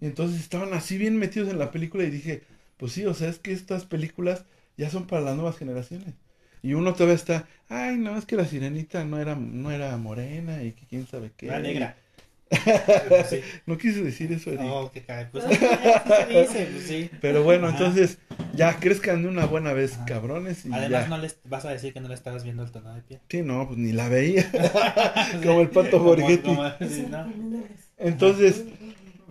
Y 0.00 0.06
entonces 0.06 0.40
estaban 0.40 0.72
así 0.74 0.98
bien 0.98 1.16
metidos 1.16 1.48
en 1.48 1.58
la 1.58 1.72
película 1.72 2.04
y 2.04 2.10
dije, 2.10 2.44
pues 2.82 2.90
sí, 2.94 3.06
o 3.06 3.14
sea, 3.14 3.28
es 3.28 3.38
que 3.38 3.52
estas 3.52 3.84
películas 3.84 4.44
ya 4.76 4.90
son 4.90 5.06
para 5.06 5.22
las 5.22 5.36
nuevas 5.36 5.56
generaciones. 5.56 6.14
Y 6.62 6.74
uno 6.74 6.94
todavía 6.94 7.14
está, 7.14 7.46
ay, 7.68 7.96
no, 7.96 8.18
es 8.18 8.24
que 8.24 8.34
la 8.34 8.44
sirenita 8.44 9.04
no 9.04 9.20
era, 9.20 9.36
no 9.36 9.70
era 9.70 9.96
morena 9.98 10.64
y 10.64 10.72
que 10.72 10.84
quién 10.86 11.06
sabe 11.06 11.30
qué. 11.36 11.46
La 11.46 11.60
negra. 11.60 11.96
Sí. 13.30 13.40
No 13.66 13.78
quise 13.78 14.02
decir 14.02 14.32
eso, 14.32 14.50
Eric. 14.50 14.62
Oh, 14.64 14.90
qué 14.92 15.02
caray. 15.02 15.28
Pues 15.30 15.44
sí, 15.48 15.54
se 15.54 16.26
dice, 16.40 16.68
pues 16.72 16.82
sí. 16.88 17.10
Pero 17.20 17.44
bueno, 17.44 17.68
Ajá. 17.68 17.78
entonces 17.78 18.18
ya 18.52 18.78
crezcan 18.80 19.22
de 19.22 19.28
una 19.28 19.46
buena 19.46 19.72
vez, 19.72 19.94
Ajá. 19.94 20.06
cabrones. 20.06 20.66
Y 20.66 20.72
Además, 20.72 21.04
ya. 21.04 21.08
no 21.08 21.18
les 21.18 21.38
vas 21.44 21.64
a 21.66 21.70
decir 21.70 21.92
que 21.92 22.00
no 22.00 22.08
le 22.08 22.14
estabas 22.14 22.42
viendo 22.42 22.64
el 22.64 22.72
tono 22.72 22.94
de 22.96 23.02
piel. 23.02 23.20
Sí, 23.28 23.42
no, 23.42 23.68
pues 23.68 23.78
ni 23.78 23.92
la 23.92 24.08
veía. 24.08 24.50
Como 25.44 25.60
el 25.60 25.70
pato 25.70 26.00
Borghetti. 26.00 26.42
como- 26.48 26.68
sí, 26.80 27.06
¿no? 27.08 27.32
Entonces, 27.96 28.64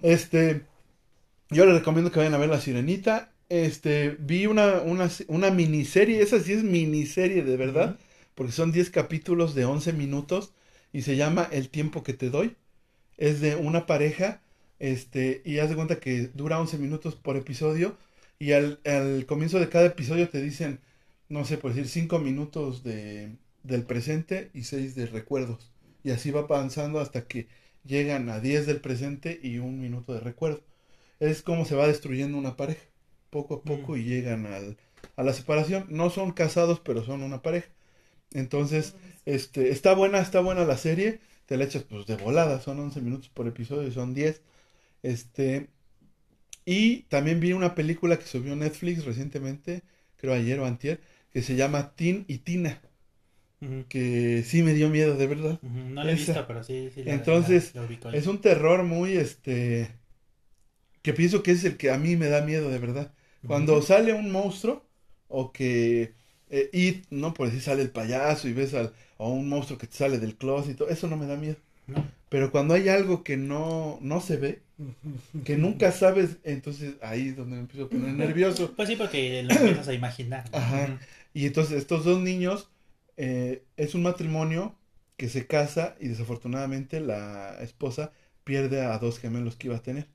este, 0.01 0.63
yo 1.49 1.65
les 1.65 1.75
recomiendo 1.75 2.11
que 2.11 2.19
vayan 2.19 2.33
a 2.33 2.37
ver 2.37 2.49
La 2.49 2.61
Sirenita. 2.61 3.30
Este, 3.51 4.11
vi 4.17 4.45
una, 4.45 4.79
una, 4.81 5.09
una 5.27 5.51
miniserie, 5.51 6.21
esa 6.21 6.39
sí 6.39 6.53
es 6.53 6.63
miniserie 6.63 7.43
de 7.43 7.57
verdad, 7.57 7.99
porque 8.33 8.53
son 8.53 8.71
10 8.71 8.89
capítulos 8.91 9.55
de 9.55 9.65
11 9.65 9.91
minutos 9.91 10.53
y 10.93 11.01
se 11.01 11.17
llama 11.17 11.49
El 11.51 11.67
tiempo 11.67 12.01
que 12.01 12.13
te 12.13 12.29
doy. 12.29 12.55
Es 13.17 13.41
de 13.41 13.57
una 13.57 13.85
pareja, 13.87 14.41
este, 14.79 15.41
y 15.45 15.59
haz 15.59 15.69
de 15.69 15.75
cuenta 15.75 15.99
que 15.99 16.29
dura 16.33 16.61
11 16.61 16.77
minutos 16.77 17.15
por 17.15 17.35
episodio 17.37 17.97
y 18.39 18.53
al, 18.53 18.79
al 18.85 19.25
comienzo 19.25 19.59
de 19.59 19.69
cada 19.69 19.87
episodio 19.87 20.29
te 20.29 20.41
dicen, 20.41 20.79
no 21.29 21.43
sé, 21.45 21.57
por 21.57 21.73
decir 21.73 21.89
5 21.89 22.19
minutos 22.19 22.83
de, 22.83 23.35
del 23.63 23.83
presente 23.83 24.49
y 24.53 24.63
6 24.63 24.95
de 24.95 25.07
recuerdos. 25.07 25.71
Y 26.03 26.11
así 26.11 26.31
va 26.31 26.41
avanzando 26.41 27.01
hasta 27.01 27.27
que 27.27 27.47
llegan 27.85 28.29
a 28.29 28.39
10 28.39 28.65
del 28.65 28.79
presente 28.81 29.39
y 29.43 29.57
un 29.59 29.81
minuto 29.81 30.13
de 30.13 30.21
recuerdo. 30.21 30.61
Es 31.19 31.41
como 31.43 31.65
se 31.65 31.75
va 31.75 31.87
destruyendo 31.87 32.37
una 32.37 32.57
pareja, 32.57 32.81
poco 33.31 33.55
a 33.55 33.63
poco, 33.65 33.95
Mm. 33.95 33.97
y 33.97 34.03
llegan 34.05 34.47
al, 34.47 34.77
a 35.17 35.23
la 35.23 35.33
separación. 35.33 35.87
No 35.89 36.11
son 36.11 36.33
casados, 36.33 36.81
pero 36.81 37.03
son 37.05 37.23
una 37.23 37.43
pareja. 37.43 37.69
Entonces, 38.33 38.95
este, 39.25 39.71
está 39.71 39.93
buena, 39.95 40.19
está 40.19 40.41
buena 40.41 40.65
la 40.65 40.77
serie. 40.77 41.19
Te 41.47 41.57
la 41.57 41.65
echas 41.65 41.83
pues 41.83 42.07
de 42.07 42.17
volada, 42.17 42.61
son 42.61 42.79
11 42.79 43.01
minutos 43.01 43.29
por 43.29 43.47
episodio, 43.47 43.91
son 43.91 44.13
10. 44.15 44.41
Este, 45.03 45.69
y 46.65 47.03
también 47.03 47.39
vi 47.39 47.53
una 47.53 47.75
película 47.75 48.17
que 48.19 48.25
subió 48.25 48.55
Netflix 48.55 49.05
recientemente, 49.05 49.83
creo 50.17 50.33
ayer 50.33 50.59
o 50.59 50.65
antier, 50.65 51.01
que 51.33 51.41
se 51.41 51.55
llama 51.55 51.95
Tin 51.95 52.25
y 52.27 52.39
Tina, 52.39 52.81
que 53.89 54.43
sí 54.45 54.63
me 54.63 54.73
dio 54.73 54.89
miedo, 54.89 55.15
de 55.15 55.27
verdad. 55.27 55.59
No 55.61 56.03
la 56.03 56.11
he 56.11 56.15
Esa. 56.15 56.33
visto, 56.33 56.47
pero 56.47 56.63
sí. 56.63 56.89
sí 56.93 57.03
la- 57.03 57.13
Entonces, 57.13 57.75
la- 57.75 57.81
la 57.81 57.87
ubico. 57.87 58.09
Es 58.11 58.27
un 58.27 58.41
terror 58.41 58.83
muy, 58.83 59.13
este, 59.17 59.89
que 61.01 61.13
pienso 61.13 61.43
que 61.43 61.51
es 61.51 61.63
el 61.63 61.77
que 61.77 61.91
a 61.91 61.97
mí 61.97 62.15
me 62.15 62.27
da 62.27 62.41
miedo, 62.41 62.69
de 62.69 62.79
verdad. 62.79 63.13
Cuando 63.45 63.81
sale 63.81 64.13
un 64.13 64.31
monstruo, 64.31 64.85
o 65.27 65.51
que, 65.51 66.13
eh, 66.49 66.69
It, 66.73 67.05
¿no? 67.09 67.33
Por 67.33 67.47
decir, 67.47 67.61
sale 67.61 67.81
el 67.81 67.89
payaso 67.89 68.47
y 68.47 68.53
ves 68.53 68.73
al, 68.73 68.93
o 69.17 69.29
un 69.29 69.49
monstruo 69.49 69.77
que 69.77 69.87
te 69.87 69.95
sale 69.95 70.19
del 70.19 70.35
closet 70.35 70.79
eso 70.89 71.07
no 71.07 71.17
me 71.17 71.25
da 71.25 71.37
miedo. 71.37 71.57
¿no? 71.87 72.05
Pero 72.29 72.51
cuando 72.51 72.73
hay 72.73 72.89
algo 72.89 73.23
que 73.23 73.37
no, 73.37 73.99
no 74.01 74.21
se 74.21 74.37
ve, 74.37 74.61
que 75.43 75.57
nunca 75.57 75.91
sabes, 75.91 76.37
entonces 76.43 76.95
ahí 77.01 77.29
es 77.29 77.37
donde 77.37 77.55
me 77.55 77.61
empiezo 77.61 77.85
a 77.85 77.89
poner 77.89 78.13
nervioso. 78.13 78.73
Pues 78.75 78.89
sí, 78.89 78.95
porque 78.95 79.43
lo 79.43 79.53
empiezas 79.53 79.87
a 79.87 79.93
imaginar. 79.93 80.49
¿no? 80.51 80.57
Ajá. 80.57 80.99
Y 81.33 81.45
entonces 81.45 81.77
estos 81.77 82.05
dos 82.05 82.21
niños, 82.21 82.69
eh, 83.17 83.63
es 83.77 83.95
un 83.95 84.03
matrimonio 84.03 84.75
que 85.17 85.29
se 85.29 85.45
casa 85.45 85.95
y 85.99 86.07
desafortunadamente 86.07 86.99
la 86.99 87.57
esposa 87.61 88.11
pierde 88.43 88.81
a 88.81 88.97
dos 88.97 89.19
gemelos 89.19 89.55
que 89.55 89.67
iba 89.67 89.77
a 89.77 89.83
tener. 89.83 90.07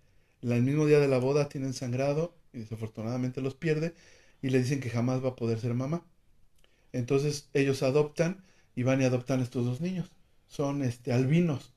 El 0.42 0.62
mismo 0.62 0.86
día 0.86 0.98
de 1.00 1.08
la 1.08 1.18
boda 1.18 1.48
tienen 1.48 1.74
sangrado 1.74 2.34
y 2.56 2.60
desafortunadamente 2.60 3.40
los 3.40 3.54
pierde 3.54 3.94
y 4.42 4.50
le 4.50 4.58
dicen 4.58 4.80
que 4.80 4.90
jamás 4.90 5.24
va 5.24 5.30
a 5.30 5.36
poder 5.36 5.60
ser 5.60 5.74
mamá. 5.74 6.04
Entonces 6.92 7.48
ellos 7.54 7.82
adoptan 7.82 8.42
y 8.74 8.82
van 8.82 9.00
y 9.00 9.04
adoptan 9.04 9.40
estos 9.40 9.64
dos 9.64 9.80
niños. 9.80 10.10
Son 10.48 10.82
este 10.82 11.12
albinos 11.12 11.72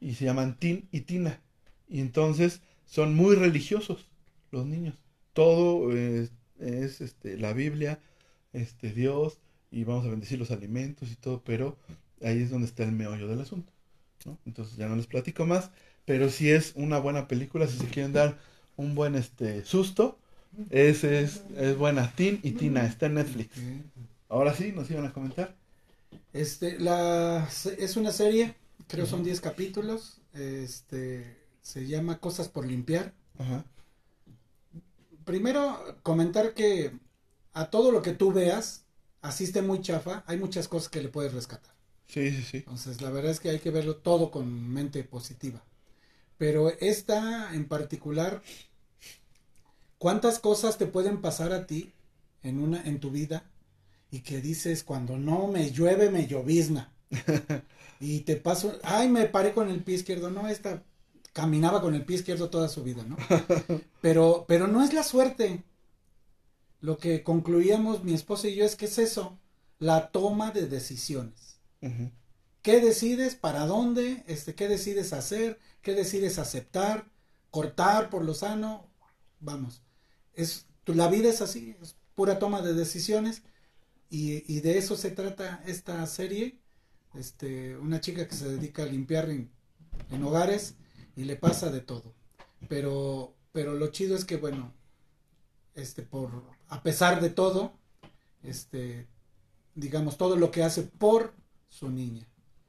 y 0.00 0.14
se 0.14 0.24
llaman 0.24 0.58
Tin 0.58 0.88
y 0.92 1.02
Tina. 1.02 1.40
Y 1.88 2.00
entonces 2.00 2.60
son 2.84 3.14
muy 3.14 3.36
religiosos 3.36 4.08
los 4.50 4.66
niños. 4.66 4.98
Todo 5.32 5.96
eh, 5.96 6.28
es 6.58 7.00
este 7.00 7.38
la 7.38 7.52
Biblia, 7.52 8.00
este 8.52 8.92
Dios 8.92 9.38
y 9.70 9.84
vamos 9.84 10.06
a 10.06 10.10
bendecir 10.10 10.38
los 10.38 10.50
alimentos 10.50 11.10
y 11.10 11.16
todo, 11.16 11.42
pero 11.44 11.76
ahí 12.22 12.42
es 12.42 12.50
donde 12.50 12.66
está 12.66 12.84
el 12.84 12.92
meollo 12.92 13.28
del 13.28 13.40
asunto. 13.40 13.72
Entonces 14.44 14.76
ya 14.76 14.88
no 14.88 14.96
les 14.96 15.06
platico 15.06 15.46
más, 15.46 15.70
pero 16.04 16.30
sí 16.30 16.50
es 16.50 16.72
una 16.74 16.98
buena 16.98 17.28
película 17.28 17.68
si 17.68 17.78
se 17.78 17.86
quieren 17.86 18.12
dar 18.12 18.38
un 18.76 18.94
buen 18.94 19.14
este 19.14 19.64
susto. 19.64 20.18
Ese 20.70 21.20
es, 21.20 21.42
es 21.56 21.76
buena. 21.76 22.12
Tin 22.12 22.40
y 22.42 22.52
Tina, 22.52 22.86
está 22.86 23.06
en 23.06 23.14
Netflix. 23.14 23.56
Ahora 24.28 24.54
sí, 24.54 24.72
nos 24.72 24.90
iban 24.90 25.06
a 25.06 25.12
comentar. 25.12 25.54
Este, 26.32 26.78
la, 26.78 27.48
es 27.78 27.96
una 27.96 28.12
serie, 28.12 28.54
creo 28.88 29.06
son 29.06 29.24
10 29.24 29.40
capítulos, 29.40 30.20
este, 30.34 31.36
se 31.62 31.86
llama 31.86 32.18
Cosas 32.18 32.48
por 32.48 32.66
limpiar. 32.66 33.14
Ajá. 33.38 33.64
Primero, 35.24 35.98
comentar 36.02 36.54
que 36.54 36.92
a 37.52 37.70
todo 37.70 37.90
lo 37.90 38.02
que 38.02 38.12
tú 38.12 38.32
veas, 38.32 38.84
asiste 39.22 39.62
muy 39.62 39.80
chafa, 39.80 40.24
hay 40.26 40.38
muchas 40.38 40.68
cosas 40.68 40.88
que 40.88 41.02
le 41.02 41.08
puedes 41.08 41.32
rescatar. 41.32 41.74
Sí, 42.06 42.30
sí, 42.30 42.42
sí. 42.42 42.56
Entonces, 42.58 43.00
la 43.02 43.10
verdad 43.10 43.32
es 43.32 43.40
que 43.40 43.50
hay 43.50 43.58
que 43.58 43.70
verlo 43.70 43.96
todo 43.96 44.30
con 44.30 44.72
mente 44.72 45.02
positiva. 45.04 45.64
Pero 46.38 46.70
esta 46.80 47.54
en 47.54 47.66
particular, 47.66 48.42
¿cuántas 49.98 50.38
cosas 50.38 50.78
te 50.78 50.86
pueden 50.86 51.20
pasar 51.20 51.52
a 51.52 51.66
ti 51.66 51.92
en 52.42 52.60
una 52.60 52.82
en 52.84 53.00
tu 53.00 53.10
vida 53.10 53.44
y 54.10 54.20
que 54.20 54.40
dices 54.40 54.84
cuando 54.84 55.18
no 55.18 55.48
me 55.48 55.70
llueve 55.70 56.10
me 56.10 56.26
llovizna? 56.26 56.92
y 58.00 58.20
te 58.20 58.36
paso, 58.36 58.78
ay, 58.82 59.08
me 59.08 59.26
paré 59.26 59.52
con 59.52 59.70
el 59.70 59.82
pie 59.82 59.96
izquierdo, 59.96 60.30
no, 60.30 60.48
esta 60.48 60.82
caminaba 61.32 61.82
con 61.82 61.94
el 61.94 62.04
pie 62.04 62.16
izquierdo 62.16 62.48
toda 62.48 62.68
su 62.68 62.82
vida, 62.82 63.04
¿no? 63.04 63.16
Pero 64.00 64.46
pero 64.48 64.68
no 64.68 64.82
es 64.82 64.94
la 64.94 65.02
suerte. 65.02 65.62
Lo 66.80 66.98
que 66.98 67.22
concluíamos 67.22 68.04
mi 68.04 68.14
esposa 68.14 68.48
y 68.48 68.54
yo 68.54 68.64
es 68.64 68.76
que 68.76 68.86
es 68.86 68.98
eso, 68.98 69.38
la 69.78 70.12
toma 70.12 70.50
de 70.50 70.66
decisiones. 70.66 71.58
¿Qué 72.62 72.80
decides? 72.80 73.34
¿Para 73.34 73.66
dónde? 73.66 74.24
Este, 74.26 74.54
¿Qué 74.54 74.68
decides 74.68 75.12
hacer? 75.12 75.58
¿Qué 75.82 75.94
decides 75.94 76.38
aceptar? 76.38 77.06
¿Cortar 77.50 78.10
por 78.10 78.24
lo 78.24 78.34
sano? 78.34 78.88
Vamos. 79.40 79.82
Es, 80.36 80.66
tu- 80.84 80.94
la 80.94 81.08
vida 81.08 81.30
es 81.30 81.42
así, 81.42 81.76
es 81.82 81.96
pura 82.16 82.38
toma 82.38 82.62
de 82.62 82.74
decisiones. 82.74 83.42
Y, 84.10 84.44
y 84.52 84.60
de 84.60 84.78
eso 84.78 84.96
se 84.96 85.10
trata 85.12 85.62
esta 85.66 86.06
serie. 86.06 86.60
Este, 87.14 87.76
una 87.78 88.00
chica 88.00 88.28
que 88.28 88.36
se 88.36 88.48
dedica 88.48 88.84
a 88.84 88.86
limpiar 88.86 89.30
en, 89.30 89.50
en 90.10 90.22
hogares 90.24 90.76
y 91.16 91.24
le 91.24 91.36
pasa 91.36 91.70
de 91.70 91.80
todo. 91.80 92.14
Pero, 92.68 93.34
pero 93.52 93.74
lo 93.74 93.88
chido 93.88 94.16
es 94.16 94.24
que, 94.24 94.36
bueno, 94.38 94.74
este, 95.74 96.02
por, 96.02 96.30
a 96.68 96.82
pesar 96.82 97.20
de 97.20 97.30
todo, 97.30 97.72
este, 98.42 99.08
digamos, 99.74 100.18
todo 100.18 100.36
lo 100.36 100.50
que 100.52 100.64
hace 100.64 100.82
por 100.84 101.34
su 101.68 101.90
niña 101.90 102.26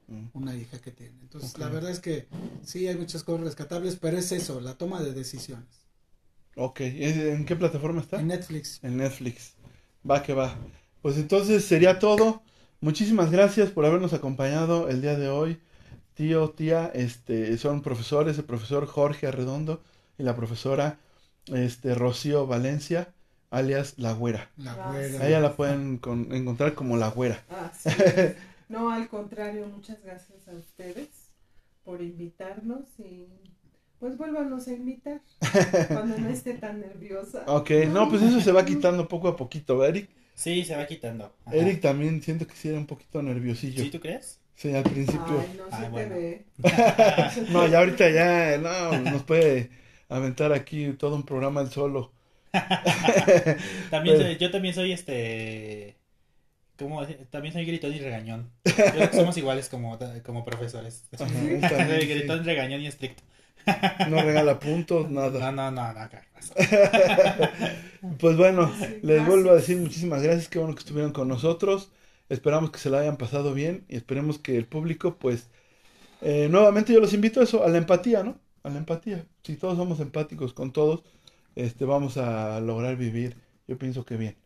Mm. 0.08 0.28
una 0.34 0.56
hija 0.56 0.80
que 0.80 0.92
tiene. 0.92 1.20
Entonces, 1.22 1.58
la 1.58 1.68
verdad 1.68 1.90
es 1.90 2.00
que 2.00 2.28
sí 2.64 2.88
hay 2.88 2.96
muchas 2.96 3.24
cosas 3.24 3.44
rescatables, 3.44 3.96
pero 3.96 4.18
es 4.18 4.32
eso, 4.32 4.60
la 4.60 4.78
toma 4.78 5.02
de 5.02 5.12
decisiones. 5.12 5.87
Ok, 6.58 6.80
¿es- 6.80 7.16
¿en 7.16 7.44
qué 7.46 7.56
plataforma 7.56 8.00
está? 8.00 8.20
En 8.20 8.26
Netflix. 8.28 8.80
En 8.82 8.96
Netflix. 8.96 9.54
Va 10.08 10.22
que 10.22 10.32
va. 10.34 10.56
Pues 11.02 11.16
entonces 11.16 11.64
sería 11.64 11.98
todo. 11.98 12.42
Muchísimas 12.80 13.30
gracias 13.30 13.70
por 13.70 13.84
habernos 13.86 14.12
acompañado 14.12 14.88
el 14.88 15.00
día 15.02 15.16
de 15.16 15.28
hoy. 15.28 15.60
Tío, 16.14 16.50
tía, 16.50 16.90
este, 16.94 17.56
son 17.58 17.80
profesores, 17.82 18.38
el 18.38 18.44
profesor 18.44 18.86
Jorge 18.86 19.28
Arredondo 19.28 19.82
y 20.18 20.24
la 20.24 20.34
profesora 20.34 20.98
este, 21.46 21.94
Rocío 21.94 22.46
Valencia, 22.46 23.14
alias 23.50 23.94
La 23.98 24.12
Güera. 24.12 24.50
La 24.56 24.72
Ah, 24.72 24.92
güera. 24.92 25.20
A 25.24 25.28
ella 25.28 25.40
la 25.40 25.54
pueden 25.56 25.98
con- 25.98 26.32
encontrar 26.34 26.74
como 26.74 26.96
La 26.96 27.08
Güera. 27.08 27.42
Ah, 27.50 27.72
sí. 27.76 27.88
No, 28.68 28.90
al 28.90 29.08
contrario, 29.08 29.66
muchas 29.66 30.02
gracias 30.04 30.46
a 30.46 30.52
ustedes 30.52 31.08
por 31.84 32.02
invitarnos 32.02 32.84
y 32.98 33.26
pues 34.00 34.16
vuélvanos 34.16 34.66
a 34.68 34.72
invitar 34.72 35.20
cuando 35.88 36.18
no 36.18 36.28
esté 36.28 36.54
tan 36.54 36.80
nerviosa. 36.80 37.44
Ok, 37.46 37.70
no, 37.92 38.08
pues 38.08 38.22
eso 38.22 38.40
se 38.40 38.52
va 38.52 38.64
quitando 38.64 39.08
poco 39.08 39.28
a 39.28 39.36
poquito. 39.36 39.78
¿verdad, 39.78 39.96
Eric, 39.96 40.10
Sí, 40.34 40.64
se 40.64 40.76
va 40.76 40.86
quitando. 40.86 41.32
Ajá. 41.46 41.56
Eric 41.56 41.80
también 41.80 42.22
siento 42.22 42.46
que 42.46 42.54
sí 42.54 42.68
era 42.68 42.78
un 42.78 42.86
poquito 42.86 43.20
nerviosillo. 43.22 43.82
¿Sí 43.82 43.90
tú 43.90 43.98
crees? 44.00 44.38
Sí, 44.54 44.72
al 44.74 44.84
principio. 44.84 45.40
Ay, 45.40 45.56
no 45.56 45.68
se 45.68 45.76
Ay, 45.76 45.82
te 45.84 45.88
bueno. 45.90 46.14
ve. 46.14 46.44
No, 47.50 47.66
ya 47.66 47.78
ahorita 47.78 48.10
ya, 48.10 48.58
no, 48.58 48.98
nos 49.10 49.22
puede 49.24 49.70
aventar 50.08 50.52
aquí 50.52 50.92
todo 50.92 51.16
un 51.16 51.24
programa 51.24 51.60
el 51.60 51.70
solo. 51.70 52.12
También 53.90 54.16
Pero- 54.16 54.22
soy- 54.28 54.36
yo 54.38 54.50
también 54.50 54.74
soy 54.74 54.92
este 54.92 55.96
como 56.78 57.04
también 57.30 57.52
soy 57.52 57.64
gritón 57.64 57.92
y 57.92 57.98
regañón. 57.98 58.50
Yo 58.64 58.72
creo 58.74 59.10
que 59.10 59.16
somos 59.16 59.36
iguales 59.36 59.68
como, 59.68 59.98
como 60.24 60.44
profesores. 60.44 61.04
Ajá, 61.12 61.26
también, 61.26 61.60
sí. 62.00 62.06
gritón, 62.06 62.44
regañón 62.44 62.80
y 62.80 62.86
estricto. 62.86 63.22
No 64.04 64.22
regala 64.22 64.58
puntos, 64.60 65.10
No, 65.30 65.30
nada. 65.30 65.52
no, 65.52 65.70
no, 65.70 65.92
no, 65.92 66.08
¿qué 66.10 66.18
pasa? 66.32 66.56
Pues 68.20 68.36
bueno, 68.36 68.72
Sí, 68.72 69.02
les 69.02 69.24
gracias. 69.24 69.26
vuelvo 69.26 69.50
a 69.50 69.54
decir 69.56 69.76
muchísimas 69.78 70.22
gracias, 70.22 70.48
qué 70.48 70.58
bueno 70.58 70.74
que 70.74 70.80
estuvieron 70.80 71.12
con 71.12 71.28
nosotros. 71.28 71.90
Esperamos 72.28 72.70
que 72.70 72.78
se 72.78 72.90
la 72.90 73.00
hayan 73.00 73.16
pasado 73.16 73.54
bien 73.54 73.84
y 73.88 73.96
esperemos 73.96 74.38
que 74.38 74.56
el 74.56 74.66
público, 74.66 75.16
pues, 75.18 75.48
eh, 76.22 76.48
nuevamente 76.50 76.92
yo 76.94 77.00
los 77.00 77.14
invito 77.14 77.40
a 77.40 77.44
eso, 77.44 77.64
a 77.64 77.68
la 77.68 77.78
empatía, 77.78 78.22
¿no? 78.24 78.38
A 78.64 78.70
la 78.70 78.78
empatía. 78.78 79.26
Si 79.44 79.56
todos 79.56 79.76
somos 79.78 80.00
empáticos 80.00 80.54
con 80.54 80.72
todos, 80.72 81.04
este, 81.56 81.84
vamos 81.86 82.16
a 82.18 82.60
lograr 82.60 82.96
vivir, 82.96 83.36
yo 83.68 83.78
pienso 83.78 84.04
que 84.04 84.16
bien, 84.16 84.36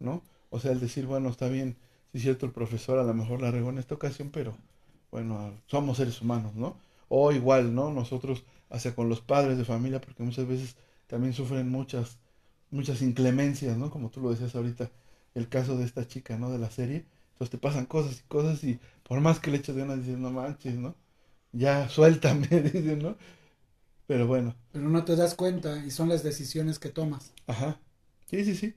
¿no? 0.00 0.22
O 0.50 0.60
sea, 0.60 0.72
el 0.72 0.80
decir, 0.80 1.06
bueno, 1.06 1.28
está 1.30 1.48
bien, 1.48 1.76
sí 2.12 2.18
es 2.18 2.22
cierto, 2.24 2.46
el 2.46 2.52
profesor 2.52 2.98
a 2.98 3.04
lo 3.04 3.14
mejor 3.14 3.42
la 3.42 3.50
regó 3.52 3.70
en 3.70 3.78
esta 3.78 3.94
ocasión, 3.96 4.30
pero 4.32 4.56
bueno, 5.10 5.52
somos 5.66 5.96
seres 5.98 6.20
humanos, 6.22 6.54
¿no? 6.54 6.76
O 7.08 7.32
igual, 7.32 7.74
¿no? 7.74 7.90
Nosotros, 7.92 8.44
hacia 8.72 8.96
con 8.96 9.08
los 9.10 9.22
padres 9.22 9.58
de 9.58 9.66
familia, 9.66 10.00
porque 10.02 10.24
muchas 10.24 10.48
veces 10.48 10.76
también 11.08 11.34
sufren 11.34 11.70
muchas, 11.70 12.18
muchas 12.70 13.02
inclemencias, 13.02 13.76
¿no? 13.78 13.90
Como 13.90 14.10
tú 14.10 14.20
lo 14.22 14.30
decías 14.30 14.54
ahorita, 14.56 14.90
el 15.34 15.48
caso 15.50 15.78
de 15.78 15.84
esta 15.86 16.06
chica, 16.08 16.38
¿no? 16.38 16.50
De 16.52 16.58
la 16.58 16.70
serie. 16.70 17.06
Entonces 17.34 17.50
te 17.52 17.58
pasan 17.58 17.86
cosas 17.86 18.20
y 18.20 18.24
cosas 18.28 18.64
y 18.64 18.80
por 19.04 19.20
más 19.22 19.40
que 19.40 19.50
le 19.52 19.58
eches 19.58 19.76
de 19.76 19.84
una 19.84 19.96
dices, 19.96 20.18
no 20.18 20.30
manches, 20.32 20.76
¿no? 20.76 20.96
Ya 21.52 21.88
suéltame, 21.90 22.48
dicen, 22.48 23.00
¿no? 23.00 23.16
Pero 24.08 24.26
bueno, 24.28 24.56
Pero 24.70 24.88
no 24.88 25.04
te 25.04 25.16
das 25.16 25.34
cuenta 25.34 25.78
y 25.86 25.90
son 25.90 26.10
las 26.10 26.22
decisiones 26.24 26.78
que 26.78 26.90
tomas. 26.90 27.32
ajá. 27.46 27.80
Sí, 28.26 28.44
sí, 28.44 28.54
sí. 28.56 28.74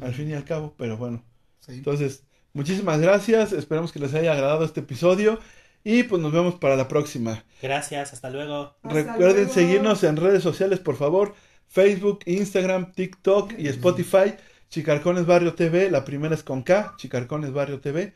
Al 0.00 0.14
fin 0.14 0.30
y 0.30 0.34
al 0.34 0.44
cabo, 0.44 0.74
pero 0.78 0.96
bueno. 0.98 1.24
¿sí? 1.60 1.72
Entonces, 1.78 2.24
Muchísimas 2.54 3.00
gracias, 3.00 3.52
esperamos 3.52 3.92
que 3.92 4.00
les 4.00 4.14
haya 4.14 4.32
agradado 4.32 4.64
este 4.64 4.80
episodio 4.80 5.40
y 5.84 6.02
pues 6.04 6.20
nos 6.20 6.32
vemos 6.32 6.56
para 6.56 6.76
la 6.76 6.88
próxima. 6.88 7.44
Gracias, 7.60 8.12
hasta 8.12 8.30
luego. 8.30 8.76
Hasta 8.82 8.88
Recuerden 8.94 9.36
luego. 9.44 9.52
seguirnos 9.52 10.04
en 10.04 10.16
redes 10.16 10.42
sociales, 10.42 10.78
por 10.80 10.96
favor, 10.96 11.34
Facebook, 11.68 12.20
Instagram, 12.26 12.92
TikTok 12.92 13.52
y 13.58 13.68
Spotify, 13.68 14.34
Chicarcones 14.68 15.26
Barrio 15.26 15.54
TV, 15.54 15.90
la 15.90 16.04
primera 16.04 16.34
es 16.34 16.42
con 16.42 16.62
K, 16.62 16.94
Chicarcones 16.96 17.52
Barrio 17.52 17.80
TV, 17.80 18.14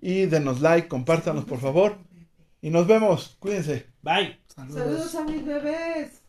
y 0.00 0.26
denos 0.26 0.60
like, 0.60 0.88
compártanos 0.88 1.44
por 1.44 1.60
favor, 1.60 1.98
y 2.62 2.70
nos 2.70 2.86
vemos, 2.86 3.36
cuídense. 3.38 3.86
Bye. 4.02 4.38
Saludos 4.54 5.14
a 5.14 5.24
mis 5.24 5.44
bebés. 5.44 6.19